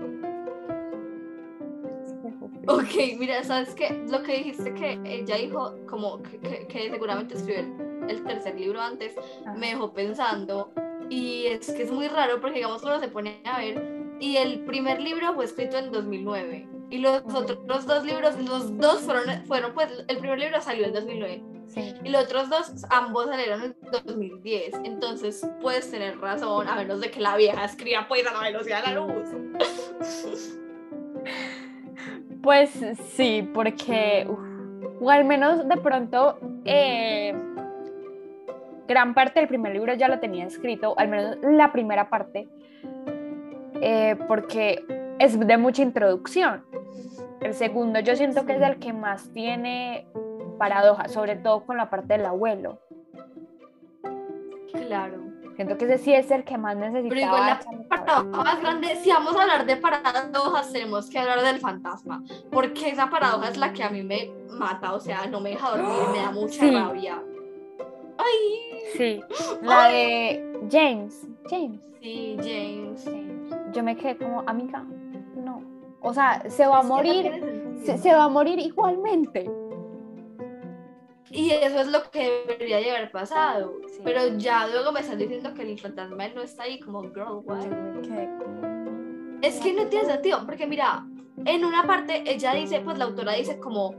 Ok, 2.70 2.90
mira, 3.18 3.44
¿sabes 3.46 3.74
qué? 3.76 4.04
Lo 4.10 4.22
que 4.24 4.38
dijiste 4.40 4.74
que 4.74 5.00
ella 5.06 5.38
dijo, 5.38 5.74
como 5.90 6.22
que, 6.22 6.38
que- 6.40 6.68
que 6.68 6.90
seguramente 6.90 7.36
escribió 7.36 7.62
el, 7.62 8.10
el 8.10 8.24
tercer 8.26 8.60
libro 8.60 8.82
antes, 8.82 9.16
me 9.56 9.68
dejó 9.70 9.94
pensando. 9.94 10.72
Y 11.10 11.46
es 11.46 11.72
que 11.72 11.84
es 11.84 11.92
muy 11.92 12.10
raro 12.10 12.42
porque, 12.42 12.56
digamos, 12.58 12.84
uno 12.84 13.00
se 13.00 13.08
pone 13.08 13.42
a 13.46 13.60
ver. 13.60 13.82
Y 14.20 14.36
el 14.36 14.66
primer 14.66 15.00
libro 15.00 15.34
fue 15.34 15.46
escrito 15.46 15.78
en 15.78 15.92
2009. 15.94 16.68
Y 16.90 17.00
los 17.00 17.22
otros 17.34 17.86
dos 17.86 18.06
libros, 18.06 18.40
los 18.40 18.78
dos 18.78 19.02
fueron, 19.02 19.46
fueron 19.46 19.74
pues, 19.74 19.90
el 20.08 20.18
primer 20.18 20.40
libro 20.40 20.62
salió 20.62 20.86
en 20.86 20.94
2009. 20.94 21.44
Sí. 21.68 21.94
Y 22.04 22.10
los 22.10 22.24
otros 22.24 22.50
dos, 22.50 22.86
ambos 22.90 23.26
salieron 23.26 23.64
en 23.64 23.76
2010. 23.92 24.76
Entonces 24.86 25.46
puedes 25.62 25.92
tener 25.92 26.18
razón, 26.20 26.68
a 26.68 26.76
menos 26.76 27.02
de 27.02 27.12
que 27.12 27.20
la 27.20 27.36
vieja 27.36 27.66
escriba 27.66 28.08
pues 28.08 28.26
a 28.26 28.34
la 28.34 28.40
velocidad 28.40 28.86
de 28.86 28.94
la 28.94 29.00
luz. 29.00 29.30
Pues 32.42 32.70
sí, 33.10 33.50
porque, 33.54 34.26
uf, 34.30 35.02
o 35.02 35.10
al 35.10 35.26
menos 35.26 35.68
de 35.68 35.78
pronto, 35.78 36.40
eh, 36.64 37.34
gran 38.88 39.14
parte 39.14 39.40
del 39.40 39.50
primer 39.50 39.74
libro 39.74 39.94
ya 39.94 40.08
lo 40.08 40.20
tenía 40.20 40.46
escrito, 40.46 40.98
al 40.98 41.10
menos 41.10 41.38
la 41.42 41.72
primera 41.72 42.10
parte, 42.10 42.48
eh, 43.82 44.16
porque 44.28 44.86
es 45.20 45.40
de 45.40 45.58
mucha 45.58 45.82
introducción. 45.82 46.64
El 47.42 47.54
segundo 47.54 48.00
yo 48.00 48.16
siento 48.16 48.46
que 48.46 48.56
es 48.56 48.62
el 48.62 48.78
que 48.80 48.94
más 48.94 49.32
tiene 49.32 50.08
paradojas, 50.58 51.12
sobre 51.12 51.36
todo 51.36 51.66
con 51.66 51.78
la 51.78 51.90
parte 51.90 52.14
del 52.18 52.26
abuelo. 52.26 52.80
Claro. 54.72 55.26
Siento 55.56 55.78
que 55.78 55.86
ese 55.86 55.98
sí 55.98 56.14
es 56.14 56.30
el 56.30 56.44
que 56.44 56.58
más 56.58 56.76
necesitaba. 56.78 57.10
Pero 57.10 57.22
igual 57.22 57.46
la 57.48 57.88
paradoja 57.90 58.44
más 58.44 58.62
grande, 58.62 58.96
si 58.98 59.10
vamos 59.10 59.36
a 59.36 59.42
hablar 59.42 59.66
de 59.66 59.76
paradojas, 59.78 60.72
tenemos 60.72 61.10
que 61.10 61.18
hablar 61.18 61.42
del 61.42 61.60
fantasma. 61.60 62.24
Porque 62.52 62.90
esa 62.90 63.10
paradoja 63.10 63.50
es 63.50 63.58
la 63.58 63.74
que 63.74 63.84
a 63.84 63.90
mí 63.90 64.04
me 64.04 64.32
mata, 64.52 64.94
o 64.94 65.00
sea, 65.00 65.26
no 65.28 65.40
me 65.40 65.52
deja 65.52 65.70
dormir, 65.72 65.98
me 66.12 66.18
da 66.20 66.32
mucha 66.32 66.60
Sí. 66.60 66.72
rabia. 66.72 67.24
Ay, 68.18 68.80
Sí, 68.96 69.20
la 69.64 69.88
de 69.90 70.60
James. 70.72 71.28
James. 71.50 71.80
sí, 72.02 72.38
James. 72.38 73.04
James. 73.06 73.56
Yo 73.74 73.84
me 73.84 73.96
quedé 73.98 74.18
como, 74.18 74.44
amiga. 74.48 74.84
O 76.02 76.14
sea, 76.14 76.44
se 76.50 76.68
va 76.68 76.80
a 76.80 76.84
morir. 76.84 77.76
se, 77.84 77.98
se 77.98 78.14
va 78.14 78.26
a 78.26 78.30
morir 78.30 78.60
igualmente. 78.60 79.50
Y 81.30 81.52
eso 81.52 81.82
es 81.82 81.88
lo 81.88 82.10
que 82.10 82.46
debería 82.48 82.78
de 82.78 82.92
haber 82.92 83.12
pasado. 83.12 83.76
Sí. 83.88 84.00
Pero 84.04 84.38
ya 84.38 84.68
luego 84.68 84.92
me 84.92 85.02
están 85.02 85.18
diciendo 85.18 85.54
que 85.54 85.64
el 85.64 85.80
fantasma 85.80 86.28
no 86.30 86.42
está 86.42 86.64
ahí 86.64 86.80
como 86.80 87.02
girl, 87.02 87.42
why? 87.44 87.68
Es 89.42 89.60
que 89.60 89.74
no 89.74 89.88
tiene 89.88 90.06
sentido, 90.06 90.46
porque 90.46 90.66
mira, 90.66 91.06
en 91.46 91.66
una 91.66 91.86
parte 91.86 92.24
ella 92.26 92.54
dice, 92.54 92.80
pues 92.80 92.98
la 92.98 93.06
autora 93.06 93.34
dice 93.34 93.60
como 93.60 93.94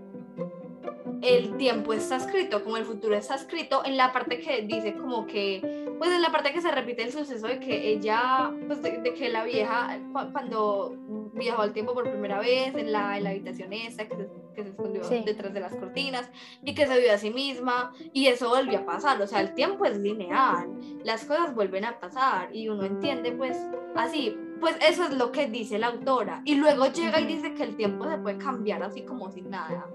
el 1.23 1.57
tiempo 1.57 1.93
está 1.93 2.17
escrito, 2.17 2.63
como 2.65 2.77
el 2.77 2.85
futuro 2.85 3.15
está 3.15 3.35
escrito, 3.35 3.83
en 3.85 3.97
la 3.97 4.13
parte 4.13 4.39
que 4.41 4.63
dice 4.63 4.95
como 4.95 5.27
que, 5.27 5.87
pues 5.99 6.11
en 6.13 6.23
la 6.23 6.31
parte 6.31 6.53
que 6.53 6.61
se 6.61 6.71
repite 6.71 7.03
el 7.03 7.13
suceso 7.13 7.47
de 7.49 7.59
que 7.61 7.89
ella, 7.93 8.53
pues 8.67 8.83
de, 8.83 8.99
de 8.99 9.15
que 9.15 9.29
la 9.29 9.45
vieja, 9.45 9.99
cu- 10.13 10.33
cuando 10.33 10.95
viajó 11.35 11.63
al 11.63 11.73
tiempo 11.73 11.95
por 11.95 12.09
primera 12.09 12.39
vez 12.41 12.75
en 12.75 12.93
la, 12.93 13.17
en 13.19 13.25
la 13.25 13.31
habitación 13.31 13.73
esta, 13.73 14.07
que 14.09 14.17
se, 14.17 14.29
que 14.55 14.63
se 14.65 14.69
escondió 14.71 15.05
Sí. 15.05 15.23
detrás 15.25 15.53
de 15.55 15.61
las 15.61 15.75
cortinas, 15.75 16.31
y 16.63 16.75
que 16.75 16.87
se 16.87 16.99
vio 17.01 17.13
a 17.13 17.19
sí 17.19 17.31
misma, 17.31 17.93
y 18.13 18.27
eso 18.27 18.49
volvió 18.49 18.79
a 18.81 18.85
pasar, 18.87 19.21
o 19.21 19.27
sea, 19.27 19.41
el 19.41 19.55
tiempo 19.55 19.85
es 19.85 19.99
lineal, 19.99 20.69
las 21.05 21.25
cosas 21.25 21.55
vuelven 21.55 21.85
a 21.85 21.99
pasar, 22.01 22.55
y 22.55 22.69
uno 22.69 22.85
entiende 22.85 23.33
pues 23.33 23.57
así, 23.97 24.37
pues 24.61 24.77
eso 24.89 25.05
es 25.05 25.17
lo 25.17 25.31
que 25.33 25.47
dice 25.47 25.79
la 25.79 25.89
autora. 25.89 26.43
Y 26.45 26.55
luego 26.57 26.87
llega 26.87 27.21
y 27.21 27.27
dice 27.27 27.55
que 27.55 27.63
el 27.65 27.77
tiempo 27.77 28.09
se 28.09 28.19
puede 28.19 28.39
cambiar 28.39 28.83
así 28.83 29.03
como 29.03 29.31
sin 29.31 29.51
nada. 29.51 29.87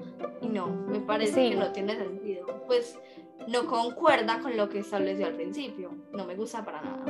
Y 0.41 0.47
no, 0.47 0.68
me 0.68 0.99
parece 0.99 1.34
Sí. 1.34 1.49
que 1.51 1.55
no 1.55 1.72
tiene 1.72 1.95
sentido. 1.95 2.45
Pues 2.68 2.99
no 3.47 3.66
concuerda 3.66 4.39
con 4.39 4.55
lo 4.57 4.70
que 4.70 4.80
estableció 4.80 5.26
al 5.28 5.34
principio. 5.34 5.91
No 6.14 6.26
me 6.26 6.36
gusta 6.36 6.64
para 6.64 6.82
nada. 6.82 7.05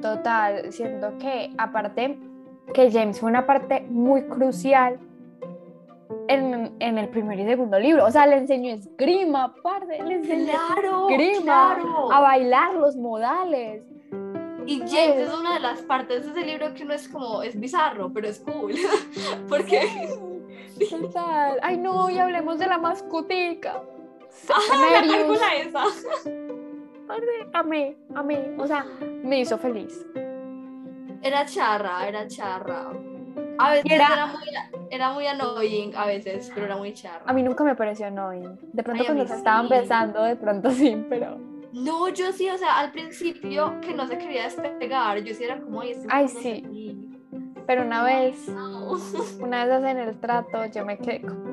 Total, 0.00 0.72
siento 0.72 1.16
que 1.18 1.50
aparte 1.58 2.18
que 2.74 2.90
James 2.90 3.18
fue 3.20 3.30
una 3.30 3.46
parte 3.46 3.80
muy 3.88 4.22
crucial 4.24 4.98
en, 6.28 6.74
en 6.78 6.98
el 6.98 7.08
primer 7.08 7.38
y 7.40 7.44
segundo 7.44 7.78
libro. 7.78 8.04
O 8.04 8.10
sea, 8.10 8.26
le 8.26 8.36
enseñó 8.36 8.74
esgrima, 8.74 9.54
parte, 9.62 10.02
le 10.02 10.14
enseñó 10.16 10.52
Claro, 10.74 11.08
esgrima, 11.08 11.74
claro. 11.76 12.12
a 12.12 12.20
bailar 12.20 12.74
los 12.74 12.96
modales. 12.96 13.82
Y 14.68 14.80
James 14.80 15.16
es 15.28 15.32
una 15.32 15.54
de 15.54 15.60
las 15.60 15.80
partes 15.80 16.24
de 16.26 16.30
ese 16.32 16.46
libro 16.46 16.74
que 16.74 16.84
uno 16.84 16.92
es 16.92 17.08
como, 17.08 17.42
es 17.42 17.58
bizarro, 17.58 18.12
pero 18.12 18.28
es 18.28 18.38
cool. 18.40 18.74
Porque 19.48 19.88
Total. 20.90 21.58
Ay, 21.62 21.78
no, 21.78 22.10
y 22.10 22.18
hablemos 22.18 22.58
de 22.58 22.66
la 22.66 22.76
mascotica. 22.78 23.82
la 24.48 25.00
Serious. 25.00 25.14
película 25.16 25.54
esa. 25.56 25.84
Amé, 27.54 27.96
amé. 28.14 28.54
O 28.58 28.66
sea, 28.66 28.84
me 29.00 29.40
hizo 29.40 29.56
feliz. 29.56 30.06
Era 31.22 31.46
charra, 31.46 32.06
era 32.06 32.28
charra. 32.28 32.92
A 33.58 33.72
veces 33.72 33.90
era- 33.90 34.12
era... 34.12 34.26
muy, 34.26 34.48
era 34.90 35.10
muy 35.12 35.26
annoying, 35.26 35.96
a 35.96 36.06
veces, 36.06 36.50
pero 36.54 36.66
era 36.66 36.76
muy 36.76 36.92
charra. 36.92 37.22
A 37.26 37.32
mí 37.32 37.42
nunca 37.42 37.64
me 37.64 37.74
pareció 37.74 38.06
annoying. 38.06 38.58
De 38.72 38.82
pronto 38.82 39.02
Ay, 39.02 39.06
cuando 39.06 39.26
se 39.26 39.34
estaban 39.34 39.68
besando, 39.68 40.22
de 40.22 40.36
pronto 40.36 40.70
sí, 40.70 41.04
pero... 41.08 41.38
No, 41.72 42.08
yo 42.08 42.32
sí, 42.32 42.48
o 42.48 42.56
sea, 42.58 42.78
al 42.78 42.92
principio 42.92 43.80
que 43.80 43.92
no 43.94 44.06
se 44.06 44.16
quería 44.18 44.44
despegar, 44.44 45.18
yo 45.22 45.34
sí 45.34 45.44
era 45.44 45.60
como, 45.60 45.80
ay, 45.82 45.94
Ay, 46.08 46.28
sí. 46.28 46.62
qué". 46.62 46.96
Pero 47.66 47.82
una 47.82 48.02
vez, 48.02 48.48
No. 48.48 48.92
una 49.40 49.64
vez 49.64 49.74
hacen 49.74 49.98
el 49.98 50.18
trato, 50.20 50.64
yo 50.66 50.84
me 50.84 50.98
quedé 50.98 51.22
como... 51.22 51.48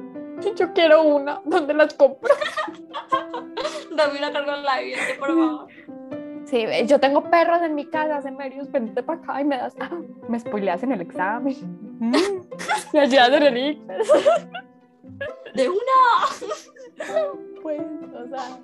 Yo 0.56 0.74
quiero 0.74 1.02
una, 1.04 1.42
¿dónde 1.46 1.74
las 1.74 1.94
compro? 1.94 2.30
Dame 3.96 4.20
una 4.20 4.32
carga 4.32 4.58
live, 4.58 4.98
por 5.20 5.28
favor. 5.30 5.68
Sí, 6.46 6.64
yo 6.86 7.00
tengo 7.00 7.24
perros 7.24 7.62
en 7.64 7.74
mi 7.74 7.86
casa, 7.86 8.18
hace 8.18 8.30
medios, 8.32 8.72
vente 8.72 9.02
para 9.02 9.20
acá 9.20 9.42
y 9.42 9.46
me 9.46 9.58
das... 9.58 9.76
ah, 9.80 9.90
me 10.30 10.40
spoileas 10.40 10.84
en 10.84 10.92
el 10.94 11.02
examen. 11.02 11.56
Mm, 11.96 12.12
me 12.92 13.00
ayudas 13.00 13.30
en 13.42 13.44
el. 13.44 13.82
De 15.56 15.70
una. 15.70 16.98
Pues, 17.62 17.82
o 17.82 18.28
sea, 18.28 18.60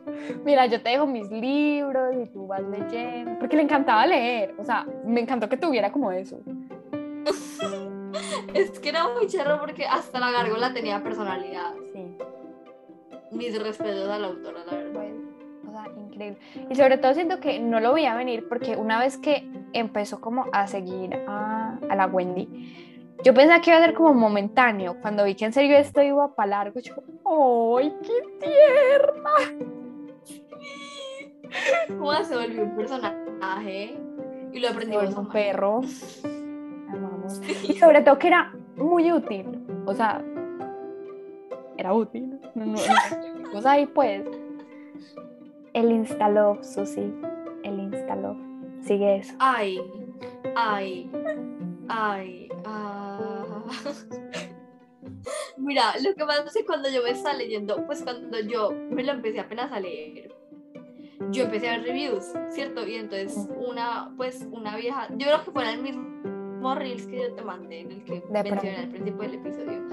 mira, 0.45 0.67
yo 0.67 0.79
te 0.83 0.91
dejo 0.91 1.07
mis 1.07 1.27
libros 1.31 2.13
y 2.21 2.27
tú 2.27 2.45
vas 2.45 2.61
leyendo, 2.61 3.39
porque 3.39 3.55
le 3.55 3.63
encantaba 3.63 4.05
leer, 4.05 4.53
o 4.59 4.63
sea, 4.63 4.85
me 5.03 5.21
encantó 5.21 5.49
que 5.49 5.57
tuviera 5.57 5.91
como 5.91 6.11
eso. 6.11 6.39
Es 8.53 8.79
que 8.79 8.89
era 8.89 9.07
muy 9.07 9.27
charro 9.27 9.59
porque 9.59 9.85
hasta 9.85 10.19
la 10.19 10.31
gárgola 10.31 10.73
tenía 10.73 11.01
personalidad. 11.01 11.73
Sí, 11.93 12.17
Mis 13.31 13.61
respetos 13.61 14.09
a 14.09 14.19
la 14.19 14.27
autora, 14.27 14.59
la 14.65 14.73
verdad. 14.77 14.91
pues, 14.93 15.13
o 15.67 15.71
sea, 15.71 15.85
increíble. 15.97 16.37
Y 16.69 16.75
sobre 16.75 16.97
todo 16.97 17.13
siento 17.13 17.39
que 17.39 17.59
no 17.59 17.79
lo 17.79 17.93
veía 17.93 18.15
venir 18.15 18.47
porque 18.47 18.75
una 18.75 18.99
vez 18.99 19.17
que 19.17 19.47
empezó 19.73 20.21
como 20.21 20.45
a 20.51 20.67
seguir 20.67 21.15
a, 21.27 21.77
a 21.89 21.95
la 21.95 22.05
Wendy, 22.05 22.90
yo 23.24 23.34
pensaba 23.34 23.61
que 23.61 23.69
iba 23.69 23.80
a 23.80 23.84
ser 23.84 23.93
como 23.93 24.13
momentáneo. 24.13 24.97
Cuando 25.01 25.24
vi 25.24 25.36
que 25.36 25.45
en 25.45 25.53
serio 25.53 25.78
esto 25.78 26.01
iba 26.01 26.34
para 26.34 26.49
largo, 26.49 26.80
yo, 26.80 26.95
¡ay, 27.78 27.93
qué 28.01 28.45
tierna! 28.45 29.32
¿Cómo 31.88 32.24
se 32.24 32.36
volvió 32.36 32.63
un 32.63 32.76
personaje? 32.76 33.97
Y 34.53 34.59
lo 34.59 34.69
aprendimos 34.69 35.05
a 35.05 35.09
un 35.09 35.15
amar. 35.17 35.32
perro. 35.32 35.82
Amamos. 36.89 37.41
Y 37.63 37.74
sobre 37.76 38.01
todo 38.01 38.17
que 38.17 38.28
era 38.28 38.53
muy 38.76 39.11
útil. 39.11 39.45
O 39.86 39.93
sea, 39.93 40.22
era 41.78 41.93
útil. 41.93 42.39
No, 42.55 42.65
no, 42.65 42.74
no, 42.74 43.51
cosa 43.51 43.72
ahí 43.72 43.86
pues. 43.86 44.24
El 45.74 45.91
Instalove, 45.91 46.63
Susi. 46.63 47.13
El 47.63 47.80
Instalove. 47.80 48.39
Sigue 48.82 49.17
eso. 49.17 49.34
Ay, 49.39 49.80
ay, 50.55 51.09
ay, 51.91 52.49
ah. 52.65 53.63
Mira, 55.57 55.93
lo 56.01 56.15
que 56.15 56.25
pasa 56.25 56.43
es 56.45 56.53
que 56.53 56.65
cuando 56.65 56.89
yo 56.89 57.03
me 57.03 57.11
estaba 57.11 57.35
leyendo, 57.35 57.85
pues 57.85 58.01
cuando 58.03 58.39
yo 58.39 58.71
me 58.71 59.03
lo 59.03 59.11
empecé 59.11 59.39
apenas 59.39 59.71
a 59.71 59.79
leer, 59.79 60.33
yo 61.29 61.43
empecé 61.43 61.69
a 61.69 61.77
ver 61.77 61.83
reviews, 61.83 62.33
¿cierto? 62.49 62.87
Y 62.87 62.95
entonces 62.95 63.47
una, 63.55 64.11
pues 64.17 64.47
una 64.51 64.75
vieja, 64.75 65.07
yo 65.11 65.27
creo 65.27 65.43
que 65.43 65.51
fue 65.51 65.71
el 65.71 65.81
mismo 65.81 66.75
Reels 66.75 67.05
que 67.05 67.21
yo 67.21 67.33
te 67.33 67.43
mandé, 67.43 67.81
en 67.81 67.91
el 67.91 68.03
que 68.03 68.23
mencioné 68.31 68.77
al 68.77 68.89
principio 68.89 69.21
del 69.21 69.35
episodio, 69.35 69.87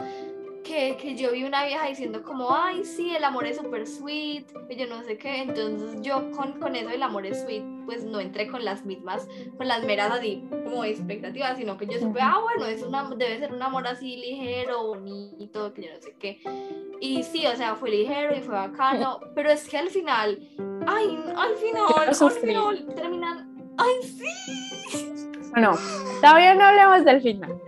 que, 0.64 0.96
que 0.96 1.14
yo 1.16 1.32
vi 1.32 1.44
una 1.44 1.64
vieja 1.64 1.86
diciendo 1.86 2.22
como, 2.22 2.54
ay, 2.54 2.84
sí, 2.84 3.14
el 3.14 3.24
amor 3.24 3.46
es 3.46 3.56
súper 3.56 3.86
sweet, 3.86 4.46
y 4.70 4.76
yo 4.76 4.86
no 4.86 5.02
sé 5.02 5.18
qué, 5.18 5.42
entonces 5.42 6.00
yo 6.00 6.30
con, 6.30 6.58
con 6.60 6.76
eso 6.76 6.88
del 6.88 7.02
amor 7.02 7.26
es 7.26 7.42
sweet, 7.42 7.77
pues 7.88 8.04
no 8.04 8.20
entré 8.20 8.48
con 8.48 8.66
las 8.66 8.84
mismas, 8.84 9.26
con 9.56 9.66
las 9.66 9.82
meras 9.82 10.10
así 10.10 10.46
como 10.50 10.84
expectativas, 10.84 11.56
sino 11.56 11.78
que 11.78 11.86
yo 11.86 11.98
supe, 11.98 12.20
ah, 12.20 12.38
bueno, 12.42 12.66
es 12.66 12.82
una, 12.82 13.08
debe 13.16 13.38
ser 13.38 13.50
un 13.50 13.62
amor 13.62 13.86
así 13.86 14.14
ligero, 14.18 14.88
bonito, 14.88 15.72
que 15.72 15.84
yo 15.84 15.94
no 15.94 16.02
sé 16.02 16.14
qué. 16.18 16.38
Y 17.00 17.22
sí, 17.22 17.46
o 17.46 17.56
sea, 17.56 17.76
fue 17.76 17.88
ligero 17.88 18.36
y 18.36 18.42
fue 18.42 18.54
bacano, 18.54 19.20
pero 19.34 19.50
es 19.50 19.66
que 19.66 19.78
al 19.78 19.88
final, 19.88 20.38
ay, 20.86 21.18
al 21.34 21.56
final, 21.56 21.84
al 21.96 22.30
final 22.30 22.94
terminan, 22.94 23.74
ay, 23.78 23.94
sí. 24.02 25.48
Bueno, 25.52 25.72
todavía 26.20 26.54
no 26.56 26.64
hablemos 26.64 27.06
del 27.06 27.22
final. 27.22 27.58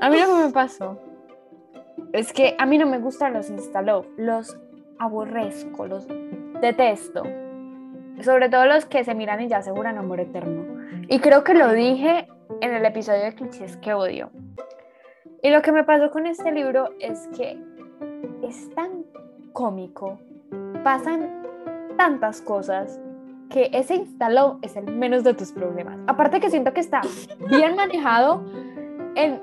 A 0.00 0.10
mí 0.10 0.18
lo 0.18 0.26
que 0.26 0.44
me 0.46 0.50
pasó 0.50 1.00
es 2.12 2.32
que 2.32 2.56
a 2.58 2.66
mí 2.66 2.78
no 2.78 2.86
me 2.88 2.98
gustan 2.98 3.32
los 3.32 3.48
Instalove, 3.48 4.08
los 4.16 4.58
aborrezco, 4.98 5.86
los 5.86 6.08
detesto. 6.60 7.22
Sobre 8.22 8.48
todo 8.48 8.66
los 8.66 8.86
que 8.86 9.04
se 9.04 9.14
miran 9.14 9.40
y 9.40 9.48
ya 9.48 9.58
aseguran 9.58 9.98
amor 9.98 10.20
eterno. 10.20 10.80
Y 11.08 11.20
creo 11.20 11.44
que 11.44 11.54
lo 11.54 11.72
dije 11.72 12.28
en 12.60 12.74
el 12.74 12.84
episodio 12.84 13.24
de 13.24 13.34
clichés 13.34 13.76
que 13.78 13.94
odio. 13.94 14.30
Y 15.42 15.50
lo 15.50 15.62
que 15.62 15.72
me 15.72 15.84
pasó 15.84 16.10
con 16.10 16.26
este 16.26 16.52
libro 16.52 16.90
es 17.00 17.28
que 17.36 17.58
es 18.42 18.74
tan 18.74 19.04
cómico, 19.52 20.18
pasan 20.84 21.42
tantas 21.96 22.42
cosas 22.42 23.00
que 23.48 23.70
ese 23.72 23.96
instaló 23.96 24.58
es 24.62 24.76
el 24.76 24.84
menos 24.84 25.24
de 25.24 25.34
tus 25.34 25.52
problemas. 25.52 25.98
Aparte 26.06 26.40
que 26.40 26.50
siento 26.50 26.72
que 26.72 26.80
está 26.80 27.02
bien 27.48 27.74
manejado 27.74 28.44
en 29.16 29.40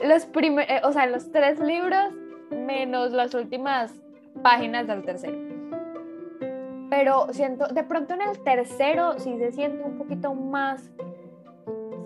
los 0.00 0.26
primeros, 0.26 0.68
o 0.84 0.92
sea, 0.92 1.04
en 1.04 1.12
los 1.12 1.30
tres 1.30 1.60
libros 1.60 2.14
menos 2.50 3.12
las 3.12 3.34
últimas 3.34 3.92
páginas 4.42 4.86
del 4.86 5.04
tercero. 5.04 5.55
Pero 6.90 7.26
siento, 7.32 7.66
de 7.68 7.82
pronto 7.82 8.14
en 8.14 8.22
el 8.22 8.42
tercero 8.42 9.18
sí 9.18 9.36
se 9.38 9.52
siente 9.52 9.82
un 9.82 9.98
poquito 9.98 10.34
más 10.34 10.90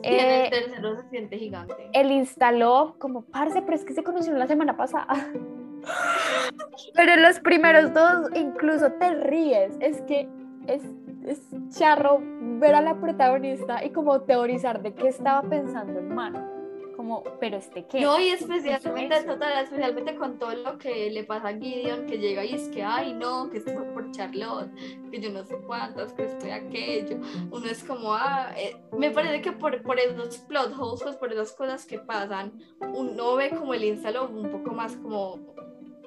Y 0.02 0.08
en 0.08 0.20
eh, 0.20 0.44
el 0.44 0.50
tercero 0.50 0.96
se 0.96 1.08
siente 1.08 1.38
gigante. 1.38 1.90
él 1.92 2.10
instaló 2.10 2.94
como 2.98 3.22
parce, 3.22 3.60
pero 3.62 3.74
es 3.76 3.84
que 3.84 3.92
se 3.92 4.02
conocieron 4.02 4.38
la 4.38 4.46
semana 4.46 4.76
pasada. 4.76 5.06
Pero 6.94 7.12
en 7.12 7.22
los 7.22 7.40
primeros 7.40 7.94
dos 7.94 8.28
incluso 8.34 8.92
te 8.92 9.14
ríes. 9.14 9.74
Es 9.80 10.02
que 10.02 10.28
es, 10.66 10.82
es 11.24 11.40
charro 11.70 12.20
ver 12.58 12.74
a 12.74 12.82
la 12.82 13.00
protagonista 13.00 13.82
y 13.84 13.90
como 13.90 14.20
teorizar 14.22 14.82
de 14.82 14.92
qué 14.92 15.08
estaba 15.08 15.42
pensando 15.48 15.98
el 15.98 16.06
man. 16.06 16.59
Como, 17.00 17.24
pero 17.40 17.56
este 17.56 17.86
qué. 17.86 18.02
No, 18.02 18.20
y 18.20 18.28
especialmente, 18.28 19.22
total, 19.22 19.64
especialmente 19.64 20.14
con 20.16 20.38
todo 20.38 20.54
lo 20.54 20.76
que 20.76 21.10
le 21.10 21.24
pasa 21.24 21.48
a 21.48 21.54
Gideon, 21.54 22.04
que 22.04 22.18
llega 22.18 22.44
y 22.44 22.54
es 22.54 22.68
que, 22.68 22.82
ay, 22.82 23.14
no, 23.14 23.48
que 23.48 23.56
esto 23.56 23.72
fue 23.72 23.84
por 23.84 24.10
Charlotte, 24.10 24.70
que 25.10 25.18
yo 25.18 25.30
no 25.30 25.42
sé 25.42 25.56
cuántas, 25.66 26.12
que 26.12 26.26
esto 26.26 26.46
y 26.46 26.50
aquello. 26.50 27.16
Uno 27.50 27.66
es 27.66 27.82
como, 27.84 28.12
ah, 28.12 28.52
eh, 28.54 28.76
me 28.98 29.10
parece 29.10 29.40
que 29.40 29.52
por, 29.52 29.80
por 29.82 29.98
esos 29.98 30.36
plot 30.40 30.74
holes, 30.78 31.00
pues 31.02 31.16
por 31.16 31.32
esas 31.32 31.52
cosas 31.52 31.86
que 31.86 31.98
pasan, 31.98 32.52
uno 32.92 33.34
ve 33.34 33.48
como 33.48 33.72
el 33.72 33.84
instalo 33.84 34.28
un 34.28 34.50
poco 34.50 34.74
más 34.74 34.94
como 34.96 35.38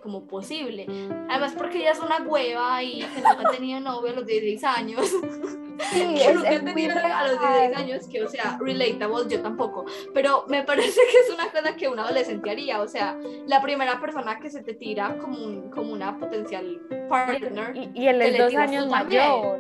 como 0.04 0.28
posible. 0.28 0.86
Además 1.30 1.54
porque 1.58 1.80
ella 1.80 1.92
es 1.92 2.00
una 2.02 2.22
hueva 2.22 2.84
y 2.84 3.00
que 3.00 3.22
nunca 3.22 3.48
ha 3.48 3.52
tenido 3.52 3.80
novio 3.80 4.12
a 4.12 4.16
los 4.16 4.26
16 4.26 4.64
años. 4.66 5.10
Sí, 5.92 6.16
que 6.18 6.26
es, 6.26 6.36
nunca 6.36 6.50
muy 6.50 6.60
tenido 6.60 6.96
novio 6.96 7.16
a 7.16 7.28
los 7.28 7.40
16 7.40 7.52
real. 7.52 7.76
años, 7.76 8.08
que 8.08 8.24
o 8.24 8.28
sea, 8.28 8.58
relatable, 8.60 9.30
yo 9.30 9.42
tampoco. 9.42 9.86
Pero 10.14 10.46
me 10.48 10.64
parece 10.64 11.00
que 11.12 11.18
es 11.20 11.34
una 11.34 11.50
cosa 11.52 11.76
que 11.76 11.88
un 11.88 12.00
adolescente 12.00 12.50
haría. 12.50 12.82
O 12.82 12.88
sea, 12.88 13.18
la 13.48 13.62
primera 13.62 14.00
persona 14.00 14.40
que 14.40 14.50
se 14.50 14.64
te 14.64 14.74
tira 14.74 15.18
como, 15.18 15.38
un, 15.38 15.70
como 15.70 15.94
una 15.94 16.18
potencial 16.18 16.82
partner. 17.10 17.76
Y, 17.76 17.92
y 17.94 18.08
él 18.08 18.22
es 18.22 18.38
dos 18.38 18.56
años 18.56 18.88
mayor. 18.88 19.60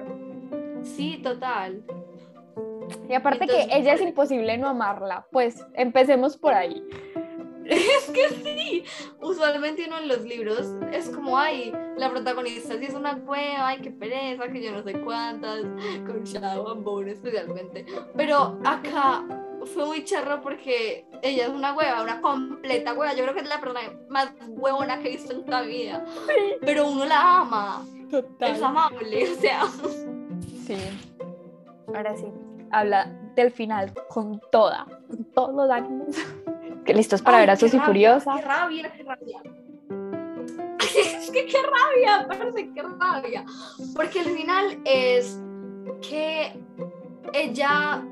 Sí, 0.83 1.19
total. 1.23 1.83
Y 3.09 3.13
aparte 3.13 3.43
Entonces, 3.43 3.67
que 3.67 3.77
ella 3.77 3.93
es 3.93 4.01
imposible 4.09 4.57
no 4.57 4.67
amarla. 4.67 5.27
Pues 5.31 5.65
empecemos 5.73 6.37
por 6.37 6.53
ahí. 6.53 6.83
Es 7.69 8.11
que 8.11 8.29
sí, 8.43 8.83
usualmente 9.21 9.85
uno 9.87 9.97
en 9.99 10.07
los 10.07 10.23
libros 10.23 10.69
es 10.91 11.09
como, 11.09 11.37
ay, 11.37 11.73
la 11.97 12.09
protagonista 12.09 12.77
sí 12.77 12.85
es 12.85 12.93
una 12.93 13.13
hueva, 13.15 13.69
ay, 13.69 13.79
qué 13.81 13.91
pereza, 13.91 14.47
que 14.49 14.61
yo 14.61 14.71
no 14.71 14.83
sé 14.83 14.99
cuántas, 15.01 15.61
con 16.05 16.23
Shadow 16.23 16.69
and 16.71 16.83
Bone 16.83 17.11
especialmente. 17.11 17.85
Pero 18.15 18.59
acá 18.65 19.23
fue 19.65 19.85
muy 19.85 20.03
charro 20.03 20.41
porque 20.41 21.05
ella 21.21 21.45
es 21.45 21.49
una 21.49 21.73
hueva, 21.73 22.03
una 22.03 22.21
completa 22.21 22.93
hueva. 22.93 23.13
Yo 23.13 23.23
creo 23.23 23.33
que 23.33 23.41
es 23.41 23.47
la 23.47 23.59
persona 23.59 23.79
más 24.09 24.31
huevona 24.47 24.99
que 24.99 25.09
he 25.09 25.11
visto 25.11 25.33
en 25.33 25.45
toda 25.45 25.61
vida. 25.61 26.03
Pero 26.61 26.87
uno 26.89 27.05
la 27.05 27.39
ama, 27.39 27.85
es 28.39 28.61
amable, 28.61 29.31
o 29.31 29.35
sea. 29.35 29.65
Sí. 30.65 30.77
Ahora 31.87 32.15
sí. 32.15 32.25
Habla 32.71 33.05
del 33.35 33.51
final 33.51 33.93
con 34.09 34.41
toda, 34.51 34.85
con 35.07 35.23
todos 35.25 35.53
los 35.55 35.69
ánimos. 35.69 36.15
Listos 36.93 37.21
para 37.21 37.37
Ay, 37.37 37.43
ver 37.43 37.49
a 37.51 37.55
Susy 37.55 37.77
rabia, 37.77 37.85
Furiosa. 37.85 38.35
Qué 38.35 38.41
rabia, 38.41 38.93
qué 38.97 39.03
rabia. 39.03 39.41
Es 40.95 41.31
que 41.31 41.45
qué 41.45 41.57
rabia, 41.61 42.27
parece 42.27 42.71
qué 42.73 42.81
rabia. 42.83 43.45
Porque 43.95 44.19
el 44.19 44.25
final 44.25 44.77
es 44.85 45.39
que 46.07 46.53
ella 47.33 48.03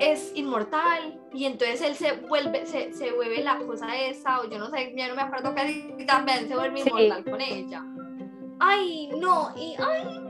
es 0.00 0.32
inmortal 0.34 1.20
y 1.32 1.44
entonces 1.44 1.82
él 1.82 1.94
se 1.94 2.12
vuelve, 2.26 2.66
se, 2.66 2.92
se 2.92 3.12
vuelve 3.12 3.42
la 3.44 3.58
cosa 3.58 3.94
esa, 3.96 4.40
o 4.40 4.48
yo 4.50 4.58
no 4.58 4.68
sé, 4.70 4.92
ya 4.96 5.08
no 5.08 5.14
me 5.14 5.22
acuerdo 5.22 5.54
casi 5.54 5.94
también 6.06 6.48
se 6.48 6.56
vuelve 6.56 6.82
Sí. 6.82 6.88
inmortal 6.88 7.24
con 7.24 7.40
ella. 7.40 7.84
Ay, 8.58 9.10
no, 9.20 9.52
y 9.56 9.74
ay, 9.78 10.20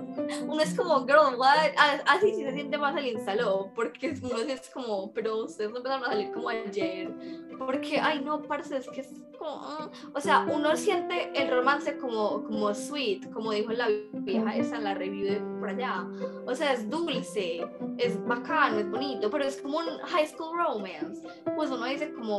uno 0.47 0.61
es 0.61 0.75
como, 0.75 1.07
girl, 1.07 1.35
what? 1.37 1.57
A- 1.77 2.03
Así 2.12 2.35
sí 2.35 2.43
se 2.43 2.53
siente 2.53 2.79
más 2.79 2.97
el 2.97 3.07
instaló, 3.07 3.71
porque 3.75 4.14
uno 4.23 4.39
es 4.39 4.69
como, 4.71 5.12
pero 5.12 5.45
ustedes 5.45 5.71
no 5.71 5.79
empezaron 5.79 6.05
a 6.05 6.09
salir 6.09 6.33
como 6.33 6.49
ayer, 6.49 7.11
porque, 7.59 7.99
ay, 8.01 8.21
no, 8.23 8.43
parce, 8.43 8.77
es 8.77 8.89
que 8.89 9.01
es 9.03 9.11
como, 9.39 9.51
ah. 9.62 9.91
o 10.14 10.21
sea, 10.21 10.47
uno 10.51 10.77
siente 10.77 11.31
el 11.35 11.51
romance 11.51 11.97
como, 11.99 12.43
como 12.45 12.75
sweet, 12.75 13.31
como 13.33 13.53
dijo 13.53 13.73
la 13.73 13.89
vieja 14.12 14.57
esa 14.57 14.77
en 14.77 14.85
la 14.85 14.95
review 14.95 15.25
de 15.27 15.41
por 15.61 15.69
allá, 15.71 16.07
o 16.47 16.55
sea, 16.55 16.73
es 16.73 16.89
dulce, 16.89 17.67
es 17.99 18.23
bacano, 18.27 18.79
es 18.79 18.91
bonito, 18.91 19.31
pero 19.31 19.45
es 19.45 19.61
como 19.61 19.79
un 19.79 19.99
high 20.05 20.27
school 20.27 20.57
romance, 20.57 21.27
pues 21.55 21.71
uno 21.71 21.85
dice 21.87 22.12
como, 22.12 22.39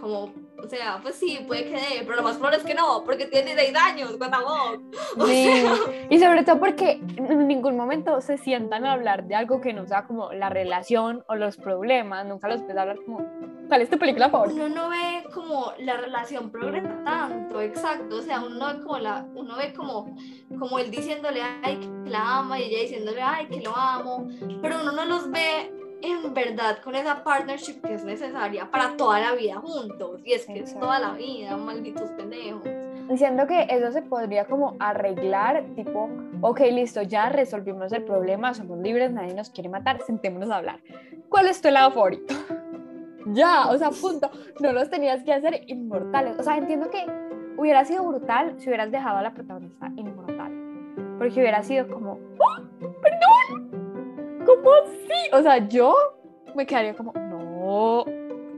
como, 0.00 0.32
o 0.62 0.68
sea, 0.68 0.98
pues 1.02 1.16
sí, 1.16 1.44
puede 1.46 1.64
que 1.64 1.72
dé, 1.72 2.02
pero 2.04 2.16
lo 2.16 2.22
más 2.22 2.36
probable 2.36 2.58
es 2.58 2.64
que 2.64 2.74
no, 2.74 3.02
porque 3.04 3.26
tiene 3.26 3.54
16 3.54 3.76
años? 3.76 4.12
O 5.18 5.26
Sí, 5.26 5.44
sea, 5.44 5.74
y 6.08 6.18
sobre 6.18 6.44
todo 6.44 6.58
porque 6.58 7.00
en 7.16 7.46
ningún 7.48 7.76
momento 7.76 8.20
se 8.20 8.38
sientan 8.38 8.86
a 8.86 8.92
hablar 8.92 9.24
de 9.24 9.34
algo 9.34 9.60
que 9.60 9.72
no 9.72 9.86
sea 9.86 10.04
como 10.06 10.32
la 10.32 10.48
relación 10.48 11.24
o 11.28 11.34
los 11.34 11.56
problemas, 11.56 12.24
nunca 12.26 12.48
los 12.48 12.66
ves 12.66 12.76
hablar 12.76 12.96
como, 13.04 13.20
¿cuál 13.68 13.82
es 13.82 13.90
tu 13.90 13.98
película 13.98 14.30
favorita? 14.30 14.54
uno 14.64 14.68
no 14.74 14.88
ve 14.88 15.24
como 15.34 15.72
la 15.78 15.96
relación 15.96 16.50
progresa 16.50 17.02
tanto, 17.04 17.60
exacto, 17.60 18.16
o 18.16 18.22
sea, 18.22 18.40
uno 18.40 18.54
no 18.56 18.66
ve 18.74 18.82
como 18.82 18.98
la, 18.98 19.26
uno 19.34 19.56
ve 19.56 19.72
como, 19.74 20.16
como 20.58 20.78
él 20.78 20.90
diciéndole 20.90 21.42
ay 21.62 21.76
que 21.78 22.10
la 22.10 22.38
ama 22.38 22.58
y 22.60 22.64
ella 22.64 22.80
diciéndole 22.82 23.22
ay 23.22 23.46
que 23.46 23.60
lo 23.60 23.76
amo, 23.76 24.28
pero 24.60 24.80
uno 24.80 24.92
no 24.92 25.04
los 25.04 25.30
ve 25.30 25.72
en 26.02 26.34
verdad 26.34 26.78
con 26.82 26.94
esa 26.94 27.22
partnership 27.22 27.80
que 27.80 27.94
es 27.94 28.04
necesaria 28.04 28.70
para 28.70 28.96
toda 28.96 29.20
la 29.20 29.32
vida 29.32 29.56
juntos, 29.56 30.20
y 30.24 30.32
es 30.32 30.46
que 30.46 30.54
es 30.54 30.60
Exacto. 30.60 30.86
toda 30.86 30.98
la 30.98 31.12
vida, 31.12 31.56
malditos 31.56 32.10
pendejos. 32.10 32.62
Diciendo 33.08 33.46
que 33.46 33.66
eso 33.68 33.92
se 33.92 34.02
podría 34.02 34.46
como 34.46 34.76
arreglar, 34.78 35.64
tipo, 35.74 36.08
ok, 36.40 36.60
listo, 36.72 37.02
ya 37.02 37.28
resolvimos 37.28 37.92
el 37.92 38.04
problema, 38.04 38.54
somos 38.54 38.78
libres, 38.78 39.12
nadie 39.12 39.34
nos 39.34 39.50
quiere 39.50 39.68
matar, 39.68 40.00
sentémonos 40.02 40.50
a 40.50 40.56
hablar. 40.56 40.80
¿Cuál 41.28 41.48
es 41.48 41.60
tu 41.60 41.68
helado 41.68 41.90
favorito? 41.90 42.34
ya, 43.26 43.68
o 43.68 43.78
sea, 43.78 43.90
punto. 43.90 44.30
No 44.60 44.72
los 44.72 44.90
tenías 44.90 45.22
que 45.24 45.32
hacer 45.32 45.64
inmortales. 45.66 46.38
O 46.38 46.42
sea, 46.42 46.56
entiendo 46.56 46.90
que 46.90 47.04
hubiera 47.56 47.84
sido 47.84 48.04
brutal 48.04 48.54
si 48.58 48.68
hubieras 48.68 48.90
dejado 48.90 49.18
a 49.18 49.22
la 49.22 49.34
protagonista 49.34 49.90
inmortal. 49.96 50.52
Porque 51.18 51.40
hubiera 51.40 51.62
sido 51.62 51.88
como, 51.88 52.18
¡Oh! 52.38 52.71
¿Cómo 54.46 54.70
así? 54.84 55.30
O 55.32 55.42
sea, 55.42 55.68
yo 55.68 55.94
me 56.54 56.66
quedaría 56.66 56.94
como, 56.94 57.12
no, 57.12 58.04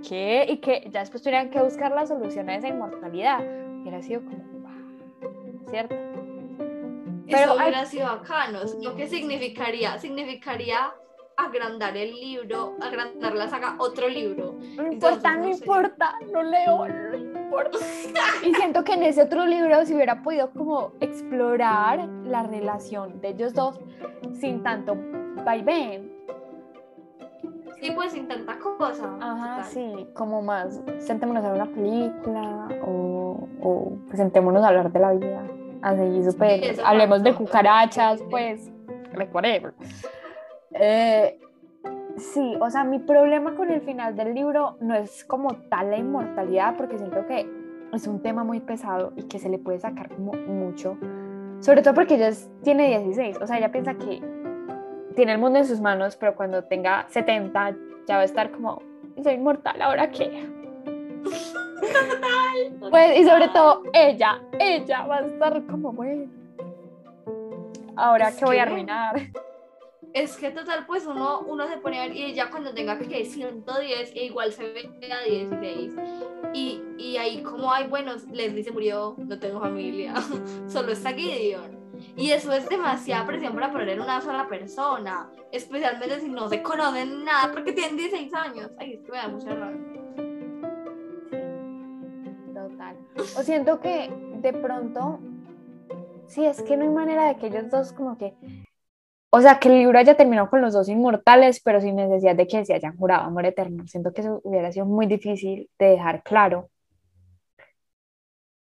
¿qué? 0.07 0.47
Y 0.49 0.59
que 0.59 0.89
ya 0.91 1.01
después 1.01 1.23
tuvieran 1.23 1.51
que 1.51 1.61
buscar 1.61 1.93
la 1.93 2.07
solución 2.07 2.49
a 2.51 2.57
esa 2.57 2.69
inmortalidad. 2.69 3.41
Hubiera 3.83 4.03
sido 4.03 4.23
como, 4.25 4.39
"Wow", 4.39 5.67
¿cierto? 5.71 5.95
Pero 7.27 7.39
Eso 7.39 7.53
hay- 7.53 7.69
hubiera 7.69 7.85
sido 7.87 8.07
bacano, 8.07 8.61
lo 8.83 8.95
que 8.97 9.07
significaría, 9.07 9.99
significaría 9.99 10.93
agrandar 11.37 11.97
el 11.97 12.13
libro, 12.15 12.77
agrandar 12.81 13.35
la 13.35 13.49
saga 13.49 13.75
otro 13.79 14.09
libro. 14.09 14.55
No 14.77 14.93
importa, 14.93 15.37
no 15.37 15.49
importa, 15.49 16.15
no 16.33 16.43
leo, 16.43 16.87
no 16.87 17.17
importa. 17.17 17.79
Y 18.45 18.55
siento 18.55 18.85
que 18.85 18.93
en 18.93 19.03
ese 19.03 19.23
otro 19.23 19.45
libro 19.47 19.85
se 19.85 19.95
hubiera 19.95 20.23
podido 20.23 20.51
como 20.53 20.93
explorar 21.01 22.09
la 22.25 22.45
relación 22.45 23.21
de 23.21 23.31
ellos 23.31 23.53
dos 23.55 23.81
sin 24.35 24.63
tanto 24.63 24.97
vaivén. 25.45 26.11
Sí, 27.81 27.91
pues 27.95 28.13
sin 28.13 28.27
tanta 28.29 28.59
cosa. 28.59 29.05
Ajá, 29.21 29.57
total. 29.57 29.65
sí, 29.65 30.07
como 30.15 30.41
más, 30.43 30.81
sentémonos 30.99 31.45
a 31.45 31.53
ver 31.53 31.63
una 31.63 31.71
película 31.75 32.69
o, 32.87 33.47
o 33.61 33.93
pues, 34.07 34.17
sentémonos 34.19 34.65
a 34.65 34.69
hablar 34.69 34.91
de 34.91 34.99
la 35.01 35.13
vida. 35.13 35.43
Así, 35.83 36.25
súper, 36.25 36.65
eso 36.65 36.83
hablemos 36.87 37.23
de 37.23 37.35
cucarachas, 37.35 38.21
sí. 38.21 38.27
pues, 38.31 38.73
like 39.15 39.31
whatever. 39.35 39.75
Eh, 40.73 41.39
sí, 42.17 42.57
o 42.59 42.71
sea, 42.71 42.85
mi 42.85 43.01
problema 43.01 43.55
con 43.55 43.71
el 43.71 43.83
final 43.83 44.17
del 44.17 44.33
libro 44.35 44.77
no 44.81 44.95
es 44.95 45.25
como 45.25 45.55
tal 45.69 45.91
la 45.91 45.99
inmortalidad, 45.99 46.77
porque 46.77 46.97
siento 46.97 47.27
que 47.27 47.47
es 47.93 48.07
un 48.07 48.23
tema 48.23 48.45
muy 48.45 48.61
pesado 48.61 49.13
y 49.15 49.25
que 49.25 49.39
se 49.39 49.51
le 49.51 49.59
puede 49.59 49.79
sacar 49.79 50.19
mucho. 50.19 50.97
Sobre 51.61 51.83
todo 51.83 51.93
porque 51.93 52.15
ella 52.15 52.29
es- 52.29 52.51
tiene 52.63 52.89
16, 52.89 53.39
o 53.43 53.47
sea, 53.47 53.59
ella 53.59 53.71
piensa 53.71 53.95
que 53.95 54.23
tiene 55.15 55.33
el 55.33 55.39
mundo 55.39 55.59
en 55.59 55.67
sus 55.67 55.81
manos, 55.81 56.17
pero 56.17 56.35
cuando 56.35 56.65
tenga 56.65 57.07
70 57.09 57.77
ya 58.07 58.17
va 58.17 58.23
a 58.23 58.25
estar 58.25 58.51
como, 58.51 58.83
soy 59.23 59.35
inmortal, 59.35 59.81
¿ahora 59.81 60.11
qué? 60.11 60.47
Pues, 62.91 63.19
y 63.19 63.25
sobre 63.25 63.49
todo 63.49 63.83
ella, 63.93 64.41
ella 64.59 65.07
va 65.07 65.19
a 65.19 65.27
estar 65.27 65.67
como, 65.67 65.93
bueno, 65.93 66.31
ahora 67.97 68.29
Es 68.29 68.37
que 68.37 68.45
voy 68.45 68.59
a 68.59 68.63
arruinar. 68.63 69.17
Es 70.13 70.37
que 70.37 70.51
total, 70.51 70.87
pues 70.87 71.07
uno, 71.07 71.41
uno 71.41 71.67
se 71.67 71.77
pone 71.79 71.99
a 71.99 72.07
ver 72.07 72.17
y 72.17 72.33
ya 72.35 72.49
cuando 72.49 72.73
tenga 72.73 72.97
que 72.99 73.25
110, 73.25 74.13
e 74.15 74.25
igual 74.27 74.53
se 74.53 74.63
ve 74.63 75.13
a 75.13 75.25
16. 75.25 75.93
Y, 76.53 76.81
y 76.99 77.17
ahí 77.17 77.43
como, 77.43 77.73
ay, 77.73 77.89
bueno, 77.89 78.13
Leslie 78.31 78.63
se 78.63 78.71
murió, 78.71 79.17
no 79.19 79.39
tengo 79.41 79.59
familia, 79.59 80.15
solo 80.69 80.93
está 80.93 81.13
Gideon. 81.13 81.84
Y 82.17 82.31
eso 82.31 82.53
es 82.53 82.69
demasiada 82.69 83.27
presión 83.27 83.55
para 83.55 83.73
poner 83.73 84.01
una 84.01 84.21
sola 84.21 84.47
persona, 84.47 85.29
especialmente 85.51 86.21
si 86.21 86.29
no 86.29 86.49
se 86.49 86.63
conocen 86.63 87.25
nada 87.25 87.53
porque 87.53 87.73
tienen 87.73 87.97
16 87.97 88.33
años. 88.35 88.71
Ay, 88.79 88.95
es 88.95 89.03
que 89.03 89.11
me 89.11 89.19
da 89.19 89.29
mucha 89.29 89.55
rabia. 89.55 89.81
Total. 92.55 92.97
O 93.17 93.43
siento 93.43 93.81
que 93.81 94.11
de 94.41 94.53
pronto, 94.53 95.19
sí, 96.29 96.45
es 96.45 96.63
que 96.63 96.77
no 96.77 96.85
hay 96.85 96.91
manera 96.91 97.27
de 97.27 97.37
que 97.37 97.49
ellos 97.49 97.69
dos 97.69 97.93
como 97.93 98.17
que, 98.17 98.35
o 99.31 99.41
sea, 99.41 99.59
que 99.59 99.69
el 99.69 99.79
libro 99.79 99.99
haya 99.99 100.17
terminado 100.17 100.49
con 100.49 100.61
los 100.61 100.73
dos 100.73 100.89
inmortales, 100.89 101.61
pero 101.65 101.81
sin 101.81 101.97
necesidad 101.97 102.37
de 102.37 102.47
que 102.47 102.65
se 102.65 102.75
hayan 102.75 102.97
jurado 102.97 103.23
amor 103.25 103.45
eterno. 103.45 103.89
Siento 103.89 104.13
que 104.13 104.21
eso 104.21 104.41
hubiera 104.45 104.71
sido 104.71 104.87
muy 104.87 105.07
difícil 105.07 105.69
de 105.81 105.87
dejar 105.87 106.23
claro. 106.23 106.71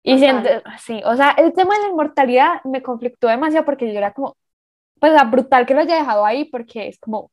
Y 0.08 0.18
siento, 0.18 0.48
sí, 0.78 1.02
o 1.04 1.16
sea, 1.16 1.30
el 1.32 1.52
tema 1.52 1.74
de 1.74 1.82
la 1.82 1.88
inmortalidad 1.88 2.62
me 2.64 2.82
conflictó 2.82 3.28
demasiado 3.28 3.64
porque 3.64 3.92
yo 3.92 3.98
era 3.98 4.12
como, 4.12 4.36
pues, 5.00 5.12
sea, 5.12 5.24
brutal 5.24 5.66
que 5.66 5.74
lo 5.74 5.80
haya 5.80 5.96
dejado 5.96 6.24
ahí 6.24 6.44
porque 6.46 6.88
es 6.88 6.98
como, 6.98 7.30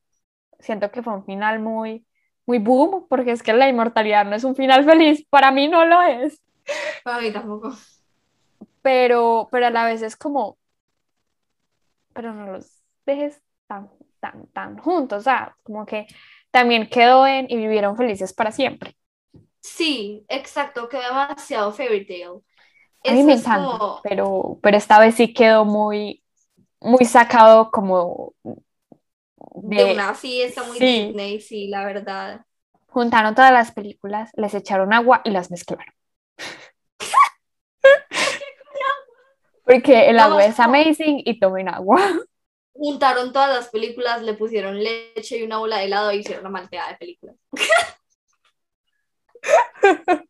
siento 0.60 0.92
que 0.92 1.04
fue 1.04 1.14
un 1.14 1.26
final 1.26 1.60
muy 1.60 2.06
muy 2.46 2.60
boom, 2.60 3.08
porque 3.10 3.32
es 3.32 3.44
que 3.44 3.54
la 3.54 3.68
inmortalidad 3.68 4.26
no 4.26 4.36
es 4.36 4.44
un 4.44 4.56
final 4.56 4.86
feliz, 4.86 5.26
para 5.30 5.52
mí 5.52 5.68
no 5.68 5.86
lo 5.86 6.02
es. 6.02 6.42
Para 7.04 7.22
mí 7.22 7.32
tampoco. 7.32 7.76
Pero, 8.82 9.48
pero 9.52 9.68
a 9.68 9.72
la 9.72 9.86
vez 9.86 10.02
es 10.02 10.16
como, 10.16 10.58
pero 12.14 12.34
no 12.34 12.52
los 12.52 12.84
dejes 13.06 13.42
tan, 13.68 13.90
tan, 14.20 14.48
tan 14.48 14.78
juntos, 14.78 15.20
o 15.20 15.24
sea, 15.24 15.56
como 15.64 15.86
que 15.86 16.08
también 16.52 16.88
quedó 16.88 17.26
en 17.28 17.48
y 17.50 17.58
vivieron 17.58 17.98
felices 17.98 18.34
para 18.34 18.52
siempre. 18.52 18.96
Sí, 19.60 20.24
exacto, 20.30 20.88
quedó 20.88 21.02
demasiado 21.02 21.72
fairy 21.72 22.06
tale. 22.06 22.42
A 23.08 23.12
mí 23.12 23.24
me 23.24 23.34
encanta, 23.34 24.02
pero, 24.04 24.60
pero 24.62 24.78
esta 24.78 25.00
vez 25.00 25.16
sí 25.16 25.34
quedó 25.34 25.66
muy, 25.66 26.24
muy 26.80 27.06
sacado 27.06 27.72
como 27.72 28.34
de, 29.56 29.94
una 29.94 30.14
fiesta 30.14 30.64
muy 30.64 30.80
Disney, 30.80 31.42
sí, 31.42 31.68
la 31.68 31.86
verdad. 31.86 32.46
Juntaron 32.88 33.36
todas 33.36 33.52
las 33.52 33.72
películas, 33.72 34.32
les 34.36 34.54
echaron 34.54 34.94
agua 34.94 35.22
y 35.24 35.32
las 35.32 35.50
mezclaron. 35.52 35.94
Porque 39.66 40.10
el 40.10 40.20
agua 40.20 40.46
es 40.46 40.60
amazing 40.60 41.22
y 41.26 41.40
tomen 41.40 41.70
agua. 41.70 42.00
Juntaron 42.74 43.34
todas 43.34 43.50
las 43.50 43.70
películas, 43.70 44.22
le 44.22 44.34
pusieron 44.34 44.84
leche 44.84 45.38
y 45.38 45.44
una 45.44 45.58
bola 45.58 45.78
de 45.78 45.86
helado 45.86 46.12
y 46.12 46.18
hicieron 46.18 46.46
una 46.46 46.52
malteada 46.52 46.90
de 46.90 46.98
películas. 46.98 47.36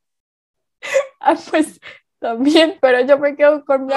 ah, 1.19 1.35
pues 1.49 1.79
también, 2.25 2.77
pero 2.81 3.01
yo 3.01 3.19
me 3.19 3.35
quedo 3.35 3.63
con 3.63 3.85
mi 3.85 3.93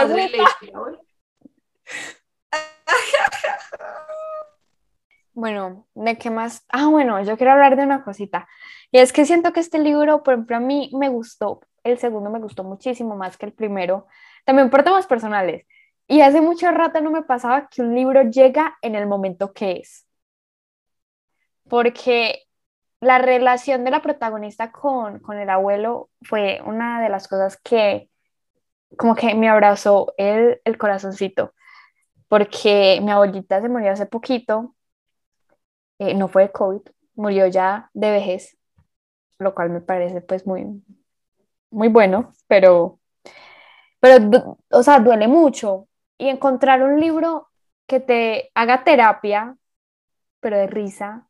Bueno, 5.33 5.87
¿de 5.95 6.19
qué 6.19 6.31
más? 6.31 6.67
Ah, 6.69 6.89
bueno, 6.89 7.23
yo 7.23 7.39
quiero 7.39 7.53
hablar 7.53 7.77
de 7.77 7.85
una 7.85 8.05
cosita. 8.05 8.47
Y 8.91 8.99
es 8.99 9.15
que 9.15 9.25
siento 9.25 9.53
que 9.53 9.61
este 9.61 9.79
libro, 9.79 10.23
por 10.23 10.35
ejemplo, 10.35 10.57
a 10.57 10.61
mí 10.61 10.91
me 10.93 11.09
gustó. 11.09 11.61
El 11.85 11.97
segundo 11.99 12.29
me 12.29 12.39
gustó 12.39 12.65
muchísimo 12.65 13.17
más 13.17 13.39
que 13.39 13.47
el 13.47 13.53
primero. 13.53 14.07
También 14.45 14.69
por 14.69 14.83
temas 14.83 15.07
personales. 15.07 15.65
Y 16.07 16.21
hace 16.21 16.43
mucho 16.43 16.71
rato 16.71 17.01
no 17.01 17.11
me 17.11 17.23
pasaba 17.23 17.69
que 17.69 17.81
un 17.81 17.95
libro 17.95 18.23
llega 18.25 18.77
en 18.83 18.95
el 18.95 19.07
momento 19.07 19.55
que 19.55 19.73
es. 19.73 20.07
Porque 21.69 22.43
la 23.01 23.19
relación 23.19 23.85
de 23.85 23.91
la 23.91 24.03
protagonista 24.03 24.71
con, 24.73 25.21
con 25.21 25.39
el 25.39 25.49
abuelo 25.49 26.11
fue 26.23 26.61
una 26.67 27.01
de 27.01 27.09
las 27.09 27.29
cosas 27.29 27.59
que 27.63 28.11
como 28.97 29.15
que 29.15 29.35
me 29.35 29.49
abrazó 29.49 30.15
el, 30.17 30.61
el 30.65 30.79
corazoncito. 30.79 31.55
Porque 32.29 33.01
mi 33.03 33.11
abuelita 33.11 33.61
se 33.61 33.69
murió 33.69 33.93
hace 33.93 34.07
poquito 34.07 34.75
eh, 35.99 36.15
no 36.15 36.29
fue 36.29 36.43
de 36.45 36.53
COVID, 36.53 36.83
murió 37.17 37.47
ya 37.49 37.91
de 37.95 38.11
vejez, 38.11 38.57
lo 39.39 39.55
cual 39.55 39.71
me 39.71 39.81
parece 39.81 40.21
pues 40.21 40.47
muy, 40.47 40.83
muy 41.71 41.89
bueno, 41.89 42.33
pero, 42.47 43.01
pero, 44.01 44.59
o 44.71 44.83
sea, 44.83 45.01
duele 45.01 45.29
mucho. 45.29 45.89
Y 46.19 46.29
encontrar 46.29 46.83
un 46.83 47.01
libro 47.01 47.49
que 47.87 48.01
te 48.01 48.51
haga 48.55 48.85
terapia, 48.85 49.57
pero 50.41 50.59
de 50.59 50.67
risa 50.69 51.29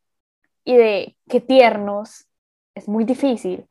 y 0.64 0.76
de 0.76 1.16
qué 1.28 1.40
tiernos, 1.40 2.28
es 2.74 2.88
muy 2.88 3.04
difícil. 3.04 3.68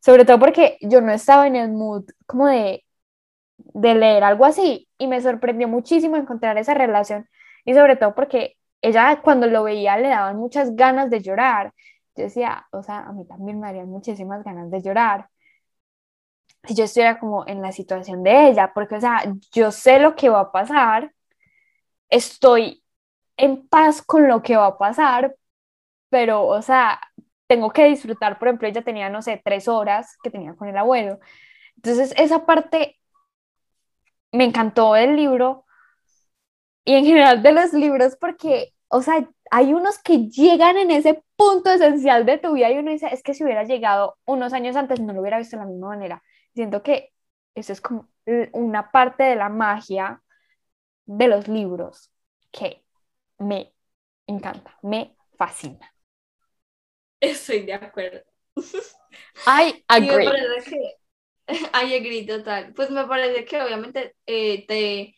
Sobre 0.00 0.24
todo 0.24 0.38
porque 0.38 0.78
yo 0.82 1.00
no 1.00 1.12
estaba 1.12 1.46
en 1.46 1.56
el 1.56 1.72
mood 1.72 2.04
como 2.26 2.46
de, 2.48 2.84
de 3.56 3.94
leer 3.94 4.24
algo 4.24 4.44
así 4.44 4.88
y 4.98 5.06
me 5.06 5.20
sorprendió 5.20 5.68
muchísimo 5.68 6.16
encontrar 6.16 6.58
esa 6.58 6.74
relación 6.74 7.28
y 7.64 7.74
sobre 7.74 7.96
todo 7.96 8.14
porque 8.14 8.56
ella 8.82 9.20
cuando 9.22 9.46
lo 9.46 9.64
veía 9.64 9.96
le 9.96 10.08
daban 10.08 10.36
muchas 10.36 10.76
ganas 10.76 11.10
de 11.10 11.20
llorar. 11.20 11.72
Yo 12.16 12.24
decía, 12.24 12.66
o 12.70 12.82
sea, 12.82 13.00
a 13.00 13.12
mí 13.12 13.26
también 13.26 13.60
me 13.60 13.66
darían 13.68 13.88
muchísimas 13.88 14.44
ganas 14.44 14.70
de 14.70 14.82
llorar. 14.82 15.28
Si 16.64 16.74
yo 16.74 16.84
estuviera 16.84 17.18
como 17.18 17.46
en 17.46 17.60
la 17.62 17.72
situación 17.72 18.22
de 18.22 18.48
ella, 18.48 18.72
porque, 18.74 18.96
o 18.96 19.00
sea, 19.00 19.22
yo 19.52 19.70
sé 19.70 19.98
lo 19.98 20.14
que 20.16 20.30
va 20.30 20.40
a 20.40 20.52
pasar, 20.52 21.12
estoy 22.08 22.82
en 23.36 23.66
paz 23.68 24.02
con 24.02 24.28
lo 24.28 24.42
que 24.42 24.56
va 24.56 24.66
a 24.66 24.78
pasar, 24.78 25.36
pero, 26.10 26.46
o 26.46 26.62
sea, 26.62 27.00
tengo 27.46 27.70
que 27.72 27.84
disfrutar, 27.86 28.38
por 28.38 28.48
ejemplo, 28.48 28.68
ella 28.68 28.82
tenía, 28.82 29.10
no 29.10 29.22
sé, 29.22 29.40
tres 29.44 29.68
horas 29.68 30.16
que 30.22 30.30
tenía 30.30 30.54
con 30.54 30.68
el 30.68 30.76
abuelo. 30.76 31.18
Entonces, 31.76 32.14
esa 32.16 32.46
parte 32.46 32.98
me 34.34 34.44
encantó 34.44 34.94
del 34.94 35.16
libro 35.16 35.64
y 36.84 36.94
en 36.94 37.04
general 37.04 37.42
de 37.42 37.52
los 37.52 37.72
libros 37.72 38.16
porque 38.20 38.74
o 38.96 39.02
sea, 39.02 39.28
hay 39.50 39.74
unos 39.74 39.98
que 39.98 40.28
llegan 40.28 40.76
en 40.76 40.92
ese 40.92 41.24
punto 41.34 41.68
esencial 41.72 42.24
de 42.26 42.38
tu 42.38 42.52
vida 42.52 42.70
y 42.70 42.78
uno 42.78 42.92
dice, 42.92 43.08
es 43.10 43.24
que 43.24 43.34
si 43.34 43.42
hubiera 43.42 43.64
llegado 43.64 44.18
unos 44.24 44.52
años 44.52 44.76
antes 44.76 45.00
no 45.00 45.12
lo 45.12 45.20
hubiera 45.20 45.38
visto 45.38 45.56
de 45.56 45.64
la 45.64 45.68
misma 45.68 45.88
manera. 45.88 46.22
Siento 46.54 46.80
que 46.84 47.12
eso 47.56 47.72
es 47.72 47.80
como 47.80 48.08
una 48.52 48.92
parte 48.92 49.24
de 49.24 49.34
la 49.34 49.48
magia 49.48 50.22
de 51.06 51.26
los 51.26 51.48
libros 51.48 52.12
que 52.52 52.84
me 53.38 53.74
encanta, 54.28 54.78
me 54.82 55.16
fascina. 55.36 55.92
Estoy 57.18 57.66
de 57.66 57.74
acuerdo. 57.74 58.20
I 59.44 59.82
agree. 59.88 60.28
I 61.74 61.94
agree 61.94 62.26
total. 62.26 62.72
Pues 62.74 62.90
me 62.90 63.06
parece 63.06 63.44
que 63.44 63.62
obviamente 63.62 64.16
eh, 64.26 64.66
te, 64.66 65.16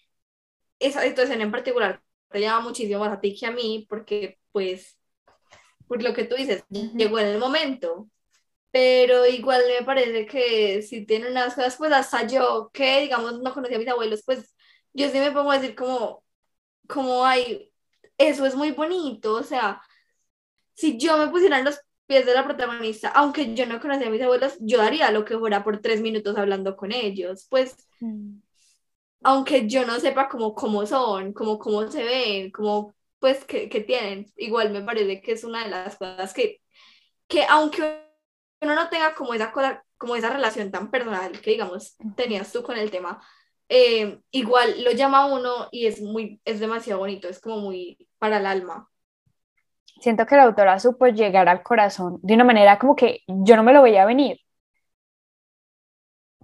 esa 0.78 1.02
situación 1.02 1.40
en 1.40 1.50
particular 1.52 2.02
te 2.30 2.40
llama 2.40 2.60
muchísimo 2.68 3.00
más 3.00 3.12
a 3.12 3.20
ti 3.20 3.36
que 3.38 3.46
a 3.46 3.50
mí, 3.52 3.86
porque 3.88 4.38
pues, 4.52 4.98
por 5.88 6.02
lo 6.02 6.14
que 6.14 6.24
tú 6.24 6.36
dices, 6.36 6.64
llegó 6.70 7.18
en 7.18 7.28
el 7.28 7.38
momento. 7.38 8.08
Pero 8.72 9.26
igual 9.26 9.62
me 9.68 9.86
parece 9.86 10.26
que 10.26 10.82
si 10.82 11.06
tiene 11.06 11.30
unas 11.30 11.54
cosas, 11.54 11.76
pues 11.76 11.92
hasta 11.92 12.26
yo, 12.26 12.70
que 12.72 13.02
digamos 13.02 13.40
no 13.40 13.54
conocía 13.54 13.76
a 13.76 13.80
mis 13.80 13.88
abuelos, 13.88 14.22
pues 14.26 14.54
yo 14.92 15.10
sí 15.10 15.18
me 15.18 15.32
pongo 15.32 15.52
a 15.52 15.58
decir 15.58 15.74
como, 15.76 16.24
como 16.88 17.24
hay, 17.24 17.72
eso 18.18 18.46
es 18.46 18.54
muy 18.56 18.72
bonito, 18.72 19.34
o 19.34 19.42
sea, 19.42 19.82
si 20.74 20.98
yo 20.98 21.18
me 21.18 21.28
pusiera 21.28 21.58
en 21.58 21.64
los 21.66 21.80
pies 22.06 22.26
de 22.26 22.34
la 22.34 22.44
protagonista, 22.44 23.08
aunque 23.10 23.54
yo 23.54 23.66
no 23.66 23.80
conocía 23.80 24.08
a 24.08 24.10
mis 24.10 24.22
abuelos, 24.22 24.56
yo 24.60 24.78
daría 24.78 25.10
lo 25.10 25.24
que 25.24 25.38
fuera 25.38 25.64
por 25.64 25.80
tres 25.80 26.00
minutos 26.00 26.36
hablando 26.38 26.76
con 26.76 26.92
ellos, 26.92 27.46
pues 27.50 27.76
mm 28.00 28.38
aunque 29.26 29.66
yo 29.66 29.84
no 29.84 29.98
sepa 29.98 30.28
cómo, 30.28 30.54
cómo 30.54 30.86
son, 30.86 31.32
cómo, 31.32 31.58
cómo 31.58 31.90
se 31.90 32.04
ven, 32.04 32.50
cómo, 32.52 32.94
pues, 33.18 33.44
que, 33.44 33.68
tienen, 33.68 34.26
igual 34.36 34.70
me 34.70 34.82
parece 34.82 35.20
que 35.20 35.32
es 35.32 35.42
una 35.42 35.64
de 35.64 35.70
las 35.70 35.96
cosas 35.96 36.32
que, 36.32 36.60
que 37.26 37.44
aunque 37.44 38.04
uno 38.60 38.74
no 38.76 38.88
tenga 38.88 39.14
como 39.16 39.34
esa 39.34 39.50
cosa, 39.50 39.84
como 39.98 40.14
esa 40.14 40.30
relación 40.30 40.70
tan 40.70 40.92
personal 40.92 41.40
que, 41.40 41.50
digamos, 41.50 41.96
tenías 42.16 42.52
tú 42.52 42.62
con 42.62 42.76
el 42.76 42.90
tema, 42.92 43.20
eh, 43.68 44.20
igual 44.30 44.84
lo 44.84 44.92
llama 44.92 45.26
uno 45.26 45.68
y 45.72 45.86
es 45.86 46.00
muy, 46.00 46.40
es 46.44 46.60
demasiado 46.60 47.00
bonito, 47.00 47.28
es 47.28 47.40
como 47.40 47.58
muy 47.58 48.08
para 48.18 48.38
el 48.38 48.46
alma. 48.46 48.88
Siento 50.00 50.26
que 50.26 50.36
la 50.36 50.44
autora 50.44 50.78
supo 50.78 51.06
llegar 51.06 51.48
al 51.48 51.62
corazón 51.62 52.18
de 52.22 52.34
una 52.34 52.44
manera 52.44 52.78
como 52.78 52.96
que 52.96 53.22
yo 53.26 53.56
no 53.56 53.62
me 53.62 53.72
lo 53.72 53.82
veía 53.82 54.04
venir. 54.04 54.40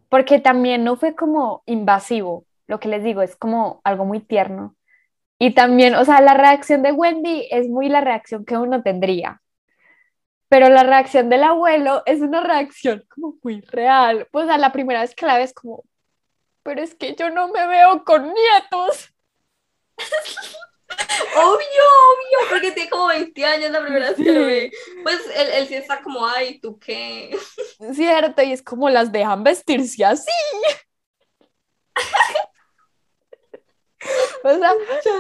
Porque 0.08 0.38
también 0.40 0.84
no 0.84 0.96
fue 0.96 1.14
como 1.14 1.62
invasivo, 1.66 2.46
lo 2.66 2.80
que 2.80 2.88
les 2.88 3.02
digo, 3.02 3.22
es 3.22 3.36
como 3.36 3.80
algo 3.84 4.04
muy 4.04 4.20
tierno. 4.20 4.76
Y 5.38 5.54
también, 5.54 5.94
o 5.96 6.04
sea, 6.04 6.20
la 6.20 6.34
reacción 6.34 6.82
de 6.82 6.92
Wendy 6.92 7.48
es 7.50 7.68
muy 7.68 7.88
la 7.88 8.00
reacción 8.00 8.44
que 8.44 8.56
uno 8.56 8.82
tendría. 8.82 9.42
Pero 10.48 10.68
la 10.68 10.82
reacción 10.84 11.28
del 11.30 11.44
abuelo 11.44 12.02
es 12.06 12.20
una 12.20 12.42
reacción 12.42 13.04
como 13.08 13.36
muy 13.42 13.62
real. 13.62 14.28
Pues 14.32 14.48
a 14.50 14.58
la 14.58 14.72
primera 14.72 15.00
vez 15.00 15.14
que 15.14 15.26
la 15.26 15.38
ves 15.38 15.54
como, 15.54 15.84
pero 16.62 16.82
es 16.82 16.94
que 16.94 17.14
yo 17.16 17.30
no 17.30 17.48
me 17.48 17.66
veo 17.66 18.04
con 18.04 18.32
nietos. 18.32 19.14
obvio, 21.36 21.56
obvio, 21.56 22.38
porque 22.50 22.72
tiene 22.72 22.90
como 22.90 23.06
20 23.08 23.44
años 23.44 23.70
la 23.70 23.82
primera 23.82 24.08
vez 24.08 24.16
que 24.16 24.32
lo 24.32 24.46
ve. 24.46 24.72
Pues 25.02 25.20
él, 25.34 25.48
él 25.54 25.68
sí 25.68 25.74
está 25.74 26.02
como, 26.02 26.26
ay, 26.26 26.58
¿tú 26.60 26.78
qué? 26.78 27.36
Cierto, 27.92 28.42
y 28.42 28.52
es 28.52 28.62
como 28.62 28.88
las 28.90 29.10
dejan 29.12 29.42
vestirse 29.44 30.04
así. 30.04 30.30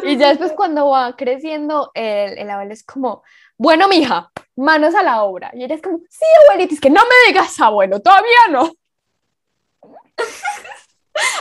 y 0.04 0.16
ya 0.16 0.28
después 0.28 0.52
cuando 0.52 0.88
va 0.90 1.14
creciendo, 1.16 1.90
el, 1.94 2.38
el 2.38 2.50
abuelo 2.50 2.72
es 2.72 2.84
como, 2.84 3.22
bueno, 3.56 3.88
mija, 3.88 4.30
manos 4.56 4.94
a 4.94 5.02
la 5.02 5.22
obra. 5.22 5.50
Y 5.54 5.64
ella 5.64 5.74
es 5.74 5.82
como, 5.82 5.98
sí, 6.08 6.24
abuelita, 6.48 6.74
es 6.74 6.80
que 6.80 6.90
no 6.90 7.02
me 7.02 7.28
digas 7.28 7.60
abuelo, 7.60 8.00
todavía 8.00 8.48
no. 8.50 8.72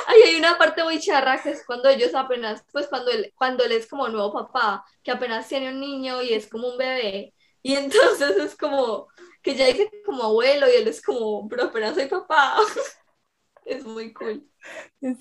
Ay, 0.08 0.22
hay 0.24 0.36
una 0.36 0.58
parte 0.58 0.84
muy 0.84 1.00
charra 1.00 1.42
que 1.42 1.52
es 1.52 1.66
cuando 1.66 1.90
ellos 1.90 2.14
apenas, 2.14 2.64
pues 2.72 2.88
cuando 2.88 3.12
él, 3.12 3.32
cuando 3.36 3.64
él 3.64 3.72
es 3.72 3.88
como 3.88 4.08
nuevo 4.10 4.34
papá, 4.34 4.86
que 5.04 5.12
apenas 5.12 5.48
tiene 5.48 5.70
un 5.70 5.80
niño 5.80 6.22
y 6.22 6.34
es 6.34 6.48
como 6.50 6.70
un 6.70 6.78
bebé. 6.78 7.34
Y 7.64 7.76
entonces 7.76 8.38
es 8.38 8.56
como 8.56 9.08
que 9.42 9.56
ya 9.56 9.68
dice 9.68 9.90
como 10.06 10.24
abuelo 10.24 10.68
y 10.68 10.82
él 10.82 10.88
es 10.88 11.02
como, 11.02 11.48
pero 11.48 11.64
apenas 11.66 11.96
soy 11.96 12.08
papá. 12.08 12.56
es 13.66 13.86
muy 13.86 14.14
cool. 14.14 14.48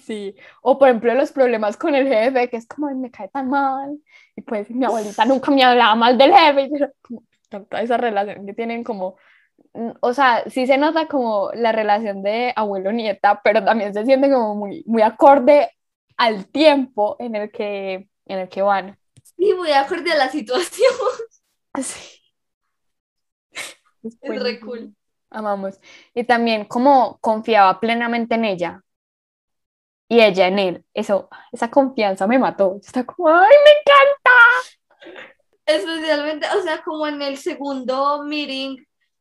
Sí, 0.04 0.34
o 0.62 0.78
por 0.78 0.88
ejemplo 0.88 1.14
los 1.14 1.32
problemas 1.32 1.76
con 1.76 1.94
el 1.94 2.08
jefe, 2.08 2.48
que 2.50 2.56
es 2.56 2.66
como, 2.66 2.94
me 2.94 3.10
cae 3.10 3.28
tan 3.28 3.48
mal, 3.48 3.98
y 4.36 4.42
pues 4.42 4.70
mi 4.70 4.84
abuelita 4.84 5.24
nunca 5.24 5.50
me 5.50 5.62
hablaba 5.64 5.94
mal 5.94 6.18
del 6.18 6.32
jefe, 6.32 6.62
y 6.62 6.70
yo 6.78 6.86
como, 7.02 7.24
encanta 7.46 7.82
esa 7.82 7.96
relación 7.96 8.46
que 8.46 8.54
tienen 8.54 8.84
como, 8.84 9.16
o 10.00 10.12
sea, 10.12 10.44
sí 10.48 10.66
se 10.66 10.78
nota 10.78 11.06
como 11.06 11.50
la 11.54 11.72
relación 11.72 12.22
de 12.22 12.52
abuelo-nieta, 12.56 13.40
pero 13.42 13.64
también 13.64 13.94
se 13.94 14.04
siente 14.04 14.30
como 14.30 14.54
muy, 14.54 14.82
muy 14.86 15.02
acorde 15.02 15.70
al 16.16 16.46
tiempo 16.46 17.16
en 17.18 17.36
el 17.36 17.50
que, 17.50 18.08
en 18.26 18.38
el 18.38 18.48
que 18.48 18.62
van. 18.62 18.98
Sí, 19.22 19.54
muy 19.54 19.72
acorde 19.72 20.12
a 20.12 20.16
la 20.16 20.28
situación. 20.28 20.92
Sí. 21.80 22.20
Es 24.02 24.42
re 24.42 24.58
cool. 24.58 24.92
Amamos. 25.30 25.78
Y 26.14 26.24
también 26.24 26.64
como 26.64 27.18
confiaba 27.20 27.78
plenamente 27.78 28.34
en 28.34 28.44
ella 28.44 28.82
y 30.08 30.20
ella 30.20 30.48
en 30.48 30.58
él. 30.58 30.84
Eso, 30.92 31.28
esa 31.52 31.70
confianza 31.70 32.26
me 32.26 32.38
mató. 32.40 32.78
Está 32.82 33.04
como, 33.04 33.28
¡ay, 33.28 33.54
me 33.64 33.70
encanta! 33.80 35.20
Especialmente, 35.64 36.46
o 36.58 36.62
sea, 36.62 36.82
como 36.82 37.06
en 37.06 37.22
el 37.22 37.36
segundo 37.36 38.24
meeting, 38.24 38.76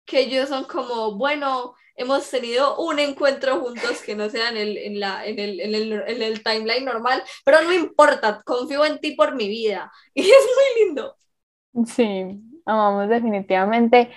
que 0.09 0.21
ellos 0.21 0.49
son 0.49 0.65
como, 0.65 1.15
bueno, 1.17 1.75
hemos 1.95 2.29
tenido 2.29 2.77
un 2.79 2.99
encuentro 2.99 3.59
juntos 3.61 4.01
que 4.01 4.15
no 4.15 4.29
sea 4.29 4.49
en 4.49 4.57
el, 4.57 4.77
en 4.77 4.99
la, 4.99 5.25
en 5.25 5.39
el, 5.39 5.59
en 5.61 5.75
el, 5.75 5.91
en 6.07 6.21
el 6.23 6.43
timeline 6.43 6.85
normal, 6.85 7.23
pero 7.45 7.61
no 7.61 7.73
importa, 7.73 8.41
confío 8.45 8.85
en 8.85 8.99
ti 8.99 9.13
por 9.15 9.35
mi 9.35 9.47
vida. 9.49 9.91
Y 10.13 10.21
es 10.23 10.27
muy 10.77 10.85
lindo. 10.85 11.15
Sí, 11.87 12.41
amamos 12.65 13.09
definitivamente. 13.09 14.11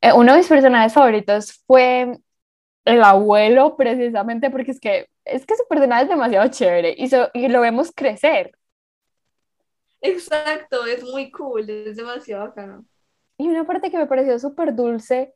Eh, 0.00 0.12
uno 0.14 0.32
de 0.32 0.38
mis 0.38 0.48
personajes 0.48 0.92
favoritos 0.92 1.62
fue 1.66 2.18
el 2.84 3.04
abuelo, 3.04 3.76
precisamente 3.76 4.50
porque 4.50 4.72
es 4.72 4.80
que, 4.80 5.08
es 5.24 5.46
que 5.46 5.56
su 5.56 5.66
personaje 5.68 6.04
es 6.04 6.08
demasiado 6.10 6.48
chévere 6.50 6.94
y, 6.98 7.08
so- 7.08 7.30
y 7.34 7.48
lo 7.48 7.60
vemos 7.62 7.92
crecer. 7.94 8.52
Exacto, 10.00 10.86
es 10.86 11.02
muy 11.04 11.30
cool, 11.30 11.68
es 11.68 11.96
demasiado 11.96 12.46
bacano. 12.46 12.86
Y 13.38 13.48
una 13.48 13.66
parte 13.66 13.90
que 13.90 13.98
me 13.98 14.06
pareció 14.06 14.38
súper 14.38 14.74
dulce 14.74 15.34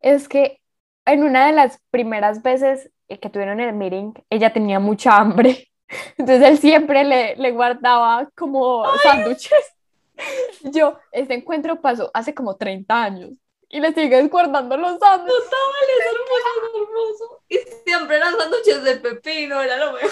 es 0.00 0.28
que 0.28 0.60
en 1.04 1.24
una 1.24 1.46
de 1.46 1.52
las 1.52 1.80
primeras 1.90 2.42
veces 2.42 2.90
que 3.08 3.30
tuvieron 3.30 3.60
el 3.60 3.72
meeting, 3.74 4.12
ella 4.28 4.52
tenía 4.52 4.78
mucha 4.80 5.16
hambre. 5.16 5.68
Entonces 6.18 6.48
él 6.48 6.58
siempre 6.58 7.04
le, 7.04 7.36
le 7.36 7.50
guardaba 7.52 8.28
como 8.36 8.84
sándwiches. 9.02 9.74
Yo, 10.62 10.98
este 11.12 11.34
encuentro 11.34 11.80
pasó 11.80 12.10
hace 12.12 12.34
como 12.34 12.56
30 12.56 13.02
años 13.02 13.30
y 13.68 13.80
le 13.80 13.92
sigues 13.92 14.28
guardando 14.30 14.76
los 14.76 14.98
sándwiches. 14.98 15.44
Total, 15.44 15.58
es 15.98 16.06
hermoso, 16.06 16.50
hermoso. 16.82 17.42
Y 17.48 17.58
siempre 17.84 18.16
eran 18.16 18.36
sándwiches 18.36 18.82
de 18.82 18.96
pepino, 18.96 19.62
era 19.62 19.76
lo 19.76 19.92
mejor. 19.92 20.10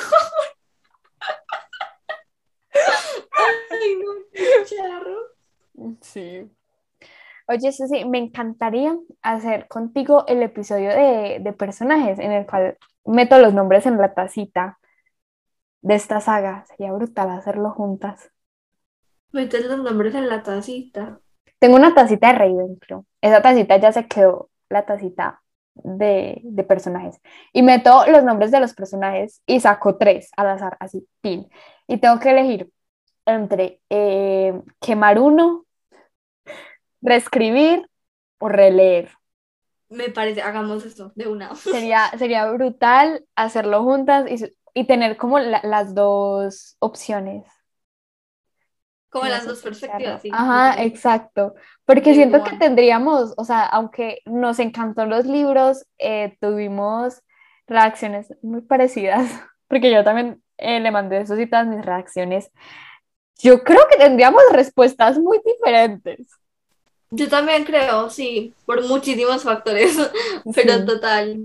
Ay, 3.71 3.97
no, 3.97 4.13
qué 4.33 4.65
charro. 4.65 5.17
Sí. 6.01 6.51
Oye, 7.49 7.73
Susi, 7.73 8.05
me 8.05 8.19
encantaría 8.19 8.97
hacer 9.23 9.69
contigo 9.69 10.25
el 10.27 10.43
episodio 10.43 10.91
de, 10.91 11.39
de 11.41 11.53
personajes 11.53 12.19
en 12.19 12.33
el 12.33 12.47
cual 12.47 12.77
meto 13.05 13.39
los 13.39 13.55
nombres 13.55 13.87
en 13.87 13.99
la 13.99 14.15
tacita 14.15 14.79
de 15.81 15.95
esta 15.95 16.21
saga. 16.21 16.65
Sería 16.67 16.93
brutal 16.93 17.31
hacerlo 17.31 17.71
juntas. 17.71 18.33
Metes 19.33 19.67
los 19.67 19.79
nombres 19.79 20.15
en 20.15 20.29
la 20.29 20.43
tacita. 20.43 21.21
Tengo 21.59 21.77
una 21.77 21.95
tacita 21.95 22.33
de 22.33 22.39
Ravenclaw. 22.39 23.05
Esa 23.21 23.43
tacita 23.43 23.77
ya 23.77 23.93
se 23.93 24.07
quedó 24.09 24.51
la 24.69 24.85
tacita 24.85 25.43
de, 25.75 26.41
de 26.43 26.65
personajes. 26.65 27.21
Y 27.53 27.63
meto 27.63 28.07
los 28.09 28.25
nombres 28.25 28.51
de 28.51 28.61
los 28.61 28.75
personajes 28.75 29.43
y 29.47 29.61
saco 29.61 29.97
tres 29.97 30.31
al 30.37 30.49
azar, 30.49 30.77
así, 30.81 31.07
pin. 31.21 31.49
Y 31.87 31.99
tengo 31.99 32.19
que 32.19 32.31
elegir 32.31 32.71
entre 33.27 33.81
eh, 33.91 34.61
quemar 34.81 35.19
uno, 35.19 35.66
reescribir 37.03 37.89
o 38.39 38.49
releer. 38.49 39.11
Me 39.89 40.11
parece, 40.11 40.43
hagamos 40.43 40.85
esto 40.85 41.13
de 41.15 41.29
una. 41.29 41.51
Sería, 41.71 42.11
sería 42.19 42.51
brutal 42.51 43.25
hacerlo 43.37 43.83
juntas 43.85 44.27
y, 44.31 44.53
y 44.75 44.87
tener 44.87 45.17
como 45.17 45.39
la- 45.39 45.61
las 45.65 45.95
dos 45.95 46.77
opciones. 46.81 47.45
Como 49.09 49.27
las 49.27 49.47
dos 49.47 49.63
perspectivas, 49.63 50.23
sí. 50.23 50.31
Ajá, 50.31 50.83
exacto. 50.83 51.55
Porque 51.85 52.15
siento 52.15 52.43
que 52.43 52.57
tendríamos, 52.57 53.35
o 53.37 53.45
sea, 53.45 53.65
aunque 53.67 54.21
nos 54.27 54.59
encantó 54.59 55.07
los 55.07 55.27
libros, 55.27 55.87
eh, 55.99 56.37
tuvimos 56.41 57.23
reacciones 57.67 58.29
muy 58.43 58.61
parecidas. 58.63 59.31
Porque 59.69 59.91
yo 59.93 60.05
también 60.05 60.43
eh, 60.59 60.81
le 60.81 60.91
mandé 60.91 61.21
eso 61.21 61.39
y 61.41 61.49
todas 61.49 61.67
mis 61.67 61.85
reacciones. 61.85 62.51
Yo 63.41 63.65
creo 63.65 63.81
que 63.91 63.99
tendríamos 63.99 64.43
respuestas 64.53 65.19
muy 65.19 65.41
diferentes. 65.45 66.29
Yo 67.11 67.29
también 67.29 67.65
creo, 67.65 68.11
sí, 68.11 68.55
por 68.65 68.83
muchísimos 68.87 69.43
factores, 69.43 69.97
pero 70.55 70.79
Sí. 70.79 70.87
total, 70.87 71.39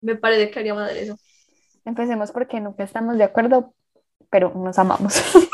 me 0.00 0.16
parece 0.16 0.50
que 0.50 0.58
haríamos 0.60 0.86
de 0.86 1.02
eso. 1.02 1.16
Empecemos 1.84 2.30
porque 2.30 2.60
nunca 2.60 2.84
estamos 2.84 3.16
de 3.18 3.24
acuerdo, 3.24 3.74
pero 4.30 4.52
nos 4.54 4.78
amamos. 4.78 5.14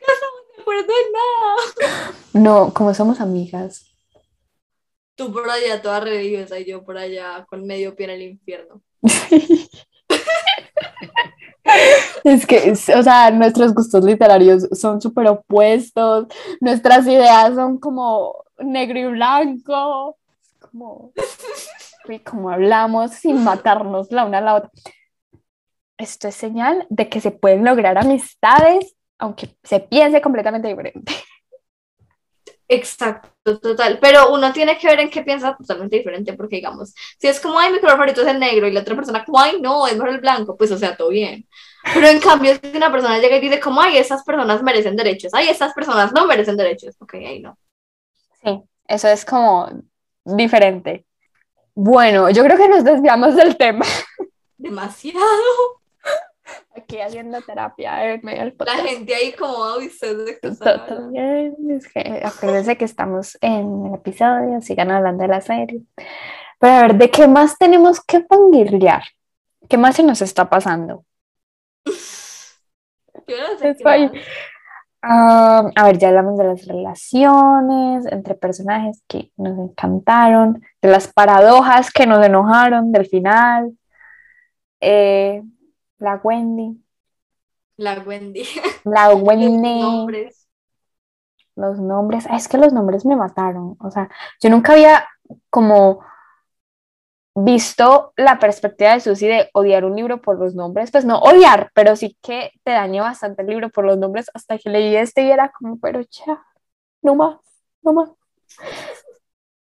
No 0.00 0.06
estamos 0.14 0.40
de 0.56 0.62
acuerdo 0.62 0.82
en 0.82 1.12
nada. 1.12 1.56
No, 2.32 2.72
como 2.72 2.94
somos 2.94 3.20
amigas. 3.20 3.86
Tú 5.14 5.30
por 5.32 5.48
allá 5.50 5.82
toda 5.82 6.00
religiosa 6.00 6.58
y 6.58 6.64
yo 6.64 6.82
por 6.84 6.96
allá 6.96 7.44
con 7.48 7.66
medio 7.66 7.94
pie 7.94 8.06
en 8.06 8.10
el 8.12 8.22
infierno. 8.22 8.82
Es 12.24 12.46
que, 12.46 12.72
o 12.72 13.02
sea, 13.02 13.30
nuestros 13.30 13.74
gustos 13.74 14.04
literarios 14.04 14.68
son 14.72 15.00
súper 15.00 15.28
opuestos, 15.28 16.26
nuestras 16.60 17.06
ideas 17.06 17.54
son 17.54 17.78
como 17.78 18.44
negro 18.58 18.98
y 18.98 19.06
blanco, 19.06 20.18
como, 20.58 21.12
como 22.24 22.50
hablamos 22.50 23.12
sin 23.12 23.42
matarnos 23.42 24.10
la 24.10 24.24
una 24.24 24.38
a 24.38 24.42
la 24.42 24.54
otra. 24.56 24.70
Esto 25.98 26.28
es 26.28 26.34
señal 26.34 26.86
de 26.88 27.08
que 27.08 27.20
se 27.20 27.30
pueden 27.30 27.64
lograr 27.64 27.98
amistades, 27.98 28.96
aunque 29.18 29.56
se 29.62 29.80
piense 29.80 30.20
completamente 30.20 30.68
diferente. 30.68 31.12
Exacto, 32.72 33.58
total. 33.58 33.98
Pero 34.00 34.32
uno 34.32 34.52
tiene 34.52 34.78
que 34.78 34.86
ver 34.86 35.00
en 35.00 35.10
qué 35.10 35.22
piensa 35.22 35.56
totalmente 35.56 35.96
diferente, 35.96 36.34
porque 36.34 36.56
digamos, 36.56 36.94
si 37.18 37.26
es 37.26 37.40
como, 37.40 37.58
ay, 37.58 37.72
mi 37.72 37.80
color 37.80 37.96
favorito 37.96 38.22
es 38.22 38.28
el 38.28 38.38
negro, 38.38 38.68
y 38.68 38.70
la 38.70 38.82
otra 38.82 38.94
persona 38.94 39.24
como, 39.24 39.40
ay, 39.40 39.60
no, 39.60 39.88
es 39.88 39.94
mejor 39.94 40.10
el 40.10 40.20
blanco, 40.20 40.56
pues 40.56 40.70
o 40.70 40.78
sea, 40.78 40.96
todo 40.96 41.08
bien. 41.08 41.48
Pero 41.92 42.06
en 42.06 42.20
cambio, 42.20 42.52
si 42.54 42.76
una 42.76 42.92
persona 42.92 43.18
llega 43.18 43.38
y 43.38 43.40
dice 43.40 43.58
como, 43.58 43.80
ay, 43.80 43.96
esas 43.96 44.22
personas 44.22 44.62
merecen 44.62 44.94
derechos, 44.94 45.34
ay, 45.34 45.48
esas 45.48 45.74
personas 45.74 46.12
no 46.12 46.28
merecen 46.28 46.56
derechos, 46.56 46.94
ok, 47.00 47.14
ahí 47.14 47.40
no. 47.40 47.58
Sí, 48.40 48.62
eso 48.86 49.08
es 49.08 49.24
como 49.24 49.68
diferente. 50.24 51.06
Bueno, 51.74 52.30
yo 52.30 52.44
creo 52.44 52.56
que 52.56 52.68
nos 52.68 52.84
desviamos 52.84 53.34
del 53.34 53.56
tema. 53.56 53.84
Demasiado. 54.56 55.79
Aquí 56.82 57.00
haciendo 57.00 57.40
terapia 57.42 58.12
en 58.14 58.20
medio 58.22 58.40
del 58.40 58.54
La 58.58 58.64
podcast. 58.64 58.86
gente 58.88 59.14
ahí 59.14 59.32
como, 59.32 59.64
ay, 59.64 59.86
ustedes 59.86 60.40
todo 60.40 60.52
hablando?". 60.68 61.10
bien, 61.10 61.56
es 61.70 61.92
que 61.92 62.22
acuérdense 62.24 62.76
que 62.76 62.84
estamos 62.84 63.36
en 63.40 63.86
el 63.86 63.94
episodio, 63.94 64.60
sigan 64.60 64.90
hablando 64.90 65.22
de 65.22 65.28
la 65.28 65.40
serie. 65.40 65.82
Pero 66.58 66.72
a 66.74 66.82
ver, 66.82 66.94
¿de 66.96 67.10
qué 67.10 67.26
más 67.26 67.56
tenemos 67.58 68.00
que 68.04 68.22
fangirlear? 68.24 69.02
¿Qué 69.68 69.78
más 69.78 69.96
se 69.96 70.02
nos 70.02 70.20
está 70.22 70.48
pasando? 70.48 71.04
Yo 73.26 73.36
no 73.36 73.58
sé 73.58 73.76
qué. 73.76 74.22
Ah, 75.02 75.70
a 75.74 75.84
ver, 75.84 75.96
ya 75.96 76.08
hablamos 76.08 76.36
de 76.38 76.44
las 76.44 76.66
relaciones 76.66 78.04
entre 78.12 78.34
personajes 78.34 79.02
que 79.08 79.32
nos 79.38 79.58
encantaron, 79.58 80.62
de 80.82 80.90
las 80.90 81.08
paradojas 81.10 81.90
que 81.90 82.06
nos 82.06 82.24
enojaron 82.24 82.92
del 82.92 83.06
final, 83.06 83.72
eh, 84.80 85.42
la 86.00 86.16
Wendy, 86.22 86.82
La 87.76 88.00
Wendy. 88.00 88.44
la 88.84 89.10
Los 89.10 89.22
Wendy. 89.22 89.80
nombres. 89.80 90.48
Los 91.56 91.78
nombres, 91.78 92.26
ah, 92.28 92.36
es 92.36 92.48
que 92.48 92.58
los 92.58 92.72
nombres 92.72 93.04
me 93.04 93.16
mataron. 93.16 93.76
O 93.80 93.90
sea, 93.90 94.08
yo 94.42 94.50
nunca 94.50 94.72
había 94.72 95.06
como 95.50 96.00
visto 97.34 98.12
la 98.16 98.38
perspectiva 98.38 98.92
de 98.94 99.00
Susi 99.00 99.26
de 99.26 99.50
odiar 99.52 99.84
un 99.84 99.94
libro 99.94 100.20
por 100.20 100.38
los 100.38 100.54
nombres. 100.54 100.90
Pues 100.90 101.04
no 101.04 101.18
odiar, 101.18 101.70
pero 101.74 101.96
sí 101.96 102.16
que 102.22 102.50
te 102.64 102.72
dañó 102.72 103.02
bastante 103.02 103.42
el 103.42 103.48
libro 103.48 103.68
por 103.70 103.84
los 103.84 103.98
nombres 103.98 104.30
hasta 104.34 104.58
que 104.58 104.70
leí 104.70 104.96
este 104.96 105.22
y 105.22 105.30
era 105.30 105.50
como, 105.50 105.78
pero 105.78 106.00
ya, 106.00 106.42
no 107.02 107.14
más, 107.14 107.38
no 107.82 107.92
más. 107.92 108.10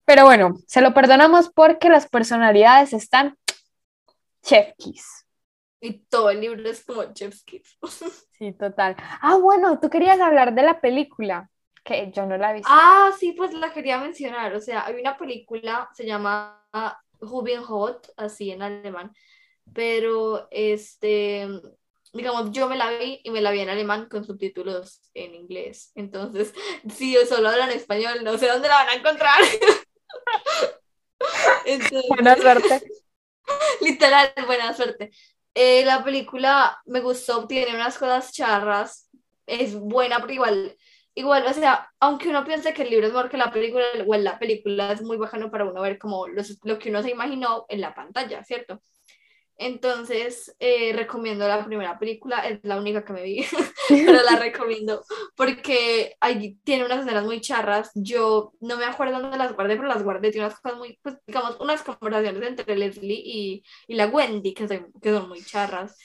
Pero 0.04 0.24
bueno, 0.24 0.54
se 0.66 0.80
lo 0.80 0.92
perdonamos 0.94 1.50
porque 1.50 1.88
las 1.88 2.08
personalidades 2.08 2.92
están 2.92 3.36
chef 4.42 4.72
kiss. 4.76 5.25
Y 5.86 6.04
todo 6.08 6.30
el 6.30 6.40
libro 6.40 6.68
es 6.68 6.84
como 6.84 7.12
Chef's 7.12 7.44
Kiss. 7.44 7.78
Sí, 8.38 8.52
total. 8.52 8.96
Ah, 9.22 9.36
bueno, 9.36 9.80
tú 9.80 9.88
querías 9.88 10.20
hablar 10.20 10.54
de 10.54 10.62
la 10.62 10.82
película, 10.82 11.48
que 11.82 12.12
yo 12.12 12.26
no 12.26 12.36
la 12.36 12.50
he 12.50 12.54
visto. 12.54 12.68
Ah, 12.70 13.10
sí, 13.18 13.32
pues 13.32 13.54
la 13.54 13.72
quería 13.72 13.98
mencionar. 13.98 14.54
O 14.54 14.60
sea, 14.60 14.84
hay 14.84 15.00
una 15.00 15.16
película, 15.16 15.88
se 15.94 16.04
llama 16.04 16.62
Hot, 17.22 18.12
así 18.18 18.50
en 18.50 18.60
alemán, 18.60 19.14
pero 19.72 20.48
este 20.50 21.48
digamos, 22.12 22.50
yo 22.50 22.68
me 22.68 22.76
la 22.76 22.90
vi 22.90 23.20
y 23.22 23.30
me 23.30 23.40
la 23.40 23.50
vi 23.50 23.60
en 23.60 23.68
alemán 23.68 24.08
con 24.08 24.24
subtítulos 24.24 25.02
en 25.14 25.34
inglés. 25.34 25.92
Entonces, 25.94 26.52
si 26.94 27.12
yo 27.12 27.24
solo 27.26 27.48
hablan 27.48 27.70
español, 27.70 28.24
no 28.24 28.38
sé 28.38 28.48
dónde 28.48 28.68
la 28.68 28.74
van 28.74 28.88
a 28.88 28.94
encontrar. 28.94 29.40
buena 32.08 32.36
suerte. 32.36 32.82
Literal, 33.80 34.32
buena 34.46 34.74
suerte. 34.74 35.10
Eh, 35.58 35.86
la 35.86 36.04
película 36.04 36.78
me 36.84 37.00
gustó, 37.00 37.46
tiene 37.46 37.74
unas 37.74 37.96
cosas 37.96 38.30
charras, 38.30 39.08
es 39.46 39.74
buena, 39.74 40.20
pero 40.20 40.34
igual, 40.34 40.76
igual, 41.14 41.46
o 41.46 41.52
sea, 41.54 41.90
aunque 41.98 42.28
uno 42.28 42.44
piense 42.44 42.74
que 42.74 42.82
el 42.82 42.90
libro 42.90 43.06
es 43.06 43.12
mejor 43.14 43.30
que 43.30 43.38
la 43.38 43.50
película, 43.50 43.86
igual 43.98 44.22
la 44.22 44.38
película 44.38 44.92
es 44.92 45.00
muy 45.00 45.16
bacano 45.16 45.50
para 45.50 45.64
uno 45.64 45.80
ver 45.80 45.98
como 45.98 46.28
los, 46.28 46.58
lo 46.62 46.78
que 46.78 46.90
uno 46.90 47.02
se 47.02 47.10
imaginó 47.10 47.64
en 47.70 47.80
la 47.80 47.94
pantalla, 47.94 48.44
¿cierto? 48.44 48.82
Entonces, 49.58 50.54
eh, 50.58 50.92
recomiendo 50.94 51.48
la 51.48 51.64
primera 51.64 51.98
película, 51.98 52.46
es 52.46 52.60
la 52.62 52.78
única 52.78 53.04
que 53.04 53.12
me 53.14 53.22
vi, 53.22 53.44
pero 53.88 54.22
la 54.22 54.36
recomiendo 54.40 55.02
porque 55.34 56.14
ahí 56.20 56.58
tiene 56.62 56.84
unas 56.84 57.00
escenas 57.00 57.24
muy 57.24 57.40
charras. 57.40 57.90
Yo 57.94 58.52
no 58.60 58.76
me 58.76 58.84
acuerdo 58.84 59.20
dónde 59.20 59.38
las 59.38 59.54
guardé, 59.54 59.76
pero 59.76 59.88
las 59.88 60.02
guardé. 60.02 60.30
Tiene 60.30 60.46
unas 60.46 60.60
cosas 60.60 60.78
muy, 60.78 60.98
pues, 61.02 61.16
digamos, 61.26 61.58
unas 61.60 61.82
conversaciones 61.82 62.48
entre 62.48 62.76
Leslie 62.76 63.22
y, 63.24 63.64
y 63.88 63.94
la 63.94 64.08
Wendy 64.08 64.52
que 64.52 64.68
son, 64.68 64.92
que 65.00 65.10
son 65.10 65.28
muy 65.28 65.42
charras. 65.42 65.96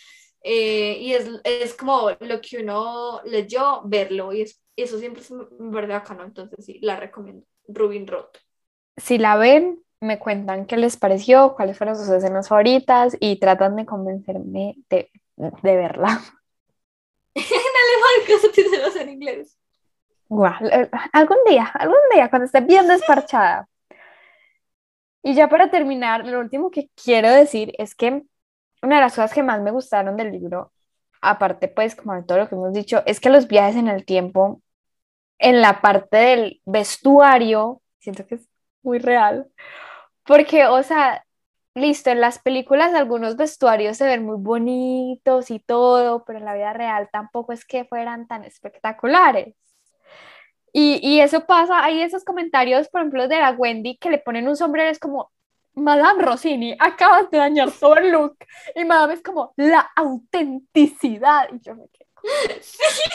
Eh, 0.44 0.98
y 1.00 1.14
es, 1.14 1.30
es, 1.44 1.74
como 1.76 2.10
lo 2.20 2.42
que 2.42 2.58
uno 2.64 3.22
leyó, 3.26 3.82
verlo, 3.86 4.34
y 4.34 4.42
es, 4.42 4.62
eso 4.76 4.98
siempre 4.98 5.22
es 5.22 5.32
verdad 5.60 6.00
bacano. 6.00 6.24
Entonces, 6.24 6.66
sí, 6.66 6.80
la 6.82 6.96
recomiendo. 6.96 7.46
Rubin 7.68 8.08
Roth. 8.08 8.38
Si 8.98 9.18
la 9.18 9.38
ven, 9.38 9.84
me 10.02 10.20
cuentan 10.20 10.66
qué 10.66 10.78
les 10.78 10.98
pareció, 10.98 11.56
cuáles 11.56 11.78
fueron 11.78 11.96
sus 11.96 12.10
escenas 12.10 12.50
favoritas 12.50 13.16
y 13.20 13.40
tratan 13.40 13.76
de 13.76 13.86
convencerme 13.86 14.76
de, 14.90 15.12
de 15.38 15.76
verla. 15.76 16.08
en 17.36 17.44
alemán, 17.44 18.28
que 18.28 18.40
subtítulos 18.40 18.96
en 18.96 19.10
inglés. 19.10 19.58
Eh, 20.72 20.90
algún 21.12 21.38
día, 21.48 21.70
algún 21.74 21.98
día, 22.14 22.30
cuando 22.30 22.46
esté 22.46 22.62
bien 22.62 22.88
desparchada. 22.88 23.68
Y 25.24 25.36
ya 25.36 25.50
para 25.50 25.70
terminar, 25.70 26.26
lo 26.26 26.40
último 26.40 26.72
que 26.72 26.90
quiero 26.96 27.30
decir 27.30 27.74
es 27.78 27.94
que 27.96 28.24
una 28.82 28.96
de 28.96 29.02
las 29.02 29.14
cosas 29.14 29.34
que 29.34 29.44
más 29.44 29.62
me 29.62 29.72
gustaron 29.72 30.18
del 30.18 30.32
libro, 30.32 30.72
aparte 31.22 31.68
pues 31.68 31.96
como 31.96 32.16
de 32.16 32.24
todo 32.24 32.40
lo 32.40 32.50
que 32.50 32.56
hemos 32.56 32.74
dicho, 32.74 33.04
es 33.06 33.20
que 33.20 33.30
los 33.30 33.48
viajes 33.48 33.76
en 33.76 33.88
el 33.88 34.06
tiempo, 34.06 34.62
en 35.38 35.62
la 35.62 35.82
parte 35.82 36.18
del 36.18 36.62
vestuario, 36.66 37.82
siento 38.00 38.26
que 38.26 38.36
es 38.36 38.48
muy 38.84 39.00
real, 39.00 39.48
porque, 40.26 40.66
o 40.68 40.84
sea, 40.84 41.26
listo, 41.76 42.10
en 42.10 42.22
las 42.22 42.40
películas 42.40 42.94
algunos 42.94 43.38
vestuarios 43.38 43.98
se 43.98 44.06
ven 44.06 44.26
muy 44.26 44.38
bonitos 44.38 45.52
y 45.52 45.60
todo, 45.60 46.24
pero 46.26 46.40
en 46.40 46.46
la 46.46 46.54
vida 46.54 46.74
real 46.74 47.10
tampoco 47.12 47.54
es 47.54 47.66
que 47.66 47.86
fueran 47.86 48.28
tan 48.28 48.44
espectaculares. 48.44 49.56
Y, 50.74 51.00
y 51.08 51.20
eso 51.22 51.46
pasa, 51.46 51.84
hay 51.84 52.02
esos 52.02 52.24
comentarios, 52.24 52.88
por 52.90 53.02
ejemplo, 53.02 53.28
de 53.28 53.40
la 53.40 53.52
Wendy 53.52 53.98
que 53.98 54.10
le 54.10 54.20
ponen 54.20 54.48
un 54.48 54.56
sombrero, 54.56 54.90
es 54.90 55.00
como, 55.00 55.32
Madame 55.74 56.24
Rossini, 56.24 56.76
acabas 56.80 57.30
de 57.32 57.38
dañar 57.38 57.72
todo 57.72 57.96
el 57.98 58.12
look. 58.12 58.38
Y 58.76 58.86
Madame 58.86 59.14
es 59.16 59.24
como, 59.24 59.54
la 59.56 59.90
autenticidad. 59.96 61.48
Y 61.52 61.60
yo 61.62 61.76
me 61.76 61.88
quedo 61.90 62.11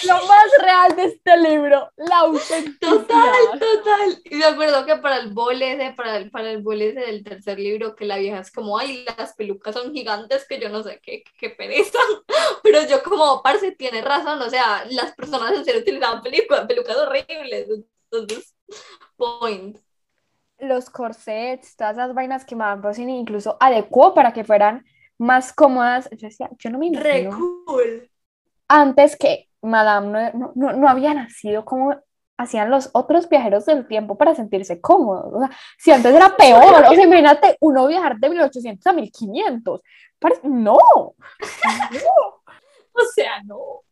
lo 0.06 0.14
más 0.26 0.46
real 0.60 0.96
de 0.96 1.04
este 1.04 1.36
libro, 1.36 1.90
la 1.96 2.18
autenticidad. 2.20 2.78
Total, 2.80 3.58
total. 3.58 4.22
Y 4.24 4.34
me 4.36 4.44
acuerdo 4.44 4.84
que 4.84 4.96
para 4.96 5.18
el 5.18 5.32
bole 5.32 5.94
para 5.96 6.16
el, 6.16 6.30
para 6.30 6.50
el 6.50 6.64
del 6.64 7.24
tercer 7.24 7.58
libro, 7.58 7.94
que 7.94 8.04
la 8.04 8.16
vieja 8.16 8.40
es 8.40 8.50
como, 8.50 8.78
ay, 8.78 9.04
las 9.16 9.34
pelucas 9.34 9.74
son 9.74 9.92
gigantes, 9.92 10.46
que 10.48 10.60
yo 10.60 10.68
no 10.68 10.82
sé 10.82 11.00
qué, 11.02 11.22
qué 11.38 11.50
pereza. 11.50 11.98
Pero 12.62 12.86
yo 12.86 13.02
como, 13.02 13.42
parce, 13.42 13.72
tiene 13.72 14.02
razón, 14.02 14.40
o 14.42 14.50
sea, 14.50 14.84
las 14.90 15.14
personas 15.14 15.52
en 15.52 15.64
serio 15.64 15.80
utilizaban 15.80 16.22
pelucas, 16.22 16.66
pelucas 16.66 16.96
horribles. 16.96 17.68
Entonces, 18.10 18.54
point. 19.16 19.78
Los 20.58 20.88
corsets, 20.88 21.76
todas 21.76 21.96
esas 21.96 22.14
vainas 22.14 22.44
que 22.44 22.56
Madame 22.56 22.82
Rossini 22.82 23.18
incluso 23.18 23.56
adecuó 23.60 24.14
para 24.14 24.32
que 24.32 24.42
fueran 24.42 24.86
más 25.18 25.52
cómodas. 25.52 26.08
Yo 26.12 26.28
decía, 26.28 26.48
yo 26.58 26.70
no 26.70 26.78
me 26.78 26.86
imagino. 26.86 27.30
Re 27.30 27.36
cool 27.36 28.10
antes 28.68 29.16
que 29.16 29.48
Madame 29.62 30.32
no, 30.34 30.52
no, 30.54 30.72
no, 30.72 30.88
había 30.88 31.14
nacido 31.14 31.64
como 31.64 31.94
hacían 32.38 32.70
los 32.70 32.90
otros 32.92 33.28
viajeros 33.28 33.66
del 33.66 33.86
tiempo 33.86 34.16
para 34.16 34.34
sentirse 34.34 34.80
cómodos. 34.80 35.32
O 35.32 35.38
sea, 35.40 35.50
si 35.78 35.90
antes 35.90 36.14
era 36.14 36.36
peor, 36.36 36.84
o 36.84 36.94
sea, 36.94 37.04
imagínate 37.04 37.56
uno 37.60 37.86
viajar 37.86 38.16
de 38.16 38.28
1800 38.28 38.86
a 38.86 38.92
1500. 38.92 39.80
No, 40.42 40.76
no, 41.92 42.42
o 42.92 43.02
sea, 43.14 43.42
no. 43.44 43.82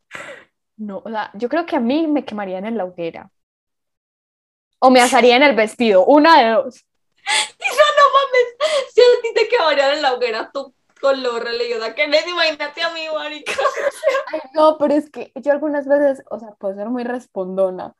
No, 0.76 1.02
o 1.04 1.10
sea, 1.10 1.30
yo 1.34 1.48
creo 1.48 1.64
que 1.66 1.76
a 1.76 1.80
mí 1.80 2.06
me 2.06 2.24
quemarían 2.24 2.64
en 2.66 2.76
la 2.76 2.84
hoguera. 2.84 3.30
O 4.80 4.90
me 4.90 5.00
asaría 5.00 5.36
en 5.36 5.42
el 5.42 5.54
vestido, 5.54 6.04
una 6.04 6.42
de 6.42 6.50
dos. 6.50 6.84
No, 7.64 7.84
no 7.96 8.12
mames, 8.12 8.92
si 8.92 9.00
a 9.00 9.22
ti 9.22 9.34
te 9.34 9.48
quemarían 9.48 9.94
en 9.94 10.02
la 10.02 10.12
hoguera, 10.12 10.50
tú 10.52 10.74
con 11.04 11.22
lo 11.22 11.38
religiosa 11.38 11.94
que 11.94 12.08
les 12.08 12.26
imagínate 12.26 12.80
a 12.80 12.88
mí, 12.88 13.06
marica. 13.14 13.52
Ay, 14.32 14.40
no, 14.54 14.78
pero 14.78 14.94
es 14.94 15.10
que 15.10 15.32
yo 15.34 15.52
algunas 15.52 15.86
veces, 15.86 16.24
o 16.30 16.40
sea, 16.40 16.52
puedo 16.52 16.74
ser 16.76 16.88
muy 16.88 17.04
respondona. 17.04 17.94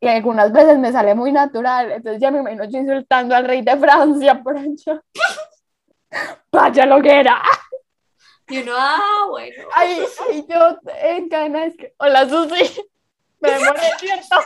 Y 0.00 0.06
algunas 0.06 0.52
veces 0.52 0.78
me 0.78 0.92
sale 0.92 1.16
muy 1.16 1.32
natural. 1.32 1.90
Entonces 1.90 2.22
ya 2.22 2.30
me 2.30 2.38
imagino 2.38 2.62
yo 2.66 2.78
insultando 2.78 3.34
al 3.34 3.44
rey 3.44 3.62
de 3.62 3.76
Francia 3.76 4.40
por 4.40 4.56
allá. 4.56 5.02
Vaya 6.52 6.86
loguera. 6.86 7.42
Y 8.46 8.58
uno, 8.58 8.72
ah, 8.76 9.26
bueno. 9.28 9.64
Ay, 9.74 10.06
ay 10.28 10.46
yo 10.48 10.78
en 11.02 11.28
cadena 11.28 11.66
es 11.66 11.76
que, 11.76 11.92
hola 11.98 12.28
Susi, 12.28 12.82
me 13.40 13.50
demoré, 13.50 13.80
¿cierto? 13.98 14.36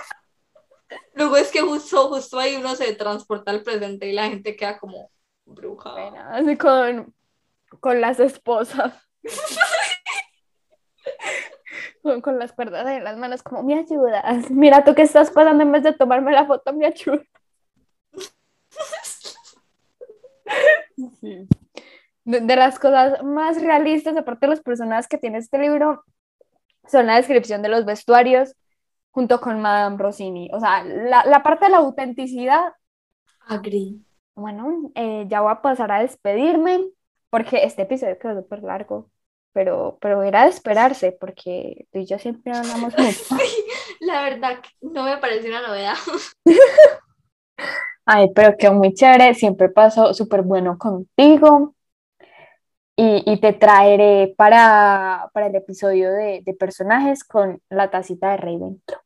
Luego 1.13 1.37
es 1.37 1.51
que 1.51 1.61
justo, 1.61 2.09
justo 2.09 2.39
ahí 2.39 2.57
uno 2.57 2.75
se 2.75 2.95
transporta 2.95 3.51
al 3.51 3.63
presente 3.63 4.09
y 4.09 4.13
la 4.13 4.29
gente 4.29 4.57
queda 4.57 4.79
como 4.79 5.11
bruja. 5.45 5.93
Bueno, 5.93 6.25
así 6.31 6.57
con 6.57 7.15
con 7.81 8.01
las 8.01 8.21
esposas. 8.21 8.95
con, 12.23 12.39
las 12.39 12.53
cuerdas 12.53 12.87
en 12.87 13.05
las 13.05 13.17
manos, 13.17 13.43
como, 13.43 13.63
me 13.63 13.79
ayudas. 13.79 14.51
Mira 14.51 14.85
tú 14.85 14.95
que 14.95 15.03
estás 15.03 15.31
pasando 15.31 15.63
en 15.63 15.73
vez 15.73 15.83
de 15.83 15.93
tomarme 15.93 16.33
la 16.33 16.47
foto, 16.47 16.73
me 16.73 16.87
ayudas. 16.87 17.27
De, 22.25 22.57
las 22.57 22.79
cosas 22.79 23.23
más 23.23 23.61
realistas, 23.61 24.17
aparte 24.17 24.47
de 24.47 24.51
los 24.51 24.61
personajes 24.61 25.07
que 25.07 25.19
tiene 25.19 25.39
este 25.39 25.59
libro, 25.59 26.05
son 26.89 27.07
la 27.07 27.17
descripción 27.17 27.63
de 27.63 27.69
los 27.69 27.85
vestuarios 27.85 28.55
junto 29.11 29.41
con 29.41 29.61
Madame 29.61 29.97
Rossini. 29.97 30.51
O 30.53 30.61
sea, 30.61 30.85
la, 30.85 31.25
la 31.25 31.43
parte 31.43 31.67
de 31.67 31.71
la 31.73 31.79
autenticidad. 31.79 32.73
Agree. 33.47 34.01
Bueno, 34.35 34.91
eh, 34.95 35.25
ya 35.29 35.41
voy 35.41 35.53
a 35.53 35.63
pasar 35.63 35.91
a 35.91 36.01
despedirme 36.01 36.85
porque 37.31 37.65
este 37.65 37.83
episodio 37.83 38.19
quedó 38.19 38.43
súper 38.43 38.63
largo, 38.63 39.11
pero, 39.53 39.99
pero 40.01 40.23
era 40.23 40.45
de 40.45 40.51
esperarse, 40.51 41.13
porque 41.13 41.87
tú 41.93 41.99
y 41.99 42.07
yo 42.07 42.19
siempre 42.19 42.53
hablamos 42.53 42.95
mucho. 42.99 43.13
Sí, 43.13 43.65
la 44.01 44.23
verdad, 44.23 44.59
no 44.81 45.05
me 45.05 45.17
parece 45.19 45.49
una 45.49 45.67
novedad. 45.67 45.95
Ay, 48.07 48.31
pero 48.35 48.57
quedó 48.57 48.75
muy 48.75 48.95
chévere, 48.95 49.35
siempre 49.35 49.69
pasó 49.69 50.15
súper 50.15 50.43
bueno 50.43 50.79
contigo. 50.79 51.75
Y, 52.99 53.23
y, 53.31 53.41
te 53.41 53.53
traeré 53.53 54.33
para, 54.39 55.29
para 55.35 55.49
el 55.49 55.55
episodio 55.55 56.11
de, 56.13 56.43
de, 56.47 56.55
personajes 56.55 57.25
con 57.25 57.61
la 57.69 57.91
tacita 57.91 58.31
de 58.31 58.37
Ravenclaw. 58.39 59.01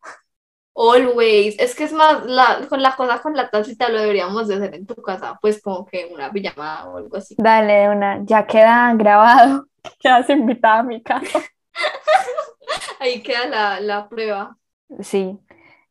Always. 0.74 1.58
Es 1.58 1.74
que 1.74 1.84
es 1.84 1.92
más, 1.92 2.24
la, 2.26 2.66
con 2.68 2.82
la 2.82 2.96
cosa 2.96 3.20
con 3.20 3.34
la 3.36 3.50
tacita 3.50 3.88
lo 3.88 4.00
deberíamos 4.00 4.48
de 4.48 4.54
hacer 4.54 4.74
en 4.74 4.86
tu 4.86 4.94
casa, 4.96 5.38
pues 5.40 5.60
como 5.60 5.84
que 5.86 6.10
una 6.12 6.30
pijamada 6.30 6.88
o 6.88 6.96
algo 6.98 7.16
así. 7.16 7.34
Dale, 7.38 7.88
una, 7.88 8.24
ya 8.24 8.46
queda 8.46 8.94
grabado. 8.94 9.66
Quedas 9.98 10.28
invitada 10.30 10.80
a 10.80 10.82
mi 10.82 11.02
casa. 11.02 11.40
Ahí 13.00 13.22
queda 13.22 13.46
la, 13.46 13.80
la 13.80 14.08
prueba. 14.08 14.56
Sí, 15.00 15.38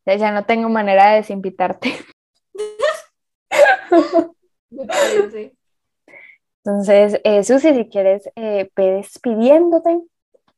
ya, 0.06 0.16
ya 0.16 0.32
no 0.32 0.46
tengo 0.46 0.70
manera 0.70 1.10
de 1.10 1.16
desinvitarte. 1.18 1.98
Entonces, 6.64 7.20
eh, 7.24 7.44
Susi, 7.44 7.74
si 7.74 7.90
quieres, 7.90 8.30
eh, 8.36 8.70
despidiéndote 8.76 10.02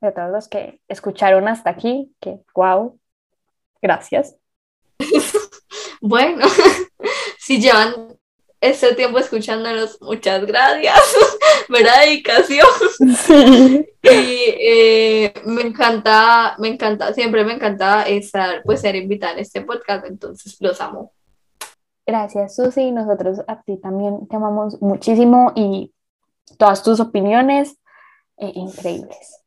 de 0.01 0.11
todos 0.11 0.31
los 0.31 0.49
que 0.49 0.81
escucharon 0.87 1.47
hasta 1.47 1.69
aquí, 1.69 2.13
que 2.19 2.39
wow, 2.55 2.99
Gracias. 3.81 4.35
bueno, 6.01 6.45
si 7.39 7.59
llevan 7.59 8.17
este 8.61 8.93
tiempo 8.93 9.17
escuchándonos, 9.17 9.99
muchas 10.01 10.45
gracias. 10.45 10.99
Verdad 11.69 12.01
dedicación. 12.05 12.67
Sí. 13.17 13.85
Y 14.03 14.43
eh, 14.59 15.33
me 15.45 15.61
encanta, 15.61 16.55
me 16.59 16.67
encanta, 16.67 17.13
siempre 17.13 17.43
me 17.43 17.53
encanta 17.53 18.03
estar, 18.03 18.61
pues 18.63 18.81
ser 18.81 18.95
invitada 18.95 19.33
en 19.33 19.39
este 19.39 19.61
podcast, 19.61 20.05
entonces 20.05 20.57
los 20.59 20.79
amo. 20.79 21.11
Gracias, 22.05 22.55
Susi. 22.55 22.91
Nosotros 22.91 23.39
a 23.47 23.61
ti 23.61 23.77
también 23.77 24.27
te 24.27 24.35
amamos 24.35 24.81
muchísimo 24.81 25.53
y 25.55 25.93
todas 26.57 26.83
tus 26.83 26.99
opiniones 26.99 27.77
eh, 28.37 28.51
increíbles. 28.53 29.40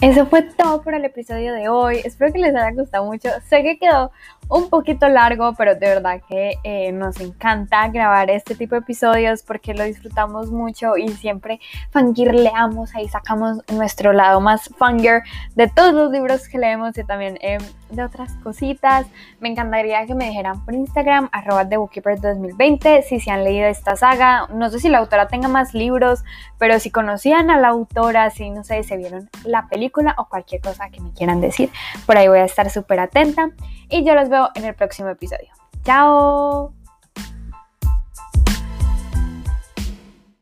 Eso 0.00 0.26
fue 0.26 0.42
todo 0.42 0.82
por 0.82 0.94
el 0.94 1.04
episodio 1.04 1.54
de 1.54 1.68
hoy. 1.68 2.00
Espero 2.04 2.32
que 2.32 2.38
les 2.38 2.54
haya 2.54 2.70
gustado 2.72 3.06
mucho. 3.06 3.28
Sé 3.48 3.62
que 3.62 3.78
quedó 3.78 4.10
un 4.48 4.70
poquito 4.70 5.08
largo, 5.08 5.54
pero 5.54 5.74
de 5.74 5.86
verdad 5.88 6.20
que 6.28 6.54
eh, 6.62 6.92
nos 6.92 7.20
encanta 7.20 7.88
grabar 7.88 8.30
este 8.30 8.54
tipo 8.54 8.74
de 8.74 8.80
episodios 8.80 9.42
porque 9.42 9.74
lo 9.74 9.84
disfrutamos 9.84 10.50
mucho 10.50 10.96
y 10.96 11.08
siempre 11.08 11.60
fangirleamos, 11.90 12.94
ahí 12.94 13.08
sacamos 13.08 13.58
nuestro 13.72 14.12
lado 14.12 14.40
más 14.40 14.70
fanger 14.78 15.22
de 15.54 15.68
todos 15.68 15.92
los 15.92 16.12
libros 16.12 16.48
que 16.48 16.58
leemos 16.58 16.96
y 16.96 17.04
también 17.04 17.38
em, 17.40 17.60
de 17.90 18.04
otras 18.04 18.32
cositas. 18.42 19.06
Me 19.40 19.48
encantaría 19.48 20.06
que 20.06 20.14
me 20.14 20.26
dijeran 20.26 20.64
por 20.64 20.74
Instagram, 20.74 21.28
arroba 21.32 21.68
TheBookkeeper 21.68 22.20
2020, 22.20 23.02
si 23.02 23.20
se 23.20 23.30
han 23.30 23.44
leído 23.44 23.66
esta 23.66 23.96
saga. 23.96 24.46
No 24.52 24.70
sé 24.70 24.78
si 24.78 24.88
la 24.88 24.98
autora 24.98 25.28
tenga 25.28 25.48
más 25.48 25.74
libros, 25.74 26.24
pero 26.58 26.78
si 26.78 26.90
conocían 26.90 27.50
a 27.50 27.58
la 27.58 27.68
autora, 27.68 28.30
si 28.30 28.50
no 28.50 28.62
sé, 28.64 28.82
se 28.84 28.96
vieron 28.96 29.28
la 29.44 29.68
película 29.68 30.14
o 30.18 30.26
cualquier 30.28 30.60
cosa 30.60 30.88
que 30.90 31.00
me 31.00 31.12
quieran 31.12 31.40
decir, 31.40 31.70
por 32.06 32.16
ahí 32.16 32.28
voy 32.28 32.38
a 32.38 32.44
estar 32.44 32.70
súper 32.70 33.00
atenta 33.00 33.50
y 33.88 34.04
yo 34.04 34.14
los 34.14 34.28
en 34.54 34.64
el 34.64 34.74
próximo 34.74 35.08
episodio. 35.08 35.48
¡Chao! 35.84 36.72